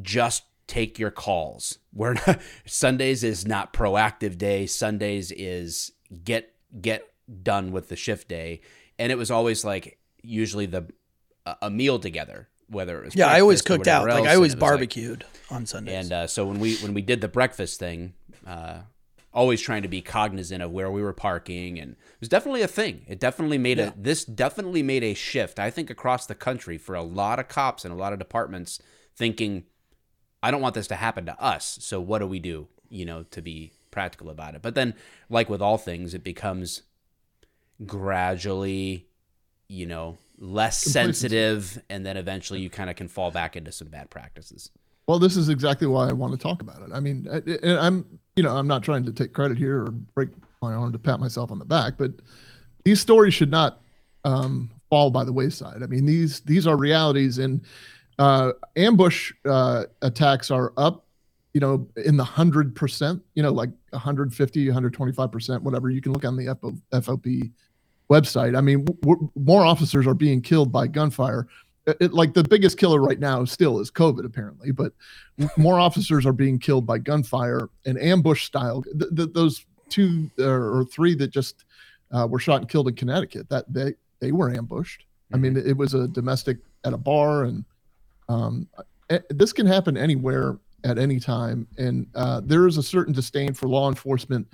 just 0.00 0.44
take 0.66 0.98
your 0.98 1.10
calls. 1.10 1.78
We're 1.92 2.14
not, 2.14 2.40
Sundays 2.66 3.22
is 3.22 3.46
not 3.46 3.72
proactive 3.72 4.38
day. 4.38 4.66
Sundays 4.66 5.30
is 5.32 5.92
get 6.24 6.54
get 6.80 7.06
done 7.42 7.72
with 7.72 7.88
the 7.88 7.96
shift 7.96 8.28
day, 8.28 8.60
and 8.98 9.12
it 9.12 9.16
was 9.16 9.30
always 9.30 9.64
like 9.64 9.98
usually 10.22 10.66
the 10.66 10.86
a, 11.60 11.68
meal 11.70 11.98
together, 11.98 12.48
whether 12.68 12.98
it 13.00 13.04
was 13.04 13.16
yeah, 13.16 13.26
I 13.26 13.40
always 13.40 13.60
cooked 13.62 13.86
out. 13.86 14.02
whatever 14.02 14.20
Like 14.20 14.30
I 14.30 14.36
always 14.36 14.54
was 14.54 14.62
like- 14.62 14.70
barbecued 14.70 15.24
on 15.50 15.66
Sundays. 15.66 16.04
and 16.04 16.12
uh, 16.12 16.26
so 16.26 16.46
when 16.46 16.58
we 16.58 16.76
when 16.76 16.94
we 16.94 17.02
did 17.02 17.20
the 17.20 17.28
breakfast 17.28 17.78
thing, 17.78 18.14
uh, 18.46 18.78
always 19.32 19.60
trying 19.60 19.82
to 19.82 19.88
be 19.88 20.02
cognizant 20.02 20.62
of 20.62 20.70
where 20.70 20.90
we 20.90 21.02
were 21.02 21.12
parking, 21.12 21.78
and 21.78 21.92
it 21.92 22.20
was 22.20 22.28
definitely 22.28 22.62
a 22.62 22.68
thing. 22.68 23.04
It 23.08 23.18
definitely 23.18 23.58
made 23.58 23.78
a 23.78 23.94
this 23.96 24.24
definitely 24.24 24.82
made 24.82 25.02
a 25.02 25.14
shift. 25.14 25.58
I 25.58 25.70
think 25.70 25.90
across 25.90 26.26
the 26.26 26.34
country 26.34 26.78
for 26.78 26.94
a 26.94 27.02
lot 27.02 27.38
of 27.38 27.48
cops 27.48 27.84
and 27.84 27.92
a 27.92 27.96
lot 27.96 28.12
of 28.12 28.18
departments 28.18 28.80
thinking, 29.16 29.64
I 30.42 30.50
don't 30.50 30.60
want 30.60 30.74
this 30.74 30.88
to 30.88 30.96
happen 30.96 31.26
to 31.26 31.40
us. 31.42 31.78
So 31.80 32.00
what 32.00 32.18
do 32.18 32.26
we 32.26 32.38
do? 32.38 32.68
You 32.88 33.04
know, 33.04 33.22
to 33.30 33.40
be 33.40 33.72
practical 33.90 34.30
about 34.30 34.54
it. 34.54 34.62
But 34.62 34.74
then, 34.74 34.94
like 35.30 35.48
with 35.48 35.62
all 35.62 35.78
things, 35.78 36.14
it 36.14 36.24
becomes 36.24 36.82
gradually, 37.86 39.06
you 39.68 39.86
know, 39.86 40.18
less 40.38 40.78
sensitive, 40.82 41.80
and 41.88 42.04
then 42.04 42.16
eventually 42.16 42.60
you 42.60 42.68
kind 42.68 42.90
of 42.90 42.96
can 42.96 43.08
fall 43.08 43.30
back 43.30 43.56
into 43.56 43.72
some 43.72 43.88
bad 43.88 44.10
practices. 44.10 44.70
Well, 45.06 45.18
this 45.18 45.36
is 45.36 45.48
exactly 45.48 45.86
why 45.86 46.08
I 46.08 46.12
want 46.12 46.32
to 46.32 46.38
talk 46.38 46.62
about 46.62 46.82
it. 46.82 46.90
I 46.92 47.00
mean, 47.00 47.28
I, 47.30 47.86
I'm, 47.86 48.06
you 48.36 48.42
know, 48.42 48.56
I'm 48.56 48.68
not 48.68 48.82
trying 48.82 49.04
to 49.04 49.12
take 49.12 49.32
credit 49.32 49.58
here 49.58 49.84
or 49.84 49.90
break 49.90 50.30
my 50.62 50.74
arm 50.74 50.92
to 50.92 50.98
pat 50.98 51.18
myself 51.20 51.50
on 51.50 51.58
the 51.58 51.64
back, 51.64 51.94
but 51.98 52.12
these 52.84 53.00
stories 53.00 53.34
should 53.34 53.50
not 53.50 53.80
um, 54.24 54.70
fall 54.90 55.10
by 55.10 55.24
the 55.24 55.32
wayside. 55.32 55.82
I 55.82 55.86
mean, 55.86 56.06
these 56.06 56.40
these 56.40 56.66
are 56.66 56.76
realities, 56.76 57.38
and 57.38 57.62
uh, 58.18 58.52
ambush 58.76 59.32
uh, 59.44 59.84
attacks 60.02 60.50
are 60.50 60.72
up, 60.76 61.04
you 61.52 61.60
know, 61.60 61.88
in 61.96 62.16
the 62.16 62.24
hundred 62.24 62.74
percent, 62.76 63.22
you 63.34 63.42
know, 63.42 63.52
like 63.52 63.70
150, 63.90 64.68
125 64.68 65.32
percent, 65.32 65.62
whatever. 65.62 65.90
You 65.90 66.00
can 66.00 66.12
look 66.12 66.24
on 66.24 66.36
the 66.36 66.46
FOP 66.92 67.50
website. 68.10 68.56
I 68.56 68.60
mean, 68.60 68.86
more 69.34 69.64
officers 69.64 70.06
are 70.06 70.14
being 70.14 70.42
killed 70.42 70.70
by 70.70 70.86
gunfire. 70.86 71.48
It- 71.86 71.96
it- 72.00 72.12
like 72.12 72.34
the 72.34 72.44
biggest 72.44 72.78
killer 72.78 73.00
right 73.00 73.18
now 73.18 73.44
still 73.44 73.80
is 73.80 73.90
COVID, 73.90 74.24
apparently, 74.24 74.70
but 74.70 74.92
more 75.56 75.78
officers 75.86 76.24
are 76.26 76.32
being 76.32 76.58
killed 76.58 76.86
by 76.86 76.98
gunfire 76.98 77.68
and 77.86 78.00
ambush 78.00 78.44
style. 78.44 78.82
Th- 78.82 79.14
th- 79.14 79.32
those 79.32 79.64
two 79.88 80.30
uh, 80.38 80.44
or 80.48 80.84
three 80.84 81.14
that 81.16 81.28
just 81.28 81.64
uh, 82.12 82.26
were 82.28 82.38
shot 82.38 82.60
and 82.60 82.68
killed 82.68 82.88
in 82.88 82.94
Connecticut, 82.94 83.48
that 83.48 83.72
they 83.72 83.94
they 84.20 84.32
were 84.32 84.50
ambushed. 84.50 85.04
I 85.34 85.38
mean, 85.38 85.56
it 85.56 85.76
was 85.76 85.94
a 85.94 86.06
domestic 86.06 86.58
at 86.84 86.92
a 86.92 86.98
bar, 86.98 87.44
and 87.44 87.64
um, 88.28 88.68
this 89.30 89.52
can 89.52 89.66
happen 89.66 89.96
anywhere 89.96 90.58
at 90.84 90.98
any 90.98 91.18
time. 91.18 91.66
And 91.78 92.06
uh, 92.14 92.42
there 92.44 92.66
is 92.66 92.76
a 92.76 92.82
certain 92.82 93.14
disdain 93.14 93.54
for 93.54 93.66
law 93.66 93.88
enforcement 93.88 94.46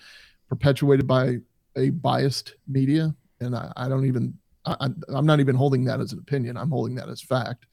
perpetuated 0.49 1.07
by 1.07 1.39
a 1.77 1.91
biased 1.91 2.55
media, 2.69 3.15
and 3.41 3.57
I, 3.57 3.73
I 3.77 3.89
don't 3.89 4.07
even 4.07 4.39
I, 4.69 4.77
I'm- 4.85 5.03
I'm 5.09 5.27
not 5.27 5.41
even 5.41 5.55
holding 5.57 5.85
that 5.85 6.01
as 6.01 6.13
an 6.13 6.19
opinion. 6.19 6.57
I'm 6.57 6.71
holding 6.71 6.95
that 6.97 7.09
as 7.09 7.21
fact. 7.21 7.67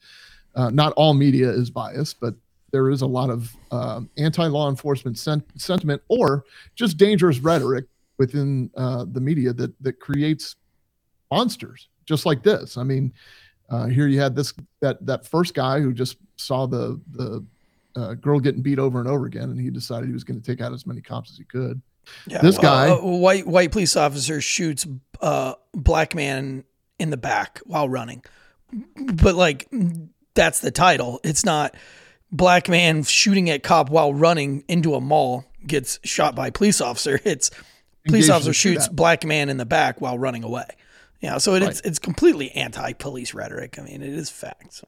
Uh, 0.54 0.70
not 0.70 0.92
all 0.94 1.12
media 1.14 1.48
is 1.50 1.70
biased, 1.70 2.18
but 2.20 2.34
there 2.72 2.90
is 2.90 3.02
a 3.02 3.06
lot 3.06 3.30
of 3.30 3.54
um, 3.70 4.08
anti-law 4.16 4.68
enforcement 4.70 5.18
sen- 5.18 5.44
sentiment 5.56 6.00
or 6.08 6.44
just 6.74 6.96
dangerous 6.96 7.38
rhetoric 7.40 7.84
within 8.18 8.70
uh, 8.76 9.04
the 9.12 9.20
media 9.20 9.52
that 9.52 9.72
that 9.82 10.00
creates 10.00 10.56
monsters 11.30 11.88
just 12.06 12.24
like 12.26 12.42
this. 12.42 12.76
I 12.76 12.82
mean, 12.84 13.12
uh, 13.68 13.86
here 13.86 14.06
you 14.06 14.20
had 14.20 14.34
this 14.34 14.52
that 14.80 15.04
that 15.06 15.26
first 15.26 15.54
guy 15.54 15.80
who 15.80 15.92
just 15.92 16.16
saw 16.36 16.66
the 16.66 17.00
the 17.12 17.44
uh, 17.96 18.14
girl 18.14 18.38
getting 18.40 18.62
beat 18.62 18.78
over 18.78 18.98
and 19.00 19.08
over 19.08 19.26
again, 19.26 19.50
and 19.50 19.60
he 19.60 19.70
decided 19.70 20.06
he 20.06 20.12
was 20.12 20.24
going 20.24 20.40
to 20.40 20.44
take 20.46 20.60
out 20.60 20.72
as 20.72 20.86
many 20.86 21.00
cops 21.00 21.30
as 21.30 21.36
he 21.38 21.44
could. 21.44 21.80
Yeah, 22.26 22.40
This 22.40 22.58
well, 22.58 22.62
guy- 22.62 22.94
a 22.96 23.16
white 23.18 23.46
white 23.46 23.72
police 23.72 23.96
officer 23.96 24.40
shoots 24.40 24.86
uh, 25.20 25.54
black 25.74 26.14
man 26.14 26.64
in 26.98 27.10
the 27.10 27.16
back 27.16 27.60
while 27.64 27.88
running, 27.88 28.22
but 28.94 29.34
like 29.34 29.68
that's 30.34 30.60
the 30.60 30.70
title. 30.70 31.20
It's 31.24 31.44
not 31.44 31.74
black 32.32 32.68
man 32.68 33.02
shooting 33.04 33.50
at 33.50 33.62
cop 33.62 33.90
while 33.90 34.12
running 34.12 34.64
into 34.68 34.94
a 34.94 35.00
mall 35.00 35.44
gets 35.66 35.98
shot 36.04 36.34
by 36.34 36.50
police 36.50 36.80
officer. 36.80 37.20
It's 37.24 37.50
police 38.06 38.24
Engaged 38.26 38.30
officer 38.30 38.52
shoots 38.52 38.88
black 38.88 39.24
man 39.24 39.48
in 39.48 39.56
the 39.56 39.66
back 39.66 40.00
while 40.00 40.18
running 40.18 40.44
away. 40.44 40.66
Yeah, 41.20 41.38
so 41.38 41.54
it, 41.54 41.62
it's 41.62 41.80
it's 41.80 41.98
completely 41.98 42.50
anti-police 42.52 43.34
rhetoric. 43.34 43.78
I 43.78 43.82
mean, 43.82 44.02
it 44.02 44.12
is 44.12 44.30
fact. 44.30 44.74
So. 44.74 44.86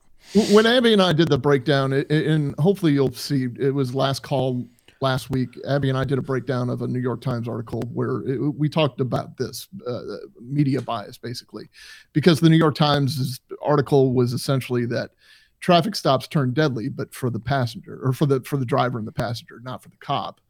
when 0.55 0.67
Abby 0.67 0.93
and 0.93 1.03
I 1.03 1.13
did 1.13 1.29
the 1.29 1.39
breakdown, 1.39 1.93
it- 1.93 2.11
and 2.11 2.55
hopefully 2.59 2.93
you'll 2.93 3.13
see, 3.13 3.49
it 3.59 3.75
was 3.75 3.95
last 3.95 4.23
call 4.23 4.65
last 5.01 5.31
week. 5.31 5.49
Abby 5.67 5.89
and 5.89 5.99
I 5.99 6.05
did 6.05 6.19
a 6.19 6.23
breakdown 6.23 6.71
of 6.71 6.83
a 6.83 6.89
New 6.89 6.99
York 6.99 7.21
Times 7.21 7.49
article 7.49 7.83
where 7.93 8.23
it, 8.27 8.39
we 8.55 8.69
talked 8.69 9.01
about 9.01 9.37
this 9.37 9.69
uh, 9.87 10.01
media 10.41 10.83
bias, 10.83 11.19
basically, 11.19 11.69
because 12.13 12.41
the 12.41 12.49
New 12.49 12.57
York 12.57 12.75
Times 12.75 13.41
article 13.63 14.13
was 14.13 14.33
essentially 14.33 14.87
that 14.87 15.11
traffic 15.61 15.95
stops 15.95 16.29
turn 16.29 16.53
deadly, 16.53 16.89
but 16.89 17.15
for 17.15 17.31
the 17.31 17.41
passenger 17.41 18.01
or 18.03 18.13
for 18.13 18.27
the 18.27 18.41
for 18.43 18.57
the 18.57 18.67
driver 18.67 18.99
and 18.99 19.07
the 19.07 19.13
passenger, 19.13 19.61
not 19.63 19.83
for 19.83 19.89
the 19.89 19.97
cop. 19.97 20.41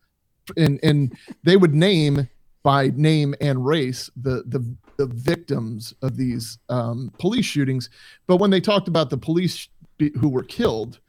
And 0.57 0.81
and 0.83 1.17
they 1.43 1.57
would 1.57 1.75
name 1.75 2.29
by 2.63 2.89
name 2.95 3.35
and 3.41 3.65
race 3.65 4.11
the 4.17 4.45
the 4.47 4.65
the 4.97 5.07
victims 5.07 5.95
of 6.03 6.17
these 6.17 6.59
um, 6.69 7.13
police 7.19 7.45
shootings, 7.45 7.89
but 8.27 8.37
when 8.37 8.51
they 8.51 8.61
talked 8.61 8.89
about 8.89 9.11
the 9.11 9.19
police 9.19 9.69
who 10.21 10.29
were 10.29 10.43
killed, 10.43 11.01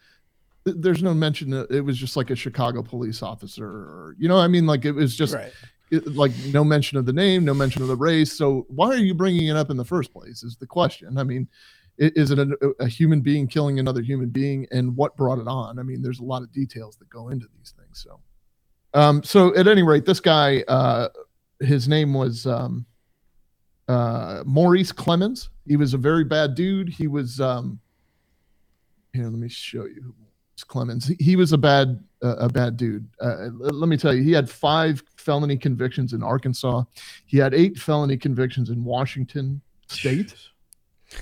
there's 0.77 1.03
no 1.03 1.13
mention. 1.13 1.49
That 1.51 1.71
it 1.71 1.81
was 1.81 1.97
just 1.97 2.15
like 2.17 2.29
a 2.29 2.35
Chicago 2.35 2.81
police 2.83 3.21
officer, 3.23 3.65
or 3.65 4.15
you 4.19 4.27
know, 4.27 4.37
I 4.37 4.47
mean, 4.47 4.65
like 4.65 4.85
it 4.85 4.91
was 4.93 5.15
just 5.15 5.33
Right. 5.35 5.51
it, 5.91 6.15
like 6.15 6.31
no 6.53 6.63
mention 6.63 6.97
of 6.97 7.05
the 7.05 7.13
name, 7.13 7.45
no 7.45 7.53
mention 7.53 7.81
of 7.81 7.87
the 7.87 7.95
race. 7.95 8.31
So 8.37 8.65
why 8.69 8.89
are 8.89 8.97
you 8.97 9.13
bringing 9.13 9.47
it 9.47 9.55
up 9.55 9.69
in 9.69 9.77
the 9.77 9.85
first 9.85 10.11
place? 10.13 10.43
Is 10.43 10.57
the 10.57 10.67
question. 10.67 11.17
I 11.17 11.23
mean, 11.23 11.47
is 11.97 12.31
it 12.31 12.39
a, 12.39 12.73
a 12.79 12.87
human 12.87 13.21
being 13.21 13.47
killing 13.47 13.79
another 13.79 14.01
human 14.01 14.29
being, 14.29 14.65
and 14.71 14.95
what 14.95 15.17
brought 15.17 15.39
it 15.39 15.47
on? 15.47 15.79
I 15.79 15.83
mean, 15.83 16.01
there's 16.01 16.19
a 16.19 16.23
lot 16.23 16.41
of 16.43 16.51
details 16.51 16.95
that 16.97 17.09
go 17.09 17.29
into 17.29 17.47
these 17.57 17.73
things. 17.77 18.01
So, 18.05 18.19
um, 18.93 19.21
so 19.23 19.53
at 19.55 19.67
any 19.67 19.83
rate, 19.83 20.05
this 20.05 20.19
guy, 20.21 20.63
uh, 20.67 21.09
his 21.59 21.87
name 21.89 22.13
was 22.13 22.45
um, 22.47 22.85
uh, 23.89 24.43
Maurice 24.45 24.93
Clemmons. 24.93 25.49
He 25.67 25.75
was 25.75 25.93
a 25.93 25.97
very 25.97 26.23
bad 26.23 26.55
dude. 26.55 26.87
He 26.89 27.07
was 27.07 27.41
um, 27.41 27.79
here. 29.13 29.25
Let 29.25 29.33
me 29.33 29.49
show 29.49 29.85
you. 29.85 30.01
who 30.01 30.13
Clemmons. 30.63 31.07
He, 31.07 31.23
he 31.23 31.35
was 31.35 31.53
a 31.53 31.57
bad 31.57 32.03
uh, 32.23 32.35
a 32.37 32.49
bad 32.49 32.77
dude. 32.77 33.07
Uh, 33.21 33.49
let 33.53 33.87
me 33.87 33.97
tell 33.97 34.13
you, 34.13 34.23
he 34.23 34.31
had 34.31 34.49
five 34.49 35.01
felony 35.17 35.57
convictions 35.57 36.13
in 36.13 36.21
Arkansas. 36.21 36.83
He 37.25 37.37
had 37.37 37.53
eight 37.53 37.77
felony 37.77 38.17
convictions 38.17 38.69
in 38.69 38.83
Washington 38.83 39.61
State. 39.87 40.35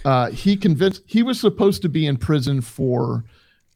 Uh, 0.04 0.32
he 0.32 0.58
convinced 0.58 1.04
he 1.06 1.24
was 1.24 1.40
supposed 1.40 1.82
to 1.82 1.90
be 1.90 2.08
in 2.08 2.18
prison 2.18 2.62
for 2.62 3.24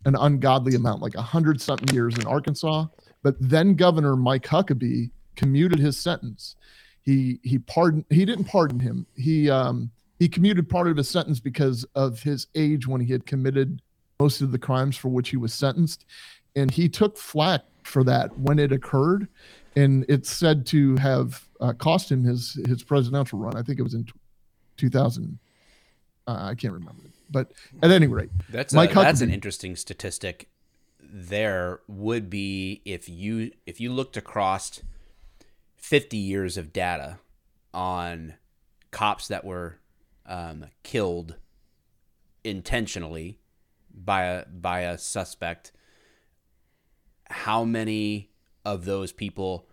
an 0.06 0.16
ungodly 0.16 0.76
amount, 0.76 1.02
like 1.02 1.16
a 1.16 1.22
hundred 1.22 1.62
something 1.62 1.94
years 1.94 2.18
in 2.18 2.26
Arkansas. 2.26 2.86
But 3.24 3.36
then 3.40 3.76
Governor 3.76 4.16
Mike 4.16 4.46
Huckabee 4.46 5.12
commuted 5.36 5.80
his 5.80 5.98
sentence. 5.98 6.56
He 7.04 7.40
he 7.44 7.60
pardoned. 7.60 8.06
He 8.10 8.26
didn't 8.26 8.46
pardon 8.46 8.80
him. 8.80 9.06
He 9.16 9.50
um 9.50 9.92
he 10.20 10.28
commuted 10.28 10.70
part 10.70 10.88
of 10.88 10.98
his 10.98 11.10
sentence 11.10 11.40
because 11.40 11.84
of 11.96 12.22
his 12.22 12.48
age 12.56 12.88
when 12.88 13.02
he 13.02 13.12
had 13.12 13.26
committed 13.26 13.82
most 14.22 14.42
of 14.42 14.52
the 14.52 14.60
crimes 14.60 14.96
for 14.96 15.10
which 15.10 15.30
he 15.30 15.38
was 15.38 15.52
sentenced, 15.54 16.06
and 16.56 16.70
he 16.70 16.88
took 16.88 17.18
flack 17.18 17.62
for 17.84 18.04
that 18.04 18.38
when 18.38 18.60
it 18.60 18.72
occurred, 18.72 19.28
and 19.76 20.06
it's 20.08 20.32
said 20.32 20.66
to 20.68 20.96
have 20.98 21.48
uh, 21.60 21.74
cost 21.74 22.12
him 22.12 22.24
his 22.24 22.60
his 22.68 22.84
presidential 22.84 23.40
run. 23.40 23.58
I 23.58 23.64
think 23.64 23.80
it 23.80 23.84
was 23.84 23.96
in 23.96 24.06
2000. 24.78 25.40
Uh, 26.28 26.32
I 26.32 26.56
can't 26.56 26.74
remember, 26.74 27.02
but 27.32 27.52
at 27.82 27.90
any 27.90 28.06
rate, 28.06 28.30
That's 28.50 28.74
Mike 28.74 28.92
a, 28.92 28.96
that's 28.96 29.22
an 29.22 29.32
interesting 29.32 29.76
statistic. 29.76 30.50
There 31.00 31.82
would 31.88 32.30
be 32.30 32.82
if 32.86 33.10
you 33.10 33.52
if 33.66 33.82
you 33.82 33.92
looked 33.92 34.18
across 34.18 34.82
fifty 35.78 36.18
years 36.18 36.58
of 36.58 36.72
data 36.72 37.18
on 37.74 38.36
cops 38.92 39.28
that 39.30 39.44
were 39.44 39.80
um, 40.28 40.66
killed 40.84 41.36
intentionally 42.44 43.41
by 43.94 44.24
a 44.24 44.46
by 44.48 44.82
a 44.82 44.98
suspect. 44.98 45.72
How 47.30 47.64
many 47.64 48.30
of 48.66 48.86
those 48.86 49.12
people, 49.12 49.68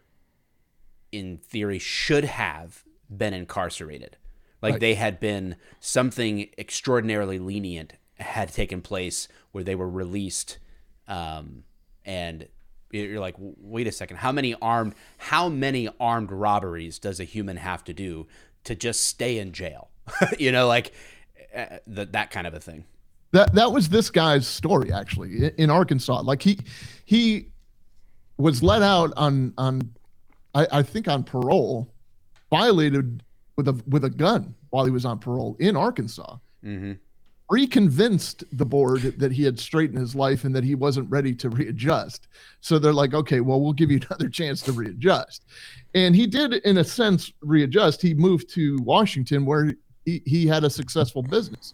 in 1.11 1.39
theory, 1.39 1.79
should 1.79 2.25
have 2.25 2.85
been 3.15 3.35
incarcerated? 3.35 4.17
Like 4.63 4.73
Right. 4.75 4.81
they 4.81 4.95
had 4.95 5.21
been 5.21 5.57
something 5.81 6.49
extraordinarily 6.59 7.39
lenient 7.39 7.95
had 8.19 8.53
taken 8.53 8.81
place 8.83 9.29
where 9.53 9.63
they 9.65 9.75
were 9.77 9.89
released, 9.89 10.59
um, 11.07 11.65
and 12.05 12.49
you're 12.91 13.21
like, 13.21 13.37
wait 13.39 13.87
a 13.87 13.93
second, 13.93 14.17
how 14.19 14.33
many 14.33 14.55
armed 14.61 14.95
how 15.19 15.49
many 15.49 15.89
armed 16.01 16.33
robberies 16.33 16.99
does 16.99 17.21
a 17.21 17.25
human 17.25 17.57
have 17.59 17.85
to 17.85 17.93
do 17.93 18.27
to 18.65 18.75
just 18.75 19.03
stay 19.05 19.39
in 19.39 19.53
jail? 19.53 19.91
you 20.39 20.51
know, 20.51 20.67
like 20.67 20.93
uh, 21.55 21.79
th- 21.93 22.09
that 22.13 22.31
kind 22.31 22.47
of 22.47 22.55
a 22.55 22.61
thing. 22.61 22.85
That 23.33 23.55
that 23.55 23.73
was 23.73 23.89
this 23.89 24.11
guy's 24.11 24.47
story 24.47 24.93
actually 24.93 25.37
in, 25.37 25.53
in 25.59 25.71
Arkansas. 25.71 26.23
Like 26.23 26.43
he 26.43 26.59
he 27.05 27.49
was 28.37 28.63
let 28.63 28.83
out 28.83 29.13
on 29.17 29.53
on 29.59 29.93
I, 30.55 30.67
I 30.73 30.83
think 30.83 31.09
on 31.09 31.25
parole, 31.25 31.93
violated 32.51 33.23
with 33.57 33.69
a 33.69 33.83
with 33.89 34.05
a 34.05 34.11
gun 34.11 34.55
while 34.71 34.85
he 34.85 34.91
was 34.91 35.05
on 35.05 35.19
parole 35.19 35.57
in 35.61 35.77
Arkansas. 35.77 36.37
Mm-hmm. 36.65 36.93
Reconvinced 37.51 38.45
the 38.53 38.67
board 38.67 39.01
that 39.19 39.33
he 39.33 39.43
had 39.43 39.59
straightened 39.59 39.99
his 39.99 40.15
life 40.15 40.45
and 40.45 40.55
that 40.55 40.65
he 40.65 40.75
wasn't 40.75 41.11
ready 41.11 41.35
to 41.37 41.49
readjust. 41.49 42.29
So 42.61 42.79
they're 42.79 42.93
like, 42.93 43.15
okay, 43.15 43.41
well, 43.41 43.59
we'll 43.63 43.73
give 43.73 43.91
you 43.91 44.01
another 44.11 44.29
chance 44.29 44.61
to 44.63 44.73
readjust. 44.73 45.47
And 45.95 46.15
he 46.15 46.27
did, 46.27 46.53
in 46.53 46.77
a 46.77 46.85
sense, 46.85 47.33
readjust. 47.41 48.03
He 48.03 48.13
moved 48.13 48.51
to 48.51 48.77
Washington 48.83 49.47
where 49.47 49.73
he, 50.05 50.23
he 50.27 50.47
had 50.47 50.65
a 50.65 50.69
successful 50.69 51.23
business 51.23 51.73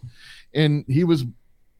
and 0.53 0.85
he 0.87 1.03
was 1.03 1.25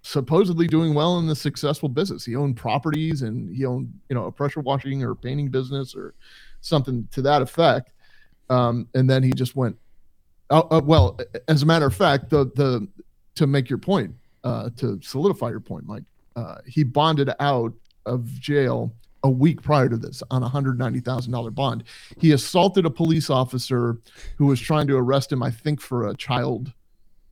supposedly 0.06 0.68
doing 0.68 0.94
well 0.94 1.18
in 1.18 1.26
the 1.26 1.36
successful 1.36 1.90
business. 1.90 2.24
He 2.24 2.36
owned 2.36 2.58
properties 2.58 3.24
and 3.24 3.50
he 3.50 3.66
owned, 3.66 3.92
you 4.08 4.14
know, 4.14 4.26
a 4.26 4.32
pressure 4.32 4.60
washing 4.60 5.04
or 5.04 5.16
painting 5.16 5.50
business 5.50 5.96
or 5.96 6.14
something 6.62 7.08
to 7.12 7.24
that 7.24 7.42
effect. 7.42 7.92
Um, 8.52 8.88
and 8.94 9.10
then 9.10 9.24
he 9.24 9.32
just 9.32 9.56
went. 9.56 9.76
Uh, 10.52 10.62
uh, 10.70 10.82
well, 10.84 11.20
as 11.48 11.64
a 11.64 11.66
matter 11.66 11.88
of 11.88 11.96
fact, 11.96 12.30
the 12.30 12.46
the 12.54 12.88
to 13.34 13.48
make 13.48 13.68
your 13.68 13.80
point, 13.80 14.14
uh, 14.44 14.70
to 14.78 15.00
solidify 15.02 15.50
your 15.50 15.60
point, 15.60 15.88
Mike, 15.88 16.04
uh, 16.36 16.58
he 16.68 16.84
bonded 16.84 17.32
out 17.40 17.74
of 18.06 18.26
jail 18.40 18.94
a 19.24 19.30
week 19.30 19.60
prior 19.64 19.90
to 19.90 19.98
this 19.98 20.22
on 20.30 20.44
a 20.44 20.48
hundred 20.48 20.78
ninety 20.78 21.00
thousand 21.00 21.32
dollar 21.32 21.50
bond. 21.50 21.84
He 22.20 22.32
assaulted 22.34 22.86
a 22.86 22.92
police 22.92 23.32
officer 23.32 23.98
who 24.38 24.46
was 24.46 24.60
trying 24.60 24.86
to 24.86 24.98
arrest 24.98 25.32
him, 25.32 25.42
I 25.42 25.50
think, 25.50 25.82
for 25.82 26.10
a 26.10 26.16
child, 26.16 26.72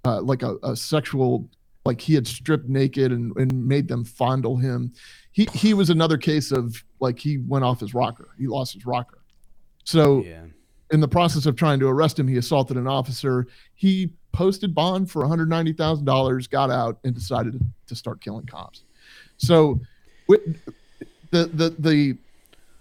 uh, 0.06 0.22
like 0.24 0.42
a, 0.42 0.58
a 0.64 0.76
sexual 0.76 1.48
like 1.86 2.00
he 2.02 2.14
had 2.14 2.28
stripped 2.28 2.68
naked 2.70 3.12
and, 3.12 3.36
and 3.38 3.68
made 3.68 3.88
them 3.88 4.04
fondle 4.06 4.58
him. 4.58 4.94
He 5.32 5.48
he 5.54 5.74
was 5.74 5.90
another 5.90 6.18
case 6.18 6.52
of 6.52 6.84
like 7.00 7.20
he 7.20 7.38
went 7.40 7.66
off 7.66 7.80
his 7.80 7.94
rocker. 7.94 8.30
He 8.38 8.48
lost 8.48 8.74
his 8.74 8.86
rocker. 8.86 9.20
So 9.84 10.24
Yeah. 10.24 10.44
in 10.92 11.00
the 11.02 11.08
process 11.08 11.46
of 11.46 11.56
trying 11.56 11.80
to 11.82 11.88
arrest 11.88 12.18
him, 12.20 12.28
he 12.28 12.38
assaulted 12.38 12.78
an 12.78 12.88
officer. 12.88 13.48
He 13.76 14.12
posted 14.32 14.74
bond 14.74 15.12
for 15.12 15.24
$190,000, 15.24 16.50
got 16.50 16.72
out, 16.72 16.98
and 17.04 17.14
decided 17.14 17.60
to 17.88 17.96
start 17.96 18.22
killing 18.22 18.46
cops. 18.46 18.84
So 19.38 19.80
the 20.28 21.46
the 21.48 21.76
the 21.80 22.18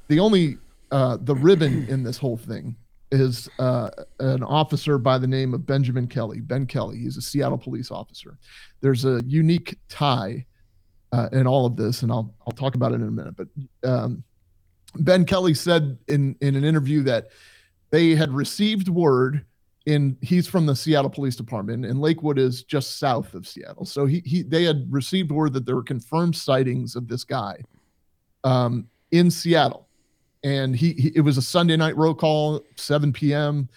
the 0.08 0.20
only 0.20 0.58
uh, 0.90 1.18
the 1.22 1.34
ribbon 1.34 1.86
in 1.88 2.02
this 2.02 2.18
whole 2.18 2.36
thing 2.36 2.76
is 3.12 3.48
uh, 3.58 3.90
an 4.18 4.42
officer 4.42 4.98
by 4.98 5.18
the 5.18 5.26
name 5.26 5.54
of 5.54 5.66
Benjamin 5.66 6.08
Kelly. 6.08 6.40
Ben 6.40 6.66
Kelly. 6.66 6.98
He's 6.98 7.16
a 7.16 7.22
Seattle 7.22 7.58
police 7.58 7.90
officer. 7.90 8.38
There's 8.80 9.04
a 9.04 9.22
unique 9.26 9.78
tie 9.88 10.46
uh, 11.12 11.28
in 11.32 11.46
all 11.46 11.66
of 11.66 11.76
this, 11.76 12.02
and 12.02 12.10
I'll 12.10 12.34
I'll 12.46 12.54
talk 12.54 12.74
about 12.74 12.92
it 12.92 12.96
in 12.96 13.08
a 13.08 13.10
minute. 13.10 13.34
But 13.36 13.48
um, 13.88 14.24
Ben 14.96 15.24
Kelly 15.24 15.54
said 15.54 15.98
in 16.08 16.36
in 16.40 16.56
an 16.56 16.64
interview 16.64 17.02
that 17.02 17.28
they 17.90 18.14
had 18.14 18.32
received 18.32 18.88
word 18.88 19.44
in 19.86 20.16
he's 20.22 20.46
from 20.46 20.66
the 20.66 20.74
Seattle 20.74 21.10
Police 21.10 21.36
Department 21.36 21.84
and 21.84 22.00
Lakewood 22.00 22.38
is 22.38 22.62
just 22.62 22.98
south 22.98 23.34
of 23.34 23.46
Seattle. 23.46 23.84
So 23.84 24.06
he 24.06 24.22
he 24.24 24.42
they 24.42 24.64
had 24.64 24.86
received 24.90 25.30
word 25.30 25.52
that 25.52 25.66
there 25.66 25.76
were 25.76 25.82
confirmed 25.82 26.36
sightings 26.36 26.96
of 26.96 27.08
this 27.08 27.24
guy 27.24 27.58
um, 28.44 28.88
in 29.10 29.30
Seattle. 29.30 29.88
And 30.44 30.74
he, 30.74 30.92
he 30.94 31.12
it 31.14 31.20
was 31.20 31.38
a 31.38 31.42
Sunday 31.42 31.76
night 31.76 31.96
roll 31.96 32.14
call, 32.14 32.64
7 32.76 33.12
p.m. 33.12 33.68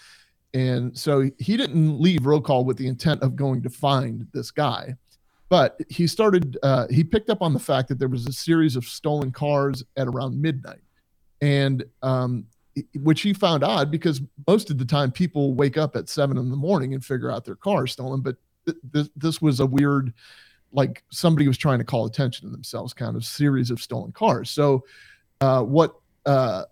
And 0.53 0.97
so 0.97 1.29
he 1.37 1.57
didn't 1.57 1.99
leave 1.99 2.25
roll 2.25 2.41
call 2.41 2.65
with 2.65 2.77
the 2.77 2.87
intent 2.87 3.21
of 3.21 3.35
going 3.35 3.61
to 3.63 3.69
find 3.69 4.27
this 4.33 4.51
guy. 4.51 4.95
But 5.49 5.79
he 5.89 6.07
started 6.07 6.57
uh, 6.63 6.87
he 6.89 7.03
picked 7.03 7.29
up 7.29 7.41
on 7.41 7.53
the 7.53 7.59
fact 7.59 7.89
that 7.89 7.99
there 7.99 8.07
was 8.07 8.25
a 8.25 8.33
series 8.33 8.75
of 8.75 8.85
stolen 8.85 9.31
cars 9.31 9.83
at 9.97 10.07
around 10.07 10.41
midnight. 10.41 10.81
And 11.41 11.83
um, 12.01 12.47
which 13.01 13.21
he 13.21 13.33
found 13.33 13.63
odd 13.63 13.89
because 13.89 14.21
most 14.47 14.69
of 14.69 14.77
the 14.77 14.85
time 14.85 15.11
people 15.11 15.53
wake 15.53 15.77
up 15.77 15.95
at 15.95 16.09
seven 16.09 16.37
in 16.37 16.49
the 16.49 16.57
morning 16.57 16.93
and 16.93 17.03
figure 17.03 17.31
out 17.31 17.45
their 17.45 17.55
car 17.55 17.87
stolen. 17.87 18.21
But 18.21 18.35
th- 18.65 18.77
th- 18.93 19.09
this 19.15 19.41
was 19.41 19.59
a 19.59 19.65
weird, 19.65 20.13
like 20.71 21.03
somebody 21.09 21.47
was 21.47 21.57
trying 21.57 21.79
to 21.79 21.85
call 21.85 22.05
attention 22.05 22.47
to 22.47 22.51
themselves 22.51 22.93
kind 22.93 23.15
of 23.15 23.23
series 23.23 23.71
of 23.71 23.81
stolen 23.81 24.11
cars. 24.11 24.49
So, 24.49 24.83
uh, 25.41 25.61
what 25.61 25.95
uh, 26.25 26.63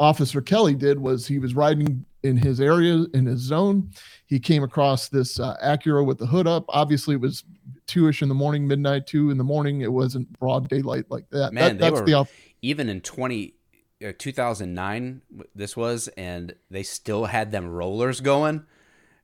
Officer 0.00 0.40
Kelly 0.40 0.74
did 0.74 0.98
was 0.98 1.26
he 1.26 1.38
was 1.38 1.54
riding 1.54 2.04
in 2.22 2.36
his 2.36 2.60
area 2.60 3.04
in 3.14 3.26
his 3.26 3.40
zone. 3.40 3.90
He 4.26 4.38
came 4.38 4.62
across 4.62 5.08
this 5.08 5.40
uh, 5.40 5.56
Acura 5.62 6.04
with 6.04 6.18
the 6.18 6.26
hood 6.26 6.46
up. 6.46 6.64
Obviously, 6.68 7.14
it 7.14 7.20
was 7.20 7.44
two 7.86 8.08
ish 8.08 8.22
in 8.22 8.28
the 8.28 8.34
morning, 8.34 8.66
midnight, 8.66 9.06
two 9.06 9.30
in 9.30 9.38
the 9.38 9.44
morning. 9.44 9.80
It 9.80 9.92
wasn't 9.92 10.38
broad 10.38 10.68
daylight 10.68 11.06
like 11.08 11.28
that. 11.30 11.52
Man, 11.52 11.64
that 11.64 11.78
they 11.78 11.90
that's 11.90 12.00
were 12.00 12.06
the 12.06 12.14
op- 12.14 12.28
even 12.62 12.88
in 12.88 13.00
20 13.00 13.54
uh, 14.06 14.12
2009 14.16 15.22
this 15.54 15.76
was 15.76 16.08
and 16.16 16.54
they 16.70 16.82
still 16.82 17.26
had 17.26 17.50
them 17.50 17.68
rollers 17.68 18.20
going. 18.20 18.64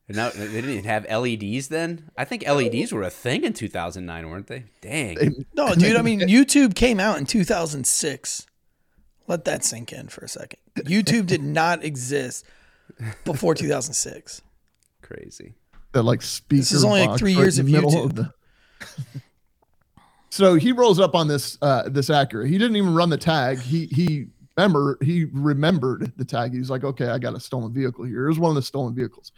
And 0.07 0.17
Now 0.17 0.29
they 0.29 0.47
didn't 0.47 0.69
even 0.69 0.85
have 0.85 1.05
LEDs 1.09 1.69
then. 1.69 2.11
I 2.17 2.25
think 2.25 2.47
LEDs 2.47 2.91
were 2.91 3.01
a 3.01 3.09
thing 3.09 3.43
in 3.43 3.53
2009, 3.53 4.29
weren't 4.29 4.47
they? 4.47 4.65
Dang. 4.81 5.45
No, 5.55 5.73
dude. 5.73 5.95
I 5.95 6.01
mean, 6.03 6.19
YouTube 6.27 6.75
came 6.75 6.99
out 6.99 7.17
in 7.17 7.25
2006. 7.25 8.45
Let 9.27 9.45
that 9.45 9.63
sink 9.63 9.91
in 9.91 10.07
for 10.07 10.23
a 10.25 10.29
second. 10.29 10.59
YouTube 10.77 11.25
did 11.25 11.41
not 11.43 11.83
exist 11.83 12.45
before 13.23 13.55
2006. 13.55 14.41
Crazy. 15.01 15.53
the 15.91 16.03
like 16.03 16.21
speaker. 16.21 16.61
is 16.61 16.83
only 16.83 17.05
like 17.07 17.17
three 17.19 17.33
years 17.33 17.57
in 17.59 17.65
of 17.65 17.71
the 17.71 17.77
middle 17.81 17.91
YouTube. 18.09 18.15
the- 18.15 19.21
so 20.29 20.55
he 20.55 20.71
rolls 20.71 20.99
up 20.99 21.15
on 21.15 21.27
this 21.27 21.57
uh 21.61 21.87
this 21.89 22.09
Acura. 22.09 22.47
He 22.47 22.57
didn't 22.57 22.75
even 22.75 22.93
run 22.93 23.09
the 23.09 23.17
tag. 23.17 23.59
He 23.59 23.85
he 23.87 24.25
remember 24.57 24.97
he 25.01 25.25
remembered 25.31 26.11
the 26.17 26.25
tag. 26.25 26.53
He's 26.53 26.69
like, 26.69 26.83
okay, 26.83 27.07
I 27.07 27.17
got 27.19 27.35
a 27.35 27.39
stolen 27.39 27.71
vehicle 27.73 28.03
here. 28.05 28.25
It 28.25 28.29
was 28.29 28.39
one 28.39 28.49
of 28.49 28.55
the 28.55 28.61
stolen 28.61 28.93
vehicles, 28.93 29.31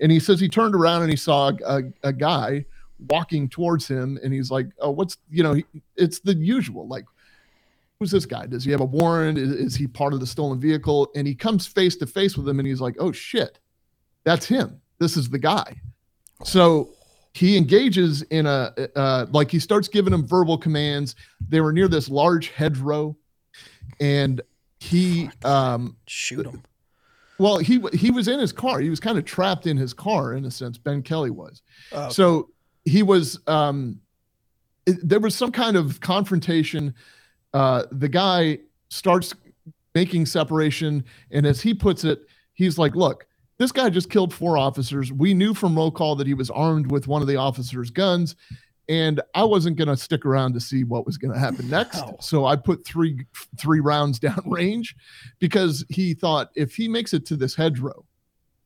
and 0.00 0.10
he 0.10 0.18
says 0.18 0.40
he 0.40 0.48
turned 0.48 0.74
around 0.74 1.02
and 1.02 1.10
he 1.10 1.16
saw 1.16 1.52
a, 1.66 1.82
a 2.02 2.12
guy 2.12 2.64
walking 3.08 3.48
towards 3.48 3.86
him, 3.86 4.18
and 4.22 4.32
he's 4.32 4.50
like, 4.50 4.66
oh, 4.80 4.90
what's 4.90 5.16
you 5.30 5.42
know, 5.42 5.54
he, 5.54 5.64
it's 5.96 6.18
the 6.20 6.34
usual 6.34 6.86
like. 6.88 7.04
Who's 8.00 8.10
this 8.10 8.24
guy? 8.24 8.46
Does 8.46 8.64
he 8.64 8.70
have 8.70 8.80
a 8.80 8.84
warrant? 8.86 9.36
Is, 9.36 9.50
is 9.52 9.76
he 9.76 9.86
part 9.86 10.14
of 10.14 10.20
the 10.20 10.26
stolen 10.26 10.58
vehicle? 10.58 11.10
And 11.14 11.26
he 11.26 11.34
comes 11.34 11.66
face 11.66 11.96
to 11.96 12.06
face 12.06 12.34
with 12.34 12.48
him, 12.48 12.58
and 12.58 12.66
he's 12.66 12.80
like, 12.80 12.96
"Oh 12.98 13.12
shit, 13.12 13.60
that's 14.24 14.46
him. 14.46 14.80
This 14.98 15.18
is 15.18 15.28
the 15.28 15.38
guy." 15.38 15.78
So 16.42 16.88
he 17.34 17.58
engages 17.58 18.22
in 18.22 18.46
a 18.46 18.72
uh, 18.96 19.26
like 19.32 19.50
he 19.50 19.58
starts 19.58 19.86
giving 19.86 20.14
him 20.14 20.26
verbal 20.26 20.56
commands. 20.56 21.14
They 21.46 21.60
were 21.60 21.74
near 21.74 21.88
this 21.88 22.08
large 22.08 22.48
hedgerow, 22.48 23.14
and 24.00 24.40
he 24.78 25.28
um 25.44 25.94
Shoot 26.06 26.46
him. 26.46 26.62
well 27.38 27.58
he 27.58 27.82
he 27.92 28.10
was 28.10 28.28
in 28.28 28.38
his 28.40 28.50
car. 28.50 28.80
He 28.80 28.88
was 28.88 28.98
kind 28.98 29.18
of 29.18 29.26
trapped 29.26 29.66
in 29.66 29.76
his 29.76 29.92
car 29.92 30.32
in 30.32 30.46
a 30.46 30.50
sense. 30.50 30.78
Ben 30.78 31.02
Kelly 31.02 31.28
was. 31.30 31.60
Oh, 31.92 32.08
So 32.08 32.48
he 32.86 33.02
was 33.02 33.40
um 33.46 34.00
it- 34.86 35.06
there 35.06 35.20
was 35.20 35.34
some 35.34 35.52
kind 35.52 35.76
of 35.76 36.00
confrontation. 36.00 36.94
Uh 37.54 37.84
the 37.92 38.08
guy 38.08 38.58
starts 38.88 39.34
making 39.94 40.26
separation 40.26 41.04
and 41.30 41.46
as 41.46 41.60
he 41.60 41.74
puts 41.74 42.04
it, 42.04 42.20
he's 42.54 42.78
like, 42.78 42.94
"Look, 42.94 43.26
this 43.58 43.72
guy 43.72 43.90
just 43.90 44.08
killed 44.10 44.32
four 44.32 44.56
officers. 44.56 45.12
We 45.12 45.34
knew 45.34 45.52
from 45.54 45.76
roll 45.76 45.90
call 45.90 46.14
that 46.16 46.26
he 46.26 46.34
was 46.34 46.50
armed 46.50 46.90
with 46.90 47.08
one 47.08 47.22
of 47.22 47.28
the 47.28 47.36
officers' 47.36 47.90
guns." 47.90 48.36
And 48.88 49.20
I 49.36 49.44
wasn't 49.44 49.76
going 49.76 49.86
to 49.86 49.96
stick 49.96 50.26
around 50.26 50.52
to 50.54 50.60
see 50.60 50.82
what 50.82 51.06
was 51.06 51.16
going 51.16 51.32
to 51.32 51.38
happen 51.38 51.68
next. 51.78 52.02
So 52.20 52.46
I 52.46 52.56
put 52.56 52.84
three 52.84 53.24
three 53.56 53.80
rounds 53.80 54.18
down 54.26 54.42
range 54.46 54.96
because 55.38 55.84
he 55.88 56.14
thought 56.14 56.50
if 56.56 56.74
he 56.74 56.88
makes 56.88 57.14
it 57.14 57.24
to 57.26 57.36
this 57.36 57.54
hedgerow, 57.54 58.04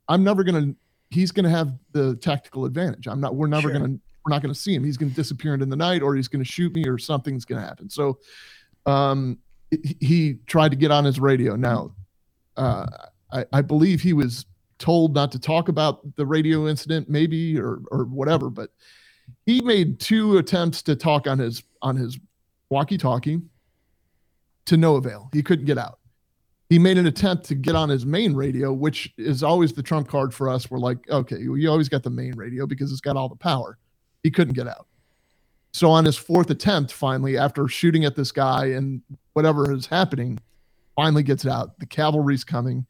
I'm 0.09 0.25
never 0.25 0.43
going 0.45 0.63
to 0.71 0.77
he's 1.11 1.31
going 1.31 1.45
to 1.45 1.51
have 1.51 1.73
the 1.93 2.17
tactical 2.17 2.65
advantage. 2.65 3.07
I'm 3.07 3.21
not 3.21 3.35
we're 3.35 3.47
never 3.49 3.69
Sure. 3.71 3.79
going 3.79 3.85
to 3.97 4.01
we're 4.25 4.31
not 4.35 4.41
going 4.43 4.55
to 4.55 4.59
see 4.59 4.75
him. 4.75 4.83
He's 4.83 4.97
going 4.97 5.11
to 5.11 5.15
disappear 5.17 5.53
into 5.53 5.67
the 5.67 5.77
night 5.77 6.01
or 6.03 6.17
he's 6.17 6.29
going 6.29 6.43
to 6.43 6.51
shoot 6.51 6.75
me 6.75 6.87
or 6.89 6.97
something's 6.97 7.45
going 7.45 7.61
to 7.61 7.67
happen. 7.67 7.91
So 7.91 8.19
um 8.87 9.39
he- 10.01 10.39
tried 10.47 10.71
to 10.71 10.77
get 10.77 10.91
on 10.91 11.05
his 11.05 11.19
radio. 11.19 11.57
Now 11.57 11.95
uh 12.57 12.87
I, 13.33 13.45
I 13.53 13.63
believe 13.63 14.01
he 14.01 14.13
was 14.13 14.47
told 14.79 15.15
not 15.15 15.33
to 15.33 15.39
talk 15.39 15.69
about 15.69 16.01
the 16.17 16.27
radio 16.27 16.69
incident 16.69 17.09
maybe 17.09 17.59
or 17.59 17.81
or 17.91 18.05
whatever, 18.05 18.51
but 18.51 18.71
he 19.47 19.61
made 19.63 20.01
two 20.01 20.39
attempts 20.39 20.83
to 20.83 20.97
talk 20.97 21.27
on 21.27 21.39
his 21.39 21.63
on 21.83 21.97
his 21.97 22.19
walkie-talkie 22.71 23.41
to 24.67 24.77
no 24.77 24.97
avail. 24.97 25.31
He 25.33 25.43
couldn't 25.43 25.67
get 25.67 25.79
out. 25.79 25.99
He 26.71 26.79
made 26.79 26.99
an 26.99 27.07
attempt 27.07 27.45
to 27.47 27.55
get 27.55 27.77
on 27.77 27.89
his 27.89 28.07
main 28.07 28.35
radio, 28.35 28.73
which 28.73 29.13
is 29.19 29.43
always 29.43 29.73
the 29.73 29.83
trump 29.83 30.09
card 30.09 30.33
for 30.33 30.49
us. 30.49 30.71
We're 30.71 30.79
like, 30.79 30.99
okay, 31.11 31.39
you 31.39 31.71
always 31.71 31.89
got 31.89 32.03
the 32.03 32.11
main 32.11 32.35
radio 32.37 32.67
because 32.67 32.91
it's 32.91 33.03
got 33.03 33.17
all 33.17 33.29
the 33.29 33.37
power. 33.37 33.79
He 34.23 34.31
couldn't 34.31 34.55
get 34.55 34.67
out. 34.67 34.87
So 35.75 35.91
on 35.91 36.05
his 36.05 36.17
fourth 36.17 36.51
attempt, 36.51 36.93
finally, 36.93 37.37
after 37.37 37.67
shooting 37.67 38.05
at 38.05 38.15
this 38.15 38.31
guy 38.31 38.67
and 38.67 39.03
whatever 39.33 39.73
is 39.73 39.87
happening, 39.87 40.39
finally 40.95 41.25
gets 41.25 41.45
it 41.45 41.51
out. 41.51 41.77
The 41.81 41.87
cavalry's 41.87 42.45
coming, 42.45 42.87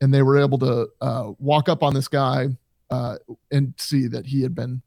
and 0.00 0.14
they 0.14 0.22
were 0.22 0.38
able 0.38 0.56
to 0.60 0.88
uh, 1.02 1.32
walk 1.38 1.68
up 1.68 1.82
on 1.82 1.92
this 1.92 2.08
guy 2.08 2.48
uh, 2.88 3.18
and 3.50 3.74
see 3.76 4.06
that 4.06 4.24
he 4.24 4.40
had 4.40 4.54
been 4.54 4.80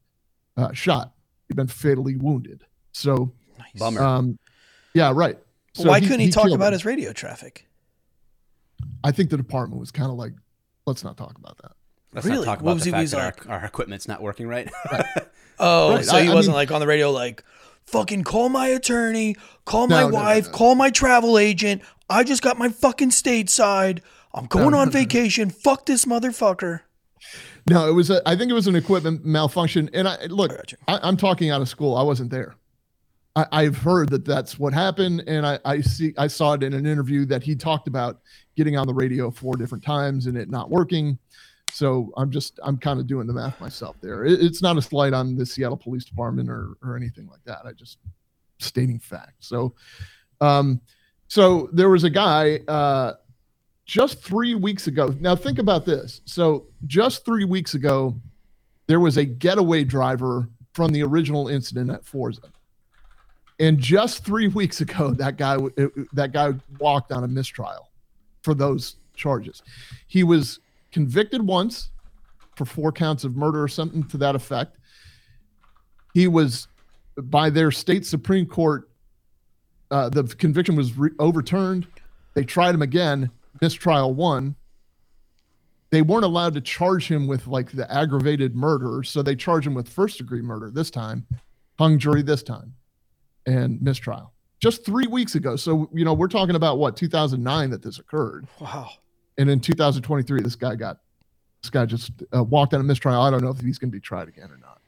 uh, 0.56 0.72
shot. 0.72 1.12
He'd 1.46 1.54
been 1.54 1.68
fatally 1.68 2.16
wounded. 2.16 2.64
So, 2.90 3.32
nice. 3.60 3.68
Bummer. 3.78 4.02
um, 4.02 4.40
yeah, 4.92 5.12
right. 5.14 5.38
So 5.74 5.88
Why 5.88 6.00
couldn't 6.00 6.18
he, 6.18 6.30
talk 6.30 6.50
about 6.50 6.68
him. 6.68 6.72
his 6.72 6.84
radio 6.84 7.12
traffic? 7.12 7.68
I 9.04 9.12
think 9.12 9.30
the 9.30 9.36
department 9.36 9.78
was 9.78 9.92
kind 9.92 10.10
of 10.10 10.16
like, 10.16 10.32
let's 10.84 11.04
not 11.04 11.16
talk 11.16 11.38
about 11.38 11.58
that. 11.58 11.75
Let's 12.16 12.26
Really? 12.26 12.44
not 12.46 12.52
talk 12.52 12.60
about 12.62 12.74
was 12.74 12.84
the 12.84 12.90
fact 12.90 13.00
was 13.02 13.10
that 13.12 13.46
our, 13.48 13.58
our 13.60 13.64
equipment's 13.64 14.08
not 14.08 14.22
working 14.22 14.48
right. 14.48 14.68
Oh, 15.58 15.94
Right, 15.94 16.04
so 16.04 16.16
I- 16.16 16.22
he 16.24 16.28
I 16.28 16.34
wasn't 16.34 16.52
mean- 16.52 16.56
like 16.60 16.70
on 16.70 16.80
the 16.80 16.86
radio, 16.86 17.10
like, 17.10 17.42
fucking 17.86 18.24
call 18.24 18.48
my 18.50 18.66
attorney, 18.66 19.36
call 19.64 19.86
my 19.86 20.00
No, 20.02 20.08
no, 20.08 20.18
no, 20.18 20.22
wife, 20.24 20.46
no. 20.46 20.52
call 20.52 20.74
my 20.74 20.90
travel 20.90 21.38
agent. 21.38 21.80
I 22.10 22.24
just 22.24 22.42
got 22.42 22.58
my 22.58 22.68
fucking 22.68 23.08
stateside. 23.10 24.00
I'm 24.34 24.46
going 24.46 24.72
no, 24.72 24.78
on 24.78 24.88
no, 24.88 24.92
no. 24.92 24.98
vacation. 24.98 25.48
Fuck 25.48 25.86
this 25.86 26.04
motherfucker. 26.04 26.80
No, 27.68 27.88
it 27.88 27.92
was. 27.92 28.10
A, 28.10 28.20
I 28.28 28.36
think 28.36 28.50
it 28.50 28.54
was 28.54 28.66
an 28.66 28.76
equipment 28.76 29.24
malfunction. 29.24 29.88
And 29.94 30.06
I 30.06 30.26
look, 30.26 30.52
I 30.52 30.56
got 30.56 30.72
you. 30.72 30.78
I, 30.88 30.98
I'm 31.02 31.16
talking 31.16 31.50
out 31.50 31.62
of 31.62 31.68
school. 31.70 31.96
I 31.96 32.02
wasn't 32.02 32.30
there. 32.30 32.54
I, 33.34 33.46
I've 33.50 33.78
heard 33.78 34.10
that 34.10 34.24
that's 34.26 34.58
what 34.58 34.72
happened, 34.74 35.24
and 35.26 35.46
I, 35.46 35.58
I 35.64 35.80
see. 35.80 36.12
I 36.18 36.26
saw 36.26 36.52
it 36.52 36.62
in 36.62 36.74
an 36.74 36.84
interview 36.86 37.24
that 37.26 37.42
he 37.42 37.56
talked 37.56 37.88
about 37.88 38.20
getting 38.56 38.76
on 38.76 38.86
the 38.86 38.94
radio 38.94 39.30
four 39.30 39.56
different 39.56 39.82
times 39.82 40.26
and 40.26 40.36
it 40.36 40.50
not 40.50 40.70
working. 40.70 41.18
So 41.76 42.10
I'm 42.16 42.30
just 42.30 42.58
I'm 42.62 42.78
kind 42.78 42.98
of 42.98 43.06
doing 43.06 43.26
the 43.26 43.34
math 43.34 43.60
myself 43.60 43.96
there. 44.00 44.24
It, 44.24 44.40
it's 44.40 44.62
not 44.62 44.78
a 44.78 44.82
slight 44.82 45.12
on 45.12 45.36
the 45.36 45.44
Seattle 45.44 45.76
Police 45.76 46.06
Department 46.06 46.48
or 46.48 46.78
or 46.82 46.96
anything 46.96 47.28
like 47.28 47.44
that. 47.44 47.66
I 47.66 47.72
just 47.72 47.98
stating 48.58 48.98
fact. 48.98 49.34
So, 49.40 49.74
um, 50.40 50.80
so 51.28 51.68
there 51.74 51.90
was 51.90 52.04
a 52.04 52.08
guy 52.08 52.60
uh, 52.66 53.12
just 53.84 54.22
three 54.22 54.54
weeks 54.54 54.86
ago. 54.86 55.14
Now 55.20 55.36
think 55.36 55.58
about 55.58 55.84
this. 55.84 56.22
So 56.24 56.64
just 56.86 57.26
three 57.26 57.44
weeks 57.44 57.74
ago, 57.74 58.18
there 58.86 59.00
was 59.00 59.18
a 59.18 59.26
getaway 59.26 59.84
driver 59.84 60.48
from 60.72 60.92
the 60.92 61.02
original 61.02 61.48
incident 61.48 61.90
at 61.90 62.06
Forza. 62.06 62.52
And 63.60 63.78
just 63.78 64.24
three 64.24 64.48
weeks 64.48 64.80
ago, 64.80 65.10
that 65.10 65.36
guy 65.36 65.58
that 66.14 66.32
guy 66.32 66.54
walked 66.80 67.12
on 67.12 67.22
a 67.22 67.28
mistrial 67.28 67.90
for 68.40 68.54
those 68.54 68.96
charges. 69.14 69.62
He 70.06 70.22
was 70.22 70.60
convicted 70.96 71.46
once 71.46 71.90
for 72.54 72.64
four 72.64 72.90
counts 72.90 73.22
of 73.22 73.36
murder 73.36 73.62
or 73.62 73.68
something 73.68 74.02
to 74.04 74.16
that 74.16 74.34
effect. 74.34 74.78
He 76.14 76.26
was 76.26 76.68
by 77.18 77.50
their 77.50 77.70
state 77.70 78.06
supreme 78.06 78.46
court. 78.46 78.88
Uh, 79.90 80.08
the 80.08 80.24
conviction 80.24 80.74
was 80.74 80.96
re- 80.96 81.10
overturned. 81.18 81.86
They 82.32 82.44
tried 82.44 82.74
him 82.74 82.80
again. 82.80 83.30
Mistrial 83.60 84.14
won 84.14 84.56
they 85.90 86.00
weren't 86.00 86.24
allowed 86.24 86.54
to 86.54 86.62
charge 86.62 87.06
him 87.06 87.26
with 87.26 87.46
like 87.46 87.72
the 87.72 87.90
aggravated 87.92 88.56
murder, 88.56 89.02
so 89.02 89.22
they 89.22 89.36
charged 89.36 89.66
him 89.66 89.74
with 89.74 89.86
first 89.86 90.16
degree 90.18 90.42
murder 90.42 90.70
this 90.70 90.90
time, 90.90 91.26
hung 91.78 91.98
jury 91.98 92.22
this 92.22 92.42
time, 92.42 92.74
and 93.46 93.80
mistrial. 93.82 94.32
Just 94.60 94.84
three 94.84 95.06
weeks 95.06 95.34
ago. 95.34 95.56
So 95.56 95.90
you 95.92 96.06
know 96.06 96.14
we're 96.14 96.28
talking 96.28 96.56
about 96.56 96.78
what 96.78 96.96
2009 96.96 97.70
that 97.70 97.82
this 97.82 97.98
occurred, 97.98 98.46
Wow. 98.60 98.90
And 99.38 99.50
in 99.50 99.60
2023 99.60 100.40
this 100.42 100.56
guy 100.56 100.74
got 100.74 100.98
this 101.62 101.70
guy 101.70 101.86
just 101.86 102.12
uh, 102.34 102.42
walked 102.44 102.74
on 102.74 102.80
a 102.80 102.84
mistrial. 102.84 103.20
I 103.20 103.30
don't 103.30 103.42
know 103.42 103.50
if 103.50 103.60
he's 103.60 103.78
going 103.78 103.90
to 103.90 103.96
be 103.96 104.00
tried 104.00 104.28
again 104.28 104.50
or 104.50 104.58
not. 104.58 104.80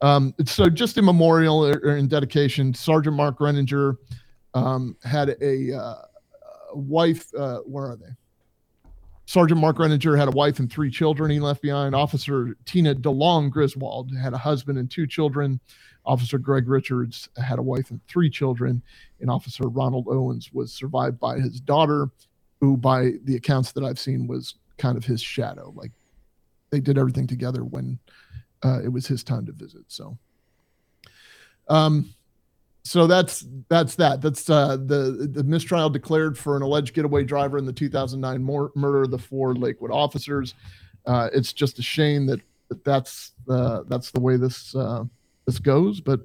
Um, 0.00 0.34
so 0.44 0.68
just 0.68 0.96
in 0.96 1.04
memorial 1.04 1.66
or, 1.66 1.80
or 1.82 1.96
in 1.96 2.06
dedication, 2.06 2.72
Sergeant 2.72 3.16
Mark 3.16 3.38
Renninger 3.38 3.96
um, 4.54 4.96
had 5.02 5.36
a, 5.40 5.76
uh, 5.76 6.02
wife. 6.74 7.32
Uh, 7.34 7.58
where 7.58 7.86
are 7.86 7.96
they? 7.96 8.10
Sergeant 9.26 9.60
Mark 9.60 9.76
Renninger 9.76 10.16
had 10.16 10.28
a 10.28 10.32
wife 10.32 10.58
and 10.58 10.70
three 10.72 10.90
children 10.90 11.30
he 11.30 11.40
left 11.40 11.60
behind. 11.60 11.94
Officer 11.94 12.56
Tina 12.64 12.94
DeLong 12.94 13.50
Griswold 13.50 14.16
had 14.16 14.32
a 14.32 14.38
husband 14.38 14.78
and 14.78 14.90
two 14.90 15.06
children. 15.06 15.60
Officer 16.06 16.38
Greg 16.38 16.68
Richards 16.68 17.28
had 17.36 17.58
a 17.58 17.62
wife 17.62 17.90
and 17.90 18.00
three 18.08 18.30
children. 18.30 18.82
And 19.20 19.30
Officer 19.30 19.68
Ronald 19.68 20.06
Owens 20.08 20.50
was 20.52 20.72
survived 20.72 21.20
by 21.20 21.38
his 21.38 21.60
daughter 21.60 22.08
who, 22.60 22.76
by 22.76 23.12
the 23.24 23.36
accounts 23.36 23.72
that 23.72 23.84
I've 23.84 23.98
seen, 23.98 24.26
was 24.26 24.54
kind 24.76 24.96
of 24.96 25.04
his 25.04 25.20
shadow. 25.20 25.72
Like 25.74 25.92
they 26.70 26.80
did 26.80 26.98
everything 26.98 27.26
together 27.26 27.64
when 27.64 27.98
uh, 28.64 28.80
it 28.82 28.88
was 28.88 29.06
his 29.06 29.22
time 29.22 29.46
to 29.46 29.52
visit. 29.52 29.84
So, 29.88 30.16
um, 31.68 32.14
so 32.84 33.06
that's 33.06 33.44
that's 33.68 33.96
that. 33.96 34.22
That's 34.22 34.48
uh, 34.48 34.76
the 34.76 35.28
the 35.30 35.44
mistrial 35.44 35.90
declared 35.90 36.38
for 36.38 36.56
an 36.56 36.62
alleged 36.62 36.94
getaway 36.94 37.24
driver 37.24 37.58
in 37.58 37.66
the 37.66 37.72
2009 37.72 38.42
mor- 38.42 38.72
murder 38.74 39.02
of 39.02 39.10
the 39.10 39.18
four 39.18 39.54
Lakewood 39.54 39.90
officers. 39.90 40.54
Uh, 41.04 41.28
it's 41.32 41.52
just 41.52 41.78
a 41.78 41.82
shame 41.82 42.26
that, 42.26 42.40
that 42.68 42.84
that's 42.84 43.32
uh, 43.48 43.82
that's 43.88 44.10
the 44.10 44.20
way 44.20 44.36
this 44.36 44.74
uh, 44.74 45.04
this 45.46 45.58
goes, 45.58 46.00
but 46.00 46.20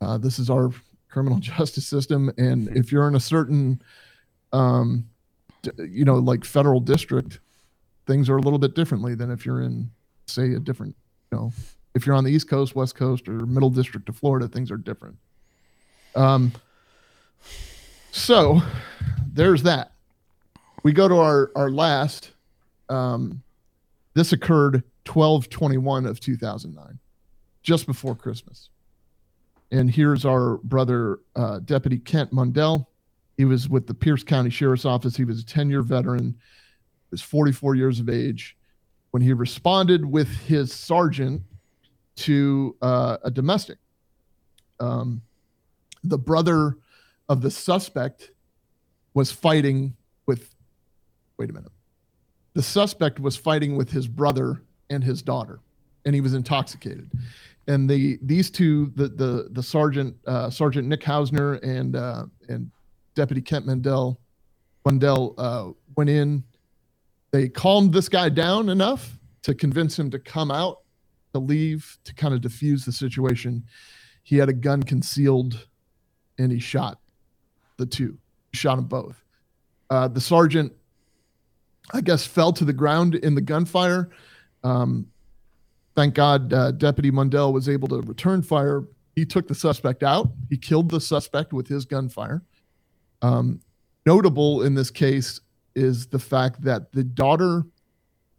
uh, 0.00 0.16
this 0.16 0.38
is 0.38 0.48
our 0.48 0.70
criminal 1.10 1.38
justice 1.40 1.86
system, 1.86 2.32
and 2.38 2.74
if 2.76 2.90
you're 2.90 3.08
in 3.08 3.16
a 3.16 3.20
certain 3.20 3.82
um, 4.52 5.09
you 5.78 6.04
know, 6.04 6.16
like 6.16 6.44
federal 6.44 6.80
district, 6.80 7.40
things 8.06 8.28
are 8.28 8.36
a 8.36 8.40
little 8.40 8.58
bit 8.58 8.74
differently 8.74 9.14
than 9.14 9.30
if 9.30 9.44
you're 9.44 9.60
in, 9.60 9.90
say, 10.26 10.52
a 10.52 10.58
different, 10.58 10.94
you 11.30 11.38
know, 11.38 11.52
if 11.94 12.06
you're 12.06 12.14
on 12.14 12.24
the 12.24 12.30
East 12.30 12.48
Coast, 12.48 12.74
West 12.74 12.94
Coast, 12.94 13.28
or 13.28 13.46
Middle 13.46 13.70
District 13.70 14.08
of 14.08 14.16
Florida, 14.16 14.48
things 14.48 14.70
are 14.70 14.76
different. 14.76 15.16
Um, 16.14 16.52
so 18.10 18.60
there's 19.32 19.62
that. 19.64 19.92
We 20.82 20.92
go 20.92 21.08
to 21.08 21.16
our 21.16 21.50
our 21.54 21.70
last. 21.70 22.30
Um, 22.88 23.42
this 24.14 24.32
occurred 24.32 24.82
1221 25.06 26.06
of 26.06 26.20
2009, 26.20 26.98
just 27.62 27.86
before 27.86 28.14
Christmas. 28.14 28.68
And 29.70 29.90
here's 29.90 30.24
our 30.24 30.56
brother, 30.58 31.20
uh, 31.36 31.60
Deputy 31.60 31.98
Kent 31.98 32.32
Mundell. 32.32 32.86
He 33.40 33.46
was 33.46 33.70
with 33.70 33.86
the 33.86 33.94
Pierce 33.94 34.22
County 34.22 34.50
Sheriff's 34.50 34.84
Office. 34.84 35.16
He 35.16 35.24
was 35.24 35.40
a 35.40 35.46
10 35.46 35.70
year 35.70 35.80
veteran, 35.80 36.36
he 36.36 37.08
was 37.10 37.22
44 37.22 37.74
years 37.74 37.98
of 37.98 38.10
age. 38.10 38.54
When 39.12 39.22
he 39.22 39.32
responded 39.32 40.04
with 40.04 40.28
his 40.28 40.74
sergeant 40.74 41.40
to 42.16 42.76
uh, 42.82 43.16
a 43.24 43.30
domestic, 43.30 43.78
um, 44.78 45.22
the 46.04 46.18
brother 46.18 46.76
of 47.30 47.40
the 47.40 47.50
suspect 47.50 48.30
was 49.14 49.32
fighting 49.32 49.96
with, 50.26 50.54
wait 51.38 51.48
a 51.48 51.54
minute. 51.54 51.72
The 52.52 52.62
suspect 52.62 53.18
was 53.20 53.36
fighting 53.36 53.74
with 53.74 53.90
his 53.90 54.06
brother 54.06 54.64
and 54.90 55.02
his 55.02 55.22
daughter, 55.22 55.60
and 56.04 56.14
he 56.14 56.20
was 56.20 56.34
intoxicated 56.34 57.10
and 57.66 57.88
the 57.88 58.18
these 58.22 58.50
two 58.50 58.92
the 58.96 59.08
the 59.08 59.48
the 59.52 59.62
sergeant 59.62 60.16
uh, 60.26 60.50
Sergeant 60.50 60.88
Nick 60.88 61.02
Hausner 61.02 61.62
and 61.62 61.94
uh, 61.94 62.24
and 62.48 62.70
Deputy 63.14 63.42
Kent 63.42 63.66
Mandel 63.66 64.20
Mundell 64.86 65.34
uh, 65.38 65.72
went 65.96 66.10
in. 66.10 66.44
They 67.32 67.48
calmed 67.48 67.92
this 67.92 68.08
guy 68.08 68.28
down 68.28 68.68
enough 68.68 69.16
to 69.42 69.54
convince 69.54 69.98
him 69.98 70.10
to 70.10 70.18
come 70.18 70.50
out, 70.50 70.80
to 71.32 71.40
leave, 71.40 71.98
to 72.04 72.14
kind 72.14 72.34
of 72.34 72.40
diffuse 72.40 72.84
the 72.84 72.92
situation. 72.92 73.64
He 74.22 74.36
had 74.36 74.48
a 74.48 74.52
gun 74.52 74.82
concealed, 74.82 75.66
and 76.38 76.50
he 76.50 76.58
shot 76.58 76.98
the 77.76 77.86
two. 77.86 78.18
He 78.52 78.58
shot 78.58 78.76
them 78.76 78.86
both. 78.86 79.22
Uh, 79.88 80.08
the 80.08 80.20
sergeant, 80.20 80.72
I 81.92 82.00
guess, 82.00 82.26
fell 82.26 82.52
to 82.54 82.64
the 82.64 82.72
ground 82.72 83.14
in 83.16 83.34
the 83.34 83.40
gunfire. 83.40 84.10
Um, 84.62 85.06
thank 85.94 86.14
God 86.14 86.52
uh, 86.52 86.72
Deputy 86.72 87.10
Mundell 87.10 87.52
was 87.52 87.68
able 87.68 87.88
to 87.88 88.00
return 88.02 88.42
fire. 88.42 88.84
He 89.16 89.24
took 89.24 89.48
the 89.48 89.54
suspect 89.54 90.02
out. 90.02 90.30
He 90.48 90.56
killed 90.56 90.90
the 90.90 91.00
suspect 91.00 91.52
with 91.52 91.68
his 91.68 91.84
gunfire. 91.84 92.42
Um, 93.22 93.60
notable 94.06 94.62
in 94.62 94.74
this 94.74 94.90
case 94.90 95.40
is 95.74 96.06
the 96.06 96.18
fact 96.18 96.62
that 96.62 96.92
the 96.92 97.04
daughter 97.04 97.64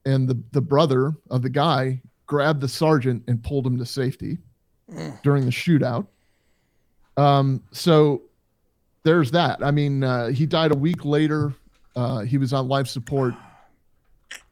and 0.05 0.27
the, 0.27 0.41
the 0.51 0.61
brother 0.61 1.13
of 1.29 1.41
the 1.41 1.49
guy 1.49 2.01
grabbed 2.25 2.61
the 2.61 2.67
sergeant 2.67 3.23
and 3.27 3.43
pulled 3.43 3.65
him 3.65 3.77
to 3.77 3.85
safety 3.85 4.37
during 5.23 5.45
the 5.45 5.51
shootout. 5.51 6.07
Um, 7.17 7.63
so 7.71 8.23
there's 9.03 9.31
that. 9.31 9.63
I 9.63 9.71
mean, 9.71 10.03
uh, 10.03 10.27
he 10.27 10.45
died 10.45 10.71
a 10.71 10.77
week 10.77 11.05
later. 11.05 11.53
Uh, 11.95 12.19
he 12.19 12.37
was 12.37 12.53
on 12.53 12.67
life 12.67 12.87
support 12.87 13.33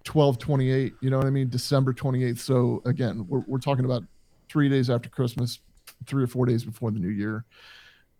1228 0.05 0.93
you 1.01 1.09
know 1.09 1.17
what 1.17 1.27
i 1.27 1.29
mean 1.29 1.49
december 1.49 1.93
28th 1.93 2.39
so 2.39 2.81
again 2.85 3.25
we're, 3.27 3.43
we're 3.47 3.59
talking 3.59 3.85
about 3.85 4.03
three 4.49 4.67
days 4.67 4.89
after 4.89 5.09
christmas 5.09 5.59
three 6.05 6.23
or 6.23 6.27
four 6.27 6.45
days 6.45 6.63
before 6.63 6.89
the 6.91 6.99
new 6.99 7.09
year 7.09 7.45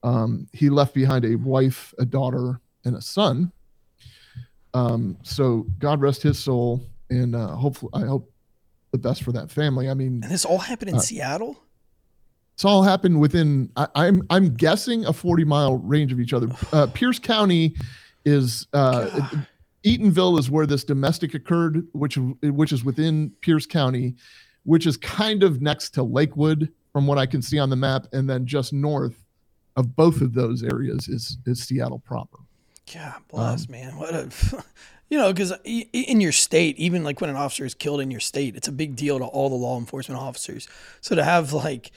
um, 0.04 0.48
he 0.54 0.70
left 0.70 0.94
behind 0.94 1.26
a 1.26 1.36
wife 1.36 1.94
a 2.00 2.06
daughter 2.06 2.60
and 2.86 2.96
a 2.96 3.02
son. 3.02 3.52
Um, 4.74 5.18
so 5.24 5.66
god 5.80 6.00
rest 6.02 6.22
his 6.24 6.38
soul 6.38 6.82
and 7.10 7.36
uh, 7.36 7.56
hopefully 7.56 7.90
i 7.96 8.02
hope 8.06 8.32
the 8.92 8.98
best 9.00 9.24
for 9.24 9.32
that 9.32 9.50
family. 9.52 9.90
I 9.90 9.94
mean 9.96 10.22
And 10.24 10.32
this 10.32 10.46
all 10.46 10.60
happened 10.60 10.90
in 10.90 10.96
Uh, 10.98 11.00
Seattle? 11.00 11.58
it's 12.54 12.66
all 12.66 12.84
happened 12.84 13.20
within 13.20 13.72
I, 13.76 13.88
i'm 13.96 14.22
i'm 14.30 14.54
guessing 14.56 15.06
a 15.06 15.14
40 15.14 15.44
mile 15.46 15.78
range 15.78 16.12
of 16.12 16.20
each 16.20 16.34
other. 16.34 16.48
Uh, 16.74 16.88
pierce 16.88 17.18
county 17.20 17.76
is 18.26 18.68
uh, 18.74 19.30
Eatonville 19.86 20.38
is 20.38 20.52
where 20.52 20.66
this 20.68 20.84
domestic 20.84 21.34
occurred, 21.34 21.88
which 21.94 22.18
which 22.44 22.72
is 22.74 22.84
within 22.84 23.32
Pierce 23.42 23.66
County, 23.66 24.16
which 24.64 24.86
is 24.86 24.98
kind 24.98 25.42
of 25.42 25.62
next 25.62 25.92
to 25.92 26.04
Lakewood, 26.04 26.70
from 26.92 27.08
what 27.08 27.18
I 27.18 27.26
can 27.26 27.42
see 27.42 27.58
on 27.60 27.70
the 27.70 27.78
map, 27.78 28.06
and 28.12 28.30
then 28.30 28.46
just 28.46 28.74
north 28.74 29.24
of 29.80 29.96
both 29.96 30.22
of 30.22 30.34
those 30.34 30.62
areas 30.64 31.08
is 31.08 31.38
is 31.46 31.64
Seattle 31.64 32.00
proper. 32.00 32.40
God 32.94 33.22
bless, 33.30 33.70
man. 33.70 33.96
What 33.98 34.14
a, 34.16 34.30
you 35.10 35.18
know, 35.18 35.32
because 35.32 35.54
in 35.64 36.22
your 36.22 36.32
state, 36.32 36.78
even 36.78 37.04
like 37.04 37.22
when 37.22 37.30
an 37.30 37.36
officer 37.36 37.64
is 37.66 37.74
killed 37.74 38.02
in 38.02 38.10
your 38.12 38.20
state, 38.20 38.56
it's 38.56 38.68
a 38.68 38.72
big 38.72 38.96
deal 38.96 39.20
to 39.20 39.26
all 39.26 39.50
the 39.50 39.56
law 39.56 39.78
enforcement 39.78 40.20
officers. 40.20 40.68
So 41.02 41.16
to 41.16 41.24
have 41.24 41.54
like 41.54 41.92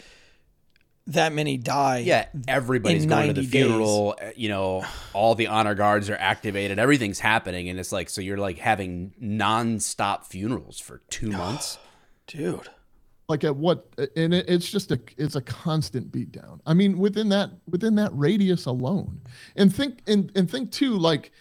that 1.08 1.32
many 1.32 1.56
die, 1.56 1.98
Yeah, 1.98 2.26
everybody's 2.46 3.04
in 3.04 3.08
going 3.08 3.28
to 3.28 3.32
the 3.32 3.40
90 3.42 3.50
days. 3.50 3.64
funeral. 3.66 4.16
uh, 4.22 4.26
You 4.36 4.50
know, 4.50 4.84
all 5.14 5.34
the 5.34 5.46
honor 5.48 5.74
guards 5.74 6.08
are 6.10 6.16
activated. 6.16 6.78
Everything's 6.78 7.18
happening, 7.20 7.68
and 7.68 7.80
it's 7.80 7.90
like 7.90 8.08
so 8.10 8.20
you're 8.20 8.36
like 8.36 8.58
having 8.58 9.12
non-stop 9.18 10.26
funerals 10.26 10.78
for 10.78 11.00
two 11.10 11.30
months. 11.30 11.78
dude. 12.26 12.68
Like 13.32 13.44
at 13.44 13.56
what? 13.56 13.86
And 14.14 14.34
it, 14.34 14.44
it's 14.46 14.70
just 14.70 14.92
a 14.92 15.00
it's 15.16 15.36
a 15.36 15.40
constant 15.40 16.12
beatdown. 16.12 16.60
I 16.66 16.74
mean, 16.74 16.98
within 16.98 17.30
that 17.30 17.48
within 17.66 17.94
that 17.94 18.10
radius 18.12 18.66
alone, 18.66 19.22
and 19.56 19.74
think 19.74 20.00
and 20.06 20.30
and 20.36 20.50
think 20.50 20.70
too 20.70 20.98
like 20.98 21.32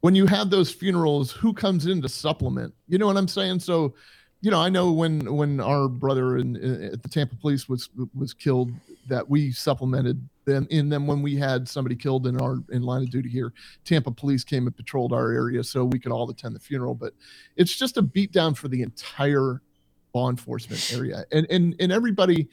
when 0.00 0.14
you 0.14 0.26
have 0.26 0.48
those 0.48 0.70
funerals, 0.70 1.32
who 1.32 1.52
comes 1.52 1.86
in 1.86 2.00
to 2.02 2.08
supplement? 2.08 2.72
You 2.86 2.98
know 2.98 3.06
what 3.06 3.16
I'm 3.16 3.26
saying? 3.26 3.58
So, 3.58 3.94
you 4.42 4.50
know, 4.52 4.60
I 4.60 4.68
know 4.68 4.92
when 4.92 5.34
when 5.34 5.58
our 5.58 5.88
brother 5.88 6.38
in, 6.38 6.54
in 6.54 6.84
at 6.84 7.02
the 7.02 7.08
Tampa 7.08 7.34
Police 7.34 7.68
was 7.68 7.90
was 8.14 8.32
killed, 8.32 8.70
that 9.08 9.28
we 9.28 9.50
supplemented 9.50 10.28
them. 10.44 10.68
And 10.70 10.92
then 10.92 11.08
when 11.08 11.20
we 11.20 11.34
had 11.34 11.68
somebody 11.68 11.96
killed 11.96 12.28
in 12.28 12.40
our 12.40 12.58
in 12.70 12.82
line 12.82 13.02
of 13.02 13.10
duty 13.10 13.28
here, 13.28 13.52
Tampa 13.84 14.12
Police 14.12 14.44
came 14.44 14.68
and 14.68 14.76
patrolled 14.76 15.12
our 15.12 15.32
area 15.32 15.64
so 15.64 15.84
we 15.84 15.98
could 15.98 16.12
all 16.12 16.30
attend 16.30 16.54
the 16.54 16.60
funeral. 16.60 16.94
But 16.94 17.14
it's 17.56 17.74
just 17.74 17.96
a 17.96 18.02
beatdown 18.04 18.56
for 18.56 18.68
the 18.68 18.82
entire 18.82 19.62
law 20.14 20.30
enforcement 20.30 20.92
area, 20.94 21.24
and 21.32 21.46
and 21.50 21.74
and 21.80 21.92
everybody. 21.92 22.48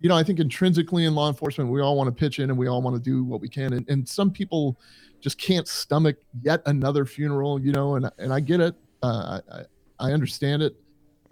You 0.00 0.08
know, 0.10 0.16
I 0.16 0.22
think 0.22 0.38
intrinsically 0.38 1.06
in 1.06 1.14
law 1.14 1.28
enforcement, 1.28 1.70
we 1.70 1.80
all 1.80 1.96
want 1.96 2.08
to 2.08 2.12
pitch 2.12 2.38
in 2.38 2.50
and 2.50 2.58
we 2.58 2.66
all 2.66 2.82
want 2.82 2.94
to 2.94 3.00
do 3.00 3.24
what 3.24 3.40
we 3.40 3.48
can. 3.48 3.72
And, 3.72 3.88
and 3.88 4.06
some 4.06 4.30
people 4.30 4.78
just 5.18 5.38
can't 5.38 5.66
stomach 5.66 6.16
yet 6.42 6.60
another 6.66 7.06
funeral, 7.06 7.58
you 7.58 7.72
know, 7.72 7.94
and 7.94 8.10
and 8.18 8.32
I 8.32 8.40
get 8.40 8.60
it. 8.60 8.74
Uh, 9.02 9.40
I 9.50 9.62
I 9.98 10.12
understand 10.12 10.62
it. 10.62 10.76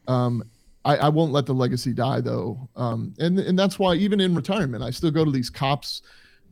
Um, 0.09 0.45
I, 0.85 0.97
I 0.97 1.09
won't 1.11 1.33
let 1.33 1.47
the 1.47 1.53
legacy 1.53 1.93
die 1.93 2.21
though, 2.21 2.69
um, 2.77 3.15
and 3.19 3.39
and 3.39 3.59
that's 3.59 3.79
why 3.79 3.95
even 3.95 4.21
in 4.21 4.35
retirement, 4.35 4.83
I 4.83 4.91
still 4.91 5.11
go 5.11 5.25
to 5.25 5.31
these 5.31 5.51
cops 5.51 6.03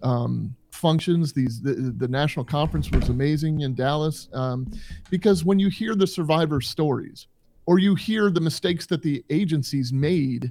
um, 0.03 0.55
functions. 0.71 1.33
These 1.33 1.63
the, 1.63 1.95
the 1.97 2.09
national 2.09 2.45
conference 2.45 2.91
was 2.91 3.09
amazing 3.09 3.61
in 3.63 3.75
Dallas 3.75 4.29
um, 4.33 4.71
because 5.09 5.45
when 5.45 5.59
you 5.59 5.69
hear 5.69 5.95
the 5.95 6.07
survivor 6.07 6.61
stories 6.61 7.27
or 7.71 7.79
you 7.79 7.95
hear 7.95 8.31
the 8.31 8.41
mistakes 8.41 8.85
that 8.85 9.01
the 9.01 9.25
agencies 9.31 9.93
made 9.93 10.51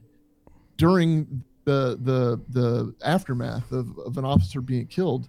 during 0.78 1.44
the 1.66 2.00
the 2.04 2.42
the 2.48 2.96
aftermath 3.04 3.70
of, 3.74 3.98
of 4.00 4.18
an 4.18 4.24
officer 4.24 4.62
being 4.62 4.88
killed 4.88 5.28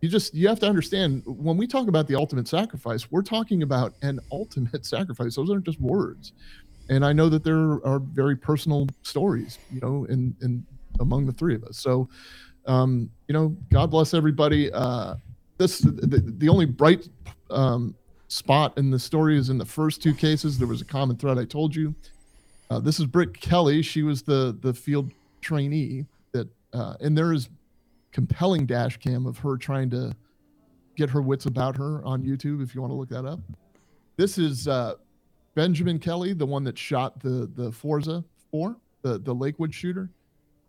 you 0.00 0.08
just 0.08 0.34
you 0.34 0.48
have 0.48 0.58
to 0.58 0.66
understand 0.66 1.22
when 1.26 1.56
we 1.56 1.68
talk 1.68 1.86
about 1.86 2.08
the 2.08 2.16
ultimate 2.16 2.48
sacrifice 2.48 3.12
we're 3.12 3.22
talking 3.22 3.62
about 3.62 3.94
an 4.02 4.18
ultimate 4.32 4.84
sacrifice. 4.96 5.36
Those 5.36 5.50
aren't 5.50 5.64
just 5.64 5.80
words. 5.80 6.32
And 6.88 7.04
i 7.04 7.12
know 7.12 7.28
that 7.28 7.44
there 7.44 7.86
are 7.86 8.00
very 8.00 8.34
personal 8.34 8.88
stories 9.02 9.60
you 9.70 9.80
know 9.80 10.06
in 10.06 10.34
in 10.42 10.66
among 10.98 11.26
the 11.26 11.32
three 11.32 11.54
of 11.54 11.62
us. 11.62 11.78
So 11.78 12.08
um 12.66 13.08
you 13.28 13.34
know 13.34 13.56
god 13.70 13.92
bless 13.92 14.14
everybody. 14.14 14.72
Uh 14.72 15.14
this 15.58 15.78
the, 15.78 16.22
the 16.38 16.48
only 16.48 16.66
bright 16.66 17.08
um 17.50 17.94
spot 18.30 18.76
in 18.78 18.90
the 18.90 18.98
story 18.98 19.36
is 19.36 19.50
in 19.50 19.58
the 19.58 19.64
first 19.64 20.02
two 20.02 20.14
cases 20.14 20.58
there 20.58 20.68
was 20.68 20.80
a 20.80 20.84
common 20.84 21.16
thread 21.16 21.38
i 21.38 21.44
told 21.44 21.74
you 21.74 21.94
uh, 22.70 22.78
this 22.78 23.00
is 23.00 23.06
Britt 23.06 23.38
Kelly. 23.38 23.82
She 23.82 24.02
was 24.02 24.22
the 24.22 24.56
the 24.60 24.72
field 24.72 25.10
trainee 25.40 26.06
that, 26.32 26.48
uh, 26.72 26.94
and 27.00 27.18
there 27.18 27.32
is 27.32 27.48
compelling 28.12 28.64
dash 28.64 28.96
cam 28.98 29.26
of 29.26 29.38
her 29.38 29.56
trying 29.56 29.90
to 29.90 30.14
get 30.96 31.10
her 31.10 31.20
wits 31.20 31.46
about 31.46 31.76
her 31.76 32.04
on 32.04 32.22
YouTube 32.22 32.62
if 32.62 32.74
you 32.74 32.80
want 32.80 32.92
to 32.92 32.94
look 32.94 33.08
that 33.08 33.24
up. 33.24 33.40
This 34.16 34.38
is 34.38 34.68
uh, 34.68 34.94
Benjamin 35.54 35.98
Kelly, 35.98 36.32
the 36.32 36.46
one 36.46 36.62
that 36.64 36.78
shot 36.78 37.20
the 37.20 37.50
the 37.56 37.72
Forza 37.72 38.24
Four, 38.52 38.76
the 39.02 39.18
the 39.18 39.34
Lakewood 39.34 39.74
shooter, 39.74 40.08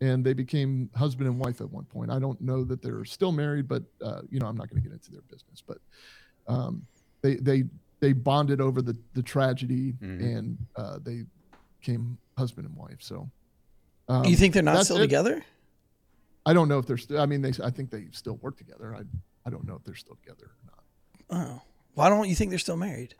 and 0.00 0.24
they 0.24 0.32
became 0.32 0.90
husband 0.96 1.28
and 1.28 1.38
wife 1.38 1.60
at 1.60 1.70
one 1.70 1.84
point. 1.84 2.10
I 2.10 2.18
don't 2.18 2.40
know 2.40 2.64
that 2.64 2.82
they're 2.82 3.04
still 3.04 3.30
married, 3.30 3.68
but 3.68 3.84
uh, 4.02 4.22
you 4.28 4.40
know 4.40 4.46
I'm 4.46 4.56
not 4.56 4.68
going 4.68 4.82
to 4.82 4.88
get 4.88 4.92
into 4.92 5.12
their 5.12 5.22
business. 5.22 5.62
But 5.64 5.78
um, 6.48 6.84
they 7.22 7.36
they 7.36 7.64
they 8.00 8.12
bonded 8.12 8.60
over 8.60 8.82
the 8.82 8.96
the 9.14 9.22
tragedy, 9.22 9.94
and 10.00 10.58
uh, 10.76 10.98
they 11.02 11.24
came 11.80 12.18
husband 12.36 12.66
and 12.66 12.76
wife. 12.76 12.98
So 13.00 13.28
um, 14.08 14.24
you 14.24 14.36
think 14.36 14.54
they're 14.54 14.62
not 14.62 14.84
still 14.84 14.98
it. 14.98 15.00
together? 15.00 15.44
I 16.44 16.52
don't 16.52 16.68
know 16.68 16.78
if 16.78 16.86
they're 16.86 16.96
still. 16.98 17.20
I 17.20 17.26
mean, 17.26 17.40
they. 17.42 17.52
I 17.62 17.70
think 17.70 17.90
they 17.90 18.06
still 18.12 18.36
work 18.36 18.56
together. 18.56 18.94
I. 18.94 19.02
I 19.44 19.50
don't 19.50 19.66
know 19.66 19.74
if 19.74 19.82
they're 19.84 19.96
still 19.96 20.14
together 20.16 20.44
or 20.50 20.70
not. 21.40 21.48
Oh, 21.48 21.62
why 21.94 22.08
don't 22.08 22.28
you 22.28 22.34
think 22.36 22.50
they're 22.50 22.58
still 22.60 22.76
married? 22.76 23.14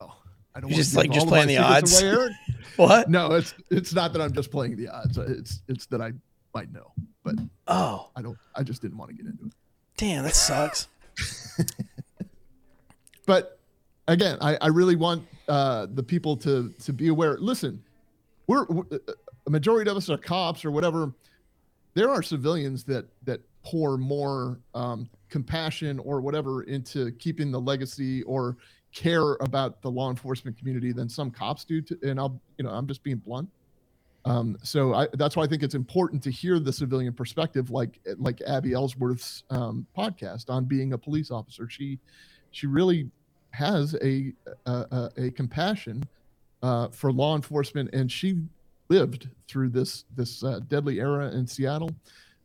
Oh, 0.00 0.14
I 0.54 0.60
don't. 0.60 0.70
You're 0.70 0.78
just, 0.78 0.96
like, 0.96 1.10
just 1.10 1.26
playing 1.28 1.48
the 1.48 1.58
odds? 1.58 2.02
away, 2.02 2.30
What? 2.76 3.10
no, 3.10 3.32
it's 3.34 3.54
it's 3.70 3.92
not 3.94 4.12
that 4.14 4.22
I'm 4.22 4.32
just 4.32 4.50
playing 4.50 4.76
the 4.76 4.88
odds. 4.88 5.18
It's 5.18 5.62
it's 5.68 5.86
that 5.86 6.00
I 6.00 6.12
might 6.54 6.72
know, 6.72 6.92
but 7.24 7.34
Oh, 7.66 8.08
I 8.16 8.22
don't. 8.22 8.38
I 8.54 8.62
just 8.62 8.80
didn't 8.82 8.96
want 8.96 9.10
to 9.10 9.16
get 9.16 9.26
into 9.26 9.44
it. 9.46 9.52
damn, 9.98 10.24
that 10.24 10.34
sucks. 10.34 10.88
But 13.26 13.58
again, 14.08 14.38
I, 14.40 14.56
I 14.60 14.68
really 14.68 14.96
want 14.96 15.26
uh, 15.48 15.86
the 15.92 16.02
people 16.02 16.36
to 16.38 16.72
to 16.84 16.92
be 16.92 17.08
aware. 17.08 17.36
Listen, 17.38 17.82
we're, 18.46 18.64
we're 18.66 18.84
a 19.46 19.50
majority 19.50 19.90
of 19.90 19.96
us 19.96 20.08
are 20.10 20.16
cops 20.16 20.64
or 20.64 20.70
whatever. 20.70 21.12
There 21.94 22.10
are 22.10 22.22
civilians 22.22 22.84
that 22.84 23.06
that 23.24 23.40
pour 23.64 23.98
more 23.98 24.60
um, 24.74 25.08
compassion 25.28 25.98
or 25.98 26.20
whatever 26.20 26.62
into 26.64 27.10
keeping 27.12 27.50
the 27.50 27.60
legacy 27.60 28.22
or 28.22 28.56
care 28.92 29.34
about 29.40 29.82
the 29.82 29.90
law 29.90 30.08
enforcement 30.08 30.56
community 30.56 30.92
than 30.92 31.08
some 31.08 31.30
cops 31.30 31.64
do. 31.64 31.80
To, 31.82 31.98
and 32.02 32.18
I'll 32.18 32.40
you 32.58 32.64
know 32.64 32.70
I'm 32.70 32.86
just 32.86 33.02
being 33.02 33.18
blunt. 33.18 33.48
Um, 34.24 34.58
so 34.60 34.92
I, 34.92 35.06
that's 35.12 35.36
why 35.36 35.44
I 35.44 35.46
think 35.46 35.62
it's 35.62 35.76
important 35.76 36.20
to 36.24 36.32
hear 36.32 36.58
the 36.58 36.72
civilian 36.72 37.12
perspective, 37.12 37.70
like 37.70 38.00
like 38.18 38.40
Abby 38.46 38.72
Ellsworth's 38.72 39.44
um, 39.50 39.86
podcast 39.96 40.50
on 40.50 40.64
being 40.64 40.92
a 40.92 40.98
police 40.98 41.30
officer. 41.30 41.68
She 41.68 41.98
she 42.56 42.66
really 42.66 43.10
has 43.50 43.94
a 44.02 44.32
a, 44.64 45.10
a, 45.18 45.30
compassion 45.30 46.02
uh, 46.62 46.88
for 46.88 47.12
law 47.12 47.36
enforcement, 47.36 47.90
and 47.92 48.10
she 48.10 48.38
lived 48.88 49.28
through 49.46 49.68
this 49.68 50.04
this 50.16 50.42
uh, 50.42 50.60
deadly 50.68 50.98
era 50.98 51.30
in 51.32 51.46
Seattle, 51.46 51.90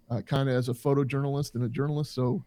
uh, 0.09 0.19
kind 0.19 0.49
of 0.49 0.55
as 0.55 0.67
a 0.67 0.73
photojournalist 0.73 1.55
and 1.55 1.63
a 1.63 1.69
journalist. 1.69 2.13
So 2.13 2.43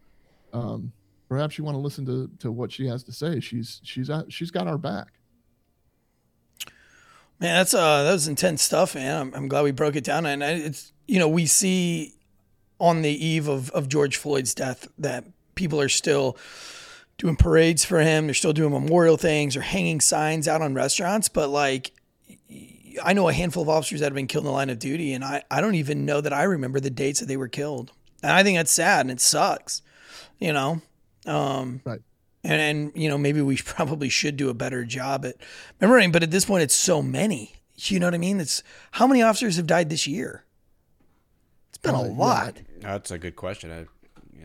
um, 0.53 0.91
perhaps 1.27 1.57
you 1.57 1.63
want 1.63 1.73
to 1.73 1.79
listen 1.79 2.05
to 2.05 2.29
to 2.37 2.51
what 2.51 2.71
she 2.71 2.85
has 2.85 3.03
to 3.05 3.11
say. 3.11 3.39
She's 3.39 3.81
she's 3.83 4.11
she's 4.29 4.51
got 4.51 4.67
our 4.67 4.77
back. 4.77 5.13
Man, 7.39 7.57
that's 7.57 7.73
uh 7.73 8.03
that 8.03 8.13
was 8.13 8.27
intense 8.27 8.61
stuff, 8.61 8.93
man. 8.93 9.21
I'm, 9.21 9.33
I'm 9.33 9.47
glad 9.47 9.63
we 9.63 9.71
broke 9.71 9.95
it 9.95 10.03
down, 10.03 10.27
and 10.27 10.43
it's 10.43 10.93
you 11.07 11.17
know 11.17 11.27
we 11.27 11.47
see 11.47 12.13
on 12.79 13.01
the 13.01 13.25
eve 13.25 13.47
of 13.47 13.71
of 13.71 13.89
George 13.89 14.17
Floyd's 14.17 14.53
death 14.53 14.87
that 14.99 15.25
people 15.55 15.81
are 15.81 15.89
still 15.89 16.37
doing 17.17 17.35
parades 17.35 17.85
for 17.85 17.99
him. 17.99 18.27
They're 18.27 18.33
still 18.33 18.53
doing 18.53 18.71
memorial 18.71 19.17
things 19.17 19.55
or 19.55 19.61
hanging 19.61 20.01
signs 20.01 20.47
out 20.47 20.61
on 20.61 20.73
restaurants, 20.73 21.29
but 21.29 21.49
like. 21.49 21.91
I 23.03 23.11
know 23.11 23.27
a 23.27 23.33
handful 23.33 23.61
of 23.63 23.67
officers 23.67 23.99
that 23.99 24.05
have 24.05 24.13
been 24.13 24.25
killed 24.25 24.43
in 24.45 24.47
the 24.47 24.53
line 24.53 24.69
of 24.69 24.79
duty, 24.79 25.11
and 25.11 25.21
I, 25.21 25.43
I 25.51 25.59
don't 25.59 25.75
even 25.75 26.05
know 26.05 26.21
that 26.21 26.31
I 26.31 26.43
remember 26.43 26.79
the 26.79 26.89
dates 26.89 27.19
that 27.19 27.25
they 27.25 27.35
were 27.35 27.49
killed. 27.49 27.91
And 28.23 28.31
I 28.31 28.41
think 28.41 28.57
that's 28.57 28.71
sad 28.71 29.01
and 29.01 29.11
it 29.11 29.19
sucks, 29.19 29.81
you 30.39 30.53
know? 30.53 30.81
Um, 31.25 31.81
Right. 31.83 31.99
and, 32.45 32.61
and 32.61 32.91
you 32.95 33.09
know 33.09 33.17
maybe 33.17 33.41
we 33.41 33.57
probably 33.65 34.07
should 34.07 34.37
do 34.37 34.47
a 34.47 34.53
better 34.53 34.85
job 34.85 35.25
at 35.25 35.35
remembering 35.81 36.13
but 36.13 36.23
at 36.23 36.31
this 36.31 36.45
point 36.45 36.63
it's 36.63 36.73
so 36.75 37.01
many 37.01 37.55
you 37.75 37.99
know 37.99 38.05
what 38.07 38.13
i 38.13 38.17
mean 38.17 38.39
it's 38.39 38.63
how 38.91 39.07
many 39.07 39.21
officers 39.21 39.57
have 39.57 39.67
died 39.67 39.89
this 39.89 40.05
year 40.07 40.45
it's 41.69 41.79
been 41.79 41.95
a 41.95 42.01
Uh, 42.01 42.05
yeah, 42.05 42.11
lot 42.13 42.57
That's 42.79 43.11
a 43.11 43.17
good 43.17 43.35
question. 43.35 43.71
I, 43.71 43.85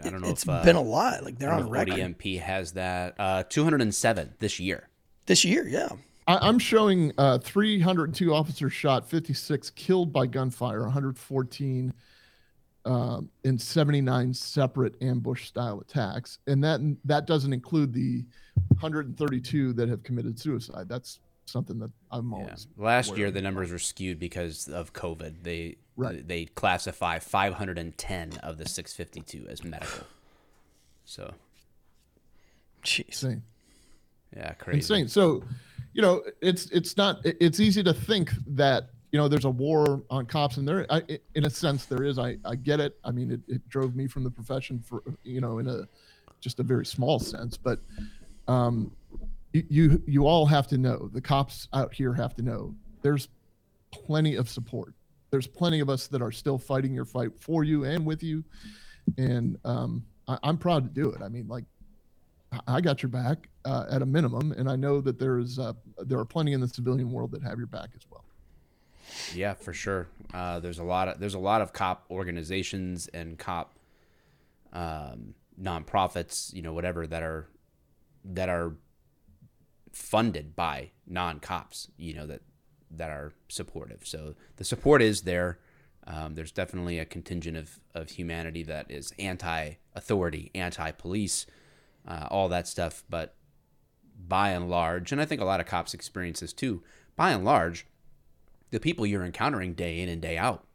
I 0.05 0.11
don't 0.11 0.21
know 0.23 0.29
It's 0.29 0.43
if 0.45 0.49
uh, 0.49 0.63
been 0.65 0.77
a 0.77 0.83
lot 0.83 1.25
like 1.25 1.39
they're 1.39 1.51
I 1.51 1.55
on 1.55 1.61
don't 1.63 1.73
know 1.73 1.81
if 1.81 1.89
record 1.89 2.01
ODMP 2.01 2.41
has 2.41 2.73
that. 2.73 3.15
Uh, 3.19 3.43
207 3.45 4.35
this 4.39 4.59
year. 4.61 4.89
this 5.27 5.45
year 5.45 5.67
yeah 5.69 5.89
I, 6.27 6.39
I'm 6.49 6.59
showing 6.59 7.13
uh, 7.19 7.39
302 7.39 8.33
officers 8.33 8.73
shot, 8.73 9.09
56 9.09 9.71
killed 9.71 10.13
by 10.13 10.27
gunfire, 10.27 10.83
114 10.83 11.93
um, 12.85 13.29
in 13.45 13.59
79 13.59 14.33
separate 14.35 14.95
ambush 15.03 15.47
style 15.49 15.81
attacks, 15.81 16.39
and 16.47 16.63
that 16.65 16.81
that 17.05 17.27
doesn't 17.27 17.53
include 17.53 17.93
the 17.93 18.25
132 18.81 19.73
that 19.75 19.89
have 19.89 20.03
committed 20.03 20.39
suicide. 20.39 20.89
That's 20.89 21.21
something 21.47 21.79
that 21.81 21.91
I'm 22.11 22.31
Yeah. 22.31 22.37
always 22.39 22.69
Last 22.77 23.17
year 23.17 23.27
of. 23.29 23.35
the 23.35 23.43
numbers 23.43 23.71
were 23.73 23.79
skewed 23.79 24.19
because 24.19 24.69
of 24.69 24.93
COVID. 24.93 25.43
They 25.43 25.77
Right. 26.01 26.27
they 26.27 26.47
classify 26.47 27.19
510 27.19 28.39
of 28.43 28.59
the 28.59 28.69
652 28.69 29.49
as 29.49 29.63
medical. 29.65 30.07
So 31.05 31.35
jeez 32.85 33.07
insane. 33.09 33.43
yeah, 34.37 34.53
crazy. 34.55 34.79
insane. 34.79 35.09
So, 35.09 35.43
you 35.93 36.03
know, 36.03 36.23
it's 36.41 36.67
it's 36.71 36.97
not. 36.97 37.21
It's 37.25 37.61
easy 37.61 37.83
to 37.83 37.93
think 37.93 38.33
that 38.47 38.91
you 39.13 39.19
know 39.19 39.29
there's 39.29 39.45
a 39.45 39.51
war 39.51 40.03
on 40.09 40.27
cops, 40.27 40.57
and 40.57 40.67
there, 40.67 40.87
I, 40.89 41.03
in 41.35 41.45
a 41.45 41.51
sense, 41.51 41.87
there 41.87 42.05
is. 42.05 42.19
I 42.19 42.39
I 42.45 42.55
get 42.55 42.81
it. 42.81 42.97
I 43.05 43.11
mean, 43.11 43.33
it, 43.33 43.41
it 43.49 43.69
drove 43.69 43.97
me 43.97 44.07
from 44.07 44.23
the 44.23 44.31
profession 44.31 44.79
for 44.81 45.03
you 45.25 45.41
know 45.41 45.59
in 45.59 45.67
a 45.67 45.89
just 46.41 46.61
a 46.61 46.63
very 46.63 46.87
small 46.87 47.19
sense, 47.19 47.57
but 47.57 47.81
um, 48.47 48.93
you 49.53 49.65
you 49.69 50.03
you 50.07 50.27
all 50.27 50.47
have 50.47 50.69
to 50.69 50.79
know. 50.79 51.11
The 51.13 51.21
cops 51.21 51.69
out 51.73 51.93
here 51.93 52.15
have 52.15 52.35
to 52.37 52.43
know. 52.43 52.75
There's 53.03 53.29
plenty 53.91 54.37
of 54.37 54.49
support. 54.49 54.95
There's 55.31 55.47
plenty 55.47 55.81
of 55.81 55.89
us 55.89 56.07
that 56.09 56.23
are 56.23 56.33
still 56.33 56.59
fighting 56.59 56.93
your 56.93 57.05
fight 57.05 57.31
for 57.39 57.65
you 57.65 57.85
and 57.85 58.05
with 58.05 58.23
you, 58.23 58.45
and 59.17 59.59
um, 59.65 60.05
I, 60.27 60.39
I'm 60.43 60.59
proud 60.59 60.85
to 60.85 61.03
do 61.03 61.11
it. 61.11 61.23
I 61.23 61.29
mean, 61.29 61.47
like 61.49 61.65
I- 62.67 62.81
got 62.81 63.03
your 63.03 63.11
back 63.11 63.49
uh, 63.65 63.87
at 63.91 64.03
a 64.03 64.07
minimum, 64.07 64.53
and 64.53 64.69
I 64.69 64.77
know 64.77 65.01
that 65.01 65.19
there 65.19 65.39
is 65.39 65.59
uh, 65.59 65.75
there 65.99 66.19
are 66.19 66.25
plenty 66.25 66.53
in 66.53 66.61
the 66.61 66.69
civilian 66.69 67.11
world 67.13 67.31
that 67.33 67.43
have 67.43 67.59
your 67.59 67.67
back 67.69 67.91
as 67.95 68.03
well. 68.11 68.25
Yeah, 69.35 69.55
for 69.55 69.73
sure. 69.73 70.09
Uh, 70.33 70.61
there's 70.61 70.79
a 70.79 70.85
lot 70.85 71.09
of 71.09 71.21
there's 71.21 71.35
a 71.35 71.39
lot 71.39 71.61
of 71.61 71.73
cop 71.73 72.07
organizations 72.11 73.09
and 73.09 73.39
cop 73.39 73.75
um, 74.73 75.35
nonprofits, 75.61 76.53
you 76.55 76.63
know, 76.63 76.73
whatever 76.73 77.07
that 77.07 77.23
are 77.23 77.49
that 78.25 78.49
are 78.49 78.77
funded 79.93 80.55
by 80.55 80.91
non-cops, 81.07 81.89
you 81.97 82.15
know, 82.15 82.27
that 82.27 82.43
that 82.91 83.11
are 83.11 83.33
supportive. 83.49 84.07
So 84.07 84.35
the 84.57 84.65
support 84.65 85.03
is 85.03 85.23
there. 85.23 85.59
Um, 86.07 86.35
there's 86.35 86.53
definitely 86.53 86.99
a 86.99 87.05
contingent 87.05 87.57
of, 87.57 87.79
of 87.95 88.11
humanity 88.11 88.63
that 88.65 88.91
is 88.91 89.13
anti-authority, 89.19 90.51
anti-police, 90.55 91.47
uh, 92.07 92.27
all 92.31 92.49
that 92.49 92.67
stuff. 92.67 93.05
But 93.09 93.35
by 94.27 94.51
and 94.51 94.69
large, 94.69 95.13
and 95.13 95.21
I 95.21 95.25
think 95.25 95.41
a 95.41 95.45
lot 95.45 95.61
of 95.61 95.67
cops 95.67 95.95
experience 95.95 96.41
this 96.41 96.53
too. 96.53 96.83
By 97.17 97.31
and 97.31 97.45
large, 97.45 97.87
the 98.71 98.81
people 98.81 99.07
you're 99.07 99.25
encountering 99.25 99.75
day 99.75 100.01
in 100.01 100.09
and 100.09 100.23
day 100.23 100.39
out, 100.39 100.67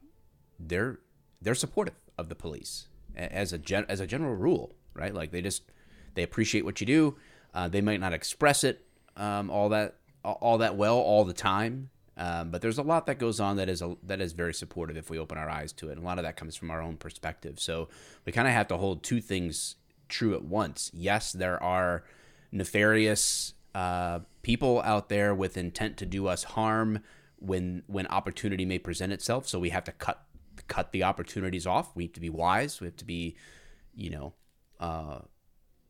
they're 0.60 1.00
they're 1.42 1.56
supportive 1.56 1.96
of 2.18 2.30
the 2.30 2.36
police 2.36 2.88
as 3.16 3.54
a 3.54 3.58
gen, 3.58 3.86
as 3.90 4.00
a 4.00 4.08
general 4.08 4.36
rule, 4.36 4.76
right? 4.94 5.14
Like 5.14 5.32
they 5.32 5.42
just 5.42 5.64
they 6.14 6.24
appreciate 6.24 6.66
what 6.66 6.80
you 6.80 6.88
do. 6.88 7.18
Uh, 7.54 7.68
they 7.68 7.82
might 7.82 8.00
not 8.00 8.14
express 8.14 8.64
it 8.64 8.86
um, 9.18 9.50
all 9.50 9.70
that 9.70 9.96
all 10.24 10.58
that 10.58 10.76
well 10.76 10.98
all 10.98 11.24
the 11.24 11.34
time, 11.34 11.90
um, 12.18 12.50
but 12.50 12.62
there's 12.62 12.78
a 12.78 12.84
lot 12.84 13.06
that 13.08 13.20
goes 13.20 13.40
on 13.40 13.58
that 13.58 13.68
is 13.68 13.82
a, 13.82 13.96
that 14.04 14.22
is 14.22 14.34
very 14.34 14.54
supportive 14.54 14.96
if 14.96 15.10
we 15.10 15.20
open 15.20 15.38
our 15.38 15.50
eyes 15.50 15.74
to 15.74 15.90
it. 15.90 15.94
And 15.94 16.04
a 16.04 16.06
lot 16.06 16.18
of 16.18 16.24
that 16.24 16.38
comes 16.38 16.56
from 16.56 16.72
our 16.72 16.82
own 16.82 16.98
perspective. 16.98 17.60
So 17.60 17.90
we 18.26 18.32
kind 18.32 18.48
of 18.48 18.54
have 18.54 18.68
to 18.70 18.78
hold 18.78 19.04
two 19.04 19.20
things 19.20 19.76
true 20.08 20.34
at 20.34 20.44
once. 20.44 20.92
Yes, 20.94 21.32
there 21.32 21.62
are 21.62 22.04
nefarious 22.52 23.54
uh, 23.74 24.20
people 24.44 24.82
out 24.84 25.10
there 25.10 25.36
with 25.36 25.58
intent 25.58 25.98
to 25.98 26.06
do 26.06 26.28
us 26.28 26.44
harm 26.44 27.00
when 27.38 27.84
when 27.88 28.08
opportunity 28.08 28.66
may 28.66 28.80
present 28.80 29.12
itself. 29.12 29.48
So 29.48 29.60
we 29.60 29.70
have 29.72 29.84
to 29.84 29.92
cut 29.92 30.24
cut 30.68 30.94
the 30.94 31.04
opportunities 31.04 31.68
off. 31.68 31.94
We 31.96 32.04
have 32.06 32.14
to 32.14 32.22
be 32.22 32.30
wise. 32.30 32.80
We 32.80 32.88
have 32.88 32.96
to 32.98 33.06
be, 33.06 33.36
you 33.94 34.10
know, 34.10 34.34
uh, 34.80 35.20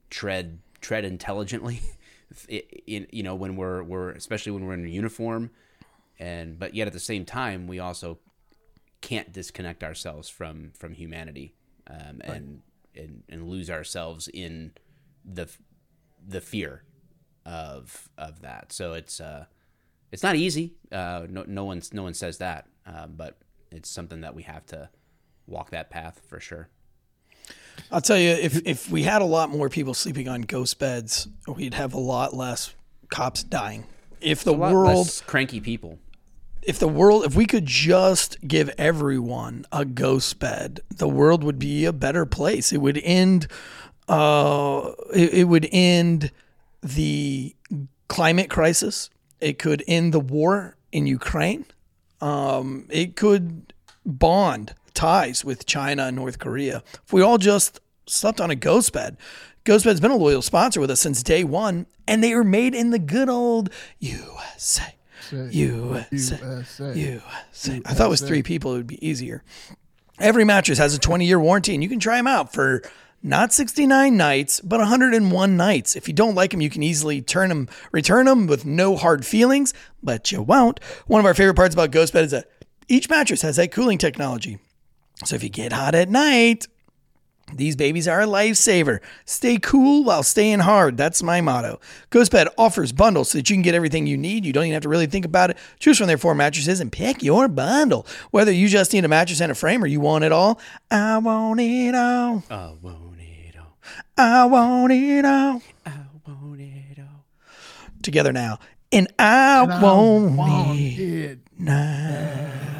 tread 0.09 0.59
tread 0.81 1.05
intelligently. 1.05 1.81
in 2.87 3.07
you 3.11 3.23
know 3.23 3.35
when 3.35 3.55
we're 3.55 3.83
we're 3.83 4.09
especially 4.09 4.51
when 4.51 4.65
we're 4.65 4.73
in 4.73 4.87
uniform, 4.87 5.51
and 6.19 6.57
but 6.59 6.73
yet 6.73 6.87
at 6.87 6.93
the 6.93 6.99
same 6.99 7.25
time 7.25 7.67
we 7.67 7.79
also 7.79 8.19
can't 9.01 9.31
disconnect 9.31 9.83
ourselves 9.83 10.29
from 10.29 10.71
from 10.77 10.93
humanity 10.93 11.53
um, 11.87 12.21
and, 12.23 12.61
and 12.95 13.23
and 13.29 13.47
lose 13.47 13.69
ourselves 13.69 14.27
in 14.27 14.71
the 15.23 15.47
the 16.27 16.41
fear 16.41 16.83
of 17.45 18.09
of 18.17 18.41
that. 18.41 18.71
So 18.71 18.93
it's 18.93 19.19
uh 19.19 19.45
it's 20.11 20.23
not 20.23 20.35
easy. 20.35 20.73
Uh, 20.91 21.27
no 21.29 21.43
no 21.47 21.65
one's 21.65 21.93
no 21.93 22.03
one 22.03 22.13
says 22.13 22.37
that, 22.39 22.67
um, 22.85 23.13
but 23.15 23.37
it's 23.71 23.89
something 23.89 24.21
that 24.21 24.33
we 24.33 24.43
have 24.43 24.65
to 24.67 24.89
walk 25.47 25.71
that 25.71 25.89
path 25.89 26.21
for 26.27 26.39
sure. 26.39 26.69
I'll 27.91 28.01
tell 28.01 28.17
you, 28.17 28.29
if 28.29 28.65
if 28.65 28.89
we 28.89 29.03
had 29.03 29.21
a 29.21 29.25
lot 29.25 29.49
more 29.49 29.69
people 29.69 29.93
sleeping 29.93 30.27
on 30.27 30.41
ghost 30.41 30.79
beds, 30.79 31.27
we'd 31.47 31.73
have 31.73 31.93
a 31.93 31.99
lot 31.99 32.33
less 32.33 32.73
cops 33.09 33.43
dying. 33.43 33.85
If 34.21 34.43
the 34.43 34.53
world, 34.53 35.21
cranky 35.27 35.59
people. 35.59 35.99
If 36.65 36.79
the 36.79 36.87
world, 36.87 37.25
if 37.25 37.35
we 37.35 37.45
could 37.45 37.65
just 37.65 38.37
give 38.47 38.69
everyone 38.77 39.65
a 39.71 39.85
ghost 39.85 40.39
bed, 40.39 40.81
the 40.89 41.07
world 41.07 41.43
would 41.43 41.59
be 41.59 41.85
a 41.85 41.93
better 41.93 42.25
place. 42.25 42.73
It 42.73 42.77
would 42.77 42.99
end. 43.03 43.47
Uh, 44.07 44.91
it, 45.13 45.33
it 45.33 45.43
would 45.45 45.67
end 45.71 46.31
the 46.81 47.55
climate 48.07 48.49
crisis. 48.49 49.09
It 49.39 49.59
could 49.59 49.83
end 49.87 50.13
the 50.13 50.19
war 50.19 50.75
in 50.91 51.07
Ukraine. 51.07 51.65
Um, 52.21 52.87
it 52.89 53.15
could 53.15 53.73
bond 54.05 54.75
ties 54.93 55.43
with 55.43 55.65
China 55.65 56.05
and 56.05 56.15
North 56.15 56.39
Korea. 56.39 56.83
If 57.05 57.13
we 57.13 57.21
all 57.21 57.37
just 57.37 57.79
slept 58.07 58.39
on 58.39 58.51
a 58.51 58.55
ghost 58.55 58.93
bed, 58.93 59.17
Ghost 59.65 59.83
Bed's 59.83 59.99
been 59.99 60.11
a 60.11 60.15
loyal 60.15 60.43
sponsor 60.43 60.79
with 60.79 60.91
us 60.91 61.01
since 61.01 61.23
day 61.23 61.43
one, 61.43 61.87
and 62.07 62.23
they 62.23 62.35
were 62.35 62.43
made 62.43 62.75
in 62.75 62.91
the 62.91 62.99
good 62.99 63.29
old 63.29 63.71
USA. 63.99 64.94
USA. 65.31 66.37
USA. 66.41 66.93
USA. 66.93 67.81
I 67.85 67.93
thought 67.93 68.07
it 68.07 68.09
was 68.09 68.21
three 68.21 68.43
people, 68.43 68.73
it 68.73 68.77
would 68.77 68.87
be 68.87 69.05
easier. 69.05 69.43
Every 70.19 70.45
mattress 70.45 70.77
has 70.77 70.95
a 70.95 70.99
20 70.99 71.25
year 71.25 71.39
warranty, 71.39 71.73
and 71.73 71.83
you 71.83 71.89
can 71.89 71.99
try 71.99 72.17
them 72.17 72.27
out 72.27 72.53
for 72.53 72.81
not 73.21 73.51
69 73.51 74.15
nights, 74.15 74.61
but 74.61 74.79
101 74.79 75.57
nights. 75.57 75.95
If 75.95 76.07
you 76.07 76.13
don't 76.13 76.35
like 76.35 76.51
them, 76.51 76.61
you 76.61 76.69
can 76.69 76.83
easily 76.83 77.21
turn 77.21 77.49
them, 77.49 77.67
return 77.91 78.27
them 78.27 78.45
with 78.45 78.65
no 78.65 78.95
hard 78.95 79.25
feelings, 79.25 79.73
but 80.03 80.31
you 80.31 80.41
won't. 80.41 80.79
One 81.07 81.19
of 81.19 81.25
our 81.25 81.33
favorite 81.33 81.55
parts 81.55 81.73
about 81.73 81.91
GhostBed 81.91 82.23
is 82.23 82.31
that 82.31 82.49
each 82.87 83.09
mattress 83.09 83.41
has 83.41 83.55
that 83.55 83.71
cooling 83.71 83.97
technology. 83.97 84.59
So 85.23 85.35
if 85.35 85.43
you 85.43 85.49
get 85.49 85.73
hot 85.73 85.95
at 85.95 86.09
night, 86.09 86.67
these 87.53 87.75
babies 87.75 88.07
are 88.07 88.21
a 88.21 88.25
lifesaver. 88.25 88.99
Stay 89.25 89.57
cool 89.57 90.03
while 90.03 90.23
staying 90.23 90.59
hard. 90.59 90.97
That's 90.97 91.21
my 91.21 91.41
motto. 91.41 91.79
GhostBed 92.11 92.47
offers 92.57 92.91
bundles 92.91 93.29
so 93.29 93.37
that 93.37 93.49
you 93.49 93.55
can 93.55 93.61
get 93.61 93.75
everything 93.75 94.07
you 94.07 94.17
need. 94.17 94.45
You 94.45 94.53
don't 94.53 94.65
even 94.65 94.73
have 94.73 94.83
to 94.83 94.89
really 94.89 95.05
think 95.05 95.25
about 95.25 95.51
it. 95.51 95.57
Choose 95.79 95.97
from 95.97 96.07
their 96.07 96.17
four 96.17 96.33
mattresses 96.33 96.79
and 96.79 96.91
pick 96.91 97.21
your 97.21 97.47
bundle. 97.47 98.07
Whether 98.31 98.51
you 98.51 98.67
just 98.67 98.93
need 98.93 99.05
a 99.05 99.07
mattress 99.07 99.41
and 99.41 99.51
a 99.51 99.55
frame 99.55 99.83
or 99.83 99.87
you 99.87 99.99
want 99.99 100.23
it 100.23 100.31
all, 100.31 100.59
I 100.89 101.19
want 101.19 101.59
it 101.59 101.93
all. 101.93 102.43
I 102.49 102.73
want 102.81 103.19
it 103.19 103.55
all. 103.59 103.77
I 104.17 104.45
want 104.45 104.91
it 104.91 105.25
all. 105.25 105.61
I 105.85 105.91
want 106.25 106.61
it 106.61 106.99
all. 106.99 107.25
Together 108.01 108.33
now. 108.33 108.59
And 108.91 109.07
I, 109.19 109.59
I 109.59 109.81
want, 109.81 110.35
want 110.35 110.79
it. 110.79 111.39
it. 111.59 112.74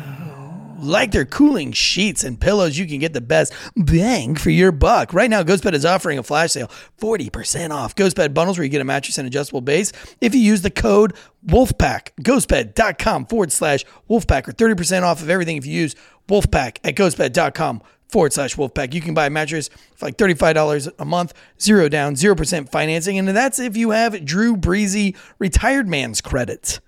Like 0.86 1.12
their 1.12 1.26
cooling 1.26 1.72
sheets 1.72 2.24
and 2.24 2.40
pillows, 2.40 2.78
you 2.78 2.86
can 2.86 3.00
get 3.00 3.14
the 3.14 3.22
best 3.22 3.54
bang 3.76 4.36
for 4.36 4.50
your 4.50 4.72
buck. 4.72 5.14
Right 5.14 5.30
now, 5.30 5.44
GhostBed 5.44 5.74
is 5.74 5.86
offering 5.86 6.18
a 6.20 6.24
flash 6.24 6.52
sale 6.52 6.70
40% 7.00 7.72
off 7.72 7.96
GhostBed 7.96 8.34
bundles 8.34 8.58
where 8.58 8.66
you 8.66 8.70
get 8.70 8.82
a 8.82 8.86
mattress 8.86 9.18
and 9.18 9.28
adjustable 9.28 9.62
base 9.62 9.92
if 10.22 10.36
you 10.36 10.42
use 10.42 10.62
the 10.62 10.70
code 10.70 11.14
WOLFPACK. 11.48 12.12
GhostBed.com 12.22 13.26
forward 13.26 13.52
slash 13.52 13.84
WOLFPACK 14.10 14.48
or 14.48 14.52
30% 14.54 15.04
off 15.04 15.22
of 15.22 15.30
everything 15.30 15.58
if 15.58 15.66
you 15.66 15.74
use 15.74 15.96
WOLFPACK 16.28 16.78
at 16.84 16.96
GhostBed.com 16.96 17.82
forward 18.08 18.34
slash 18.34 18.56
Wolfpack. 18.56 18.94
You 18.94 19.02
can 19.02 19.14
buy 19.14 19.26
a 19.26 19.30
mattress 19.30 19.70
for 19.96 20.06
like 20.06 20.18
$35 20.18 20.94
a 20.98 21.06
month, 21.06 21.34
zero 21.60 21.90
down, 21.90 22.16
0% 22.16 22.70
financing. 22.70 23.20
And 23.20 23.28
that's 23.28 23.60
if 23.60 23.76
you 23.76 23.92
have 23.92 24.24
Drew 24.24 24.56
Breezy 24.56 25.16
retired 25.40 25.88
man's 25.88 26.22
credits. 26.22 26.80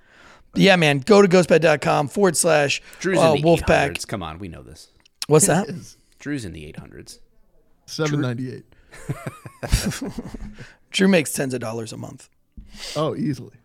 Yeah, 0.55 0.75
man. 0.75 0.99
Go 0.99 1.21
to 1.21 1.27
ghostbed.com 1.27 2.07
forward 2.07 2.35
slash 2.37 2.81
Drew's 2.99 3.19
uh, 3.19 3.33
in 3.35 3.41
the 3.41 3.47
Wolfpack. 3.47 3.91
800s. 3.91 4.07
Come 4.07 4.23
on, 4.23 4.39
we 4.39 4.47
know 4.47 4.63
this. 4.63 4.89
What's 5.27 5.47
that? 5.47 5.67
Drew's 6.19 6.45
in 6.45 6.53
the 6.53 6.73
800s. 6.73 7.19
798. 7.85 8.65
Drew 10.91 11.07
makes 11.07 11.31
tens 11.31 11.53
of 11.53 11.59
dollars 11.59 11.93
a 11.93 11.97
month. 11.97 12.29
Oh, 12.95 13.15
easily. 13.15 13.55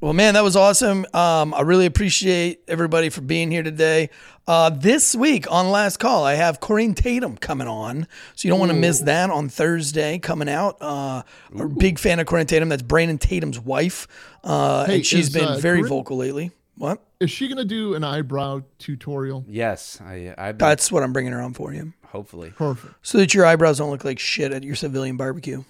Well, 0.00 0.12
man, 0.12 0.34
that 0.34 0.44
was 0.44 0.56
awesome. 0.56 1.06
Um, 1.14 1.54
I 1.54 1.62
really 1.62 1.86
appreciate 1.86 2.60
everybody 2.68 3.08
for 3.08 3.22
being 3.22 3.50
here 3.50 3.62
today. 3.62 4.10
Uh, 4.46 4.68
this 4.68 5.14
week 5.16 5.50
on 5.50 5.70
Last 5.70 5.96
Call, 5.96 6.22
I 6.22 6.34
have 6.34 6.60
Corinne 6.60 6.94
Tatum 6.94 7.36
coming 7.38 7.66
on. 7.66 8.06
So 8.34 8.46
you 8.46 8.50
don't 8.50 8.60
want 8.60 8.72
to 8.72 8.78
miss 8.78 9.00
that 9.00 9.30
on 9.30 9.48
Thursday 9.48 10.18
coming 10.18 10.50
out. 10.50 10.76
Uh, 10.82 11.22
a 11.58 11.66
big 11.66 11.98
fan 11.98 12.20
of 12.20 12.26
Corinne 12.26 12.46
Tatum. 12.46 12.68
That's 12.68 12.82
Brandon 12.82 13.16
Tatum's 13.16 13.58
wife. 13.58 14.06
Uh, 14.44 14.84
Hey, 14.84 14.96
and 14.96 15.06
she's 15.06 15.28
is, 15.28 15.32
been 15.32 15.44
uh, 15.48 15.56
very 15.58 15.78
Corinne- 15.78 15.88
vocal 15.88 16.16
lately. 16.18 16.50
What? 16.76 17.02
Is 17.18 17.30
she 17.30 17.48
going 17.48 17.56
to 17.56 17.64
do 17.64 17.94
an 17.94 18.04
eyebrow 18.04 18.60
tutorial? 18.78 19.46
Yes, 19.48 19.98
I. 20.04 20.34
I 20.36 20.52
That's 20.52 20.92
what 20.92 21.02
I'm 21.04 21.14
bringing 21.14 21.32
her 21.32 21.40
on 21.40 21.54
for 21.54 21.72
you. 21.72 21.94
hopefully. 22.08 22.50
Perfect. 22.50 22.92
So 23.00 23.16
that 23.16 23.32
your 23.32 23.46
eyebrows 23.46 23.78
don't 23.78 23.88
look 23.90 24.04
like 24.04 24.18
shit 24.18 24.52
at 24.52 24.62
your 24.62 24.74
civilian 24.74 25.16
barbecue. 25.16 25.64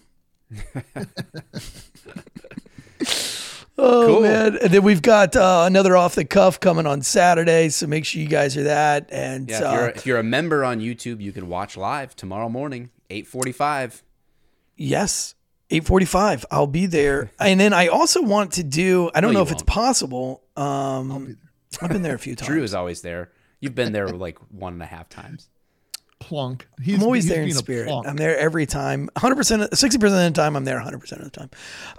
oh 3.79 4.07
Cool. 4.07 4.21
man! 4.23 4.59
And 4.63 4.73
then 4.73 4.83
we've 4.83 5.03
got 5.03 5.37
uh, 5.37 5.65
another 5.67 5.97
off 5.97 6.15
the 6.15 6.25
cuff 6.25 6.59
coming 6.61 6.87
on 6.87 7.03
Saturday, 7.03 7.69
so 7.69 7.87
make 7.87 8.05
sure 8.05 8.21
you 8.23 8.29
guys 8.29 8.57
are 8.57 8.65
that. 8.65 9.09
And 9.11 9.49
Yeah, 9.49 9.57
if 9.59 9.63
uh, 9.65 9.71
you're, 9.73 9.89
if 9.91 10.07
you're 10.07 10.19
a 10.19 10.23
member 10.25 10.65
on 10.65 10.81
YouTube, 10.81 11.21
you 11.21 11.33
can 11.33 11.49
watch 11.49 11.77
live 11.77 12.15
tomorrow 12.17 12.49
morning, 12.49 12.91
8:45. 13.11 14.03
yes, 14.77 15.35
eight 15.71 15.85
forty-five. 15.85 16.45
I'll 16.51 16.67
be 16.67 16.87
there. 16.87 17.31
and 17.41 17.59
then 17.61 17.73
I 17.73 17.89
also 17.89 18.23
want 18.23 18.53
to 18.53 18.63
do. 18.63 19.11
I 19.15 19.21
don't 19.21 19.33
No, 19.33 19.41
know 19.41 19.43
if 19.45 19.53
it's 19.53 19.63
won't. 19.63 19.67
possible. 19.69 20.43
Um, 20.57 21.37
I've 21.83 21.91
been 21.91 22.03
there 22.03 22.15
a 22.15 22.19
few 22.19 22.35
times. 22.37 22.47
Drew 22.49 22.63
is 22.63 22.75
always 22.75 23.03
there. 23.03 23.31
You've 23.61 23.75
been 23.75 23.93
there 23.93 24.09
like 24.09 24.39
one 24.51 24.75
and 24.75 24.83
a 24.83 24.87
half 24.87 25.09
times. 25.09 25.49
Plunk. 26.19 26.67
He's, 26.83 26.97
I'm 26.97 27.03
always 27.03 27.29
there 27.29 27.43
in 27.43 27.53
spirit. 27.53 27.91
I'm 27.91 28.17
there 28.17 28.37
every 28.37 28.67
time. 28.67 29.09
100%, 29.17 29.69
60% 29.69 29.95
of 29.95 30.01
the 30.01 30.31
time, 30.35 30.57
I'm 30.57 30.65
there 30.65 30.81
100% 30.81 31.13
of 31.13 31.25
the 31.25 31.31
time. 31.31 31.51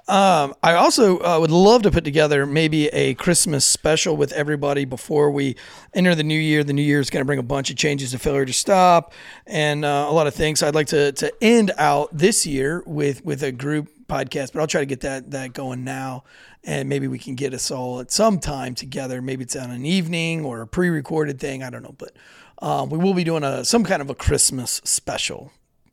Um, 0.08 0.56
I 0.64 0.74
also 0.74 1.20
uh, 1.20 1.40
would 1.40 1.52
love 1.52 1.84
to 1.84 1.92
put 1.92 2.04
together 2.04 2.46
maybe 2.46 2.88
a 2.88 3.14
Christmas 3.14 3.64
special 3.64 4.18
with 4.18 4.32
everybody 4.34 4.86
before 4.86 5.30
we 5.32 5.56
enter 5.94 6.16
the 6.16 6.24
new 6.24 6.40
year. 6.40 6.64
The 6.64 6.74
new 6.74 6.82
year 6.82 7.00
is 7.00 7.10
going 7.10 7.22
to 7.22 7.26
bring 7.26 7.40
a 7.40 7.44
bunch 7.44 7.70
of 7.70 7.78
changes 7.78 8.12
to 8.12 8.20
Failure 8.20 8.46
to 8.46 8.54
Stop 8.54 9.14
and 9.46 9.86
uh, 9.86 10.08
a 10.10 10.14
lot 10.14 10.28
of 10.28 10.34
things. 10.34 10.60
So 10.60 10.68
I'd 10.68 10.76
like 10.76 10.88
to, 10.88 11.12
to 11.12 11.32
end 11.42 11.72
out 11.78 12.10
this 12.12 12.46
year 12.46 12.84
with, 12.86 13.24
with 13.24 13.44
a 13.44 13.52
group 13.52 13.90
podcast, 14.08 14.54
but 14.54 14.62
I'll 14.62 14.68
try 14.68 14.82
to 14.82 14.86
get 14.86 15.02
that, 15.02 15.32
that 15.32 15.54
going 15.54 15.84
now. 15.84 16.24
And 16.64 16.90
maybe 16.90 17.08
we 17.08 17.20
can 17.20 17.36
get 17.36 17.54
us 17.54 17.72
all 17.72 18.00
at 18.00 18.12
some 18.12 18.40
time 18.40 18.76
together. 18.76 19.22
Maybe 19.22 19.44
it's 19.44 19.56
on 19.56 19.72
an 19.72 19.86
evening 19.86 20.44
or 20.44 20.62
a 20.62 20.68
pre 20.68 20.90
recorded 20.90 21.40
thing. 21.40 21.64
I 21.64 21.70
don't 21.70 21.84
know. 21.84 21.96
But 21.98 22.14
um, 22.60 22.90
we 22.90 22.98
will 22.98 23.14
be 23.14 23.24
doing 23.24 23.44
a 23.44 23.64
some 23.64 23.84
kind 23.84 24.02
of 24.02 24.10
a 24.10 24.16
Christmas 24.16 24.82
special 24.84 25.52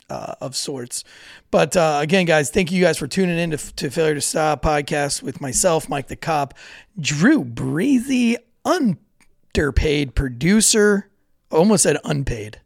uh, 0.09 0.35
of 0.41 0.55
sorts. 0.55 1.03
But 1.51 1.75
uh, 1.77 1.99
again, 2.01 2.25
guys, 2.25 2.49
thank 2.49 2.71
you 2.71 2.83
guys 2.83 2.97
for 2.97 3.07
tuning 3.07 3.37
in 3.37 3.51
to, 3.51 3.57
to 3.75 3.89
Failure 3.89 4.15
to 4.15 4.21
Stop 4.21 4.61
podcast 4.61 5.23
with 5.23 5.41
myself, 5.41 5.89
Mike 5.89 6.07
the 6.07 6.15
Cop, 6.15 6.53
Drew 6.99 7.43
Breezy, 7.43 8.37
underpaid 8.63 10.15
producer. 10.15 11.09
Almost 11.51 11.83
said 11.83 11.97
unpaid, 12.03 12.59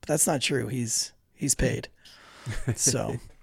but 0.00 0.08
that's 0.08 0.26
not 0.26 0.40
true. 0.42 0.66
He's 0.66 1.12
he's 1.34 1.54
paid. 1.54 1.88
So, 2.74 3.16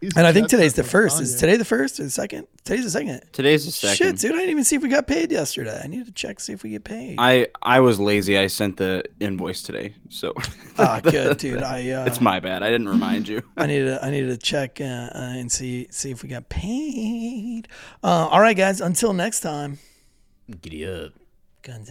He's 0.00 0.16
and 0.16 0.26
I 0.26 0.32
think 0.32 0.48
today's 0.48 0.72
the 0.72 0.82
first. 0.82 1.20
Is 1.20 1.36
today 1.36 1.56
the 1.56 1.64
first 1.64 2.00
or 2.00 2.04
the 2.04 2.10
second? 2.10 2.46
Today's 2.64 2.84
the 2.84 2.90
second. 2.90 3.22
Today's 3.32 3.66
the 3.66 3.70
second. 3.70 3.96
Shit, 3.96 4.16
dude! 4.18 4.32
I 4.32 4.36
didn't 4.36 4.50
even 4.50 4.64
see 4.64 4.76
if 4.76 4.82
we 4.82 4.88
got 4.88 5.06
paid 5.06 5.30
yesterday. 5.30 5.78
I 5.82 5.86
need 5.88 6.06
to 6.06 6.12
check 6.12 6.40
see 6.40 6.54
if 6.54 6.62
we 6.62 6.70
get 6.70 6.84
paid. 6.84 7.16
I 7.18 7.48
I 7.62 7.80
was 7.80 8.00
lazy. 8.00 8.38
I 8.38 8.46
sent 8.46 8.78
the 8.78 9.04
invoice 9.20 9.62
today, 9.62 9.94
so 10.08 10.32
Ah, 10.78 11.00
good, 11.00 11.36
dude. 11.36 11.62
I 11.62 11.90
uh, 11.90 12.06
it's 12.06 12.20
my 12.20 12.40
bad. 12.40 12.62
I 12.62 12.70
didn't 12.70 12.88
remind 12.88 13.28
you. 13.28 13.42
I 13.56 13.66
need 13.66 13.80
to 13.80 14.02
I 14.04 14.10
need 14.10 14.22
to 14.22 14.36
check 14.38 14.80
uh, 14.80 14.84
uh, 14.84 15.10
and 15.14 15.52
see 15.52 15.86
see 15.90 16.10
if 16.10 16.22
we 16.22 16.28
got 16.28 16.48
paid. 16.48 17.68
Uh, 18.02 18.28
all 18.30 18.40
right, 18.40 18.56
guys. 18.56 18.80
Until 18.80 19.12
next 19.12 19.40
time. 19.40 19.78
Giddy 20.62 20.86
up. 20.86 21.12
Guns 21.62 21.88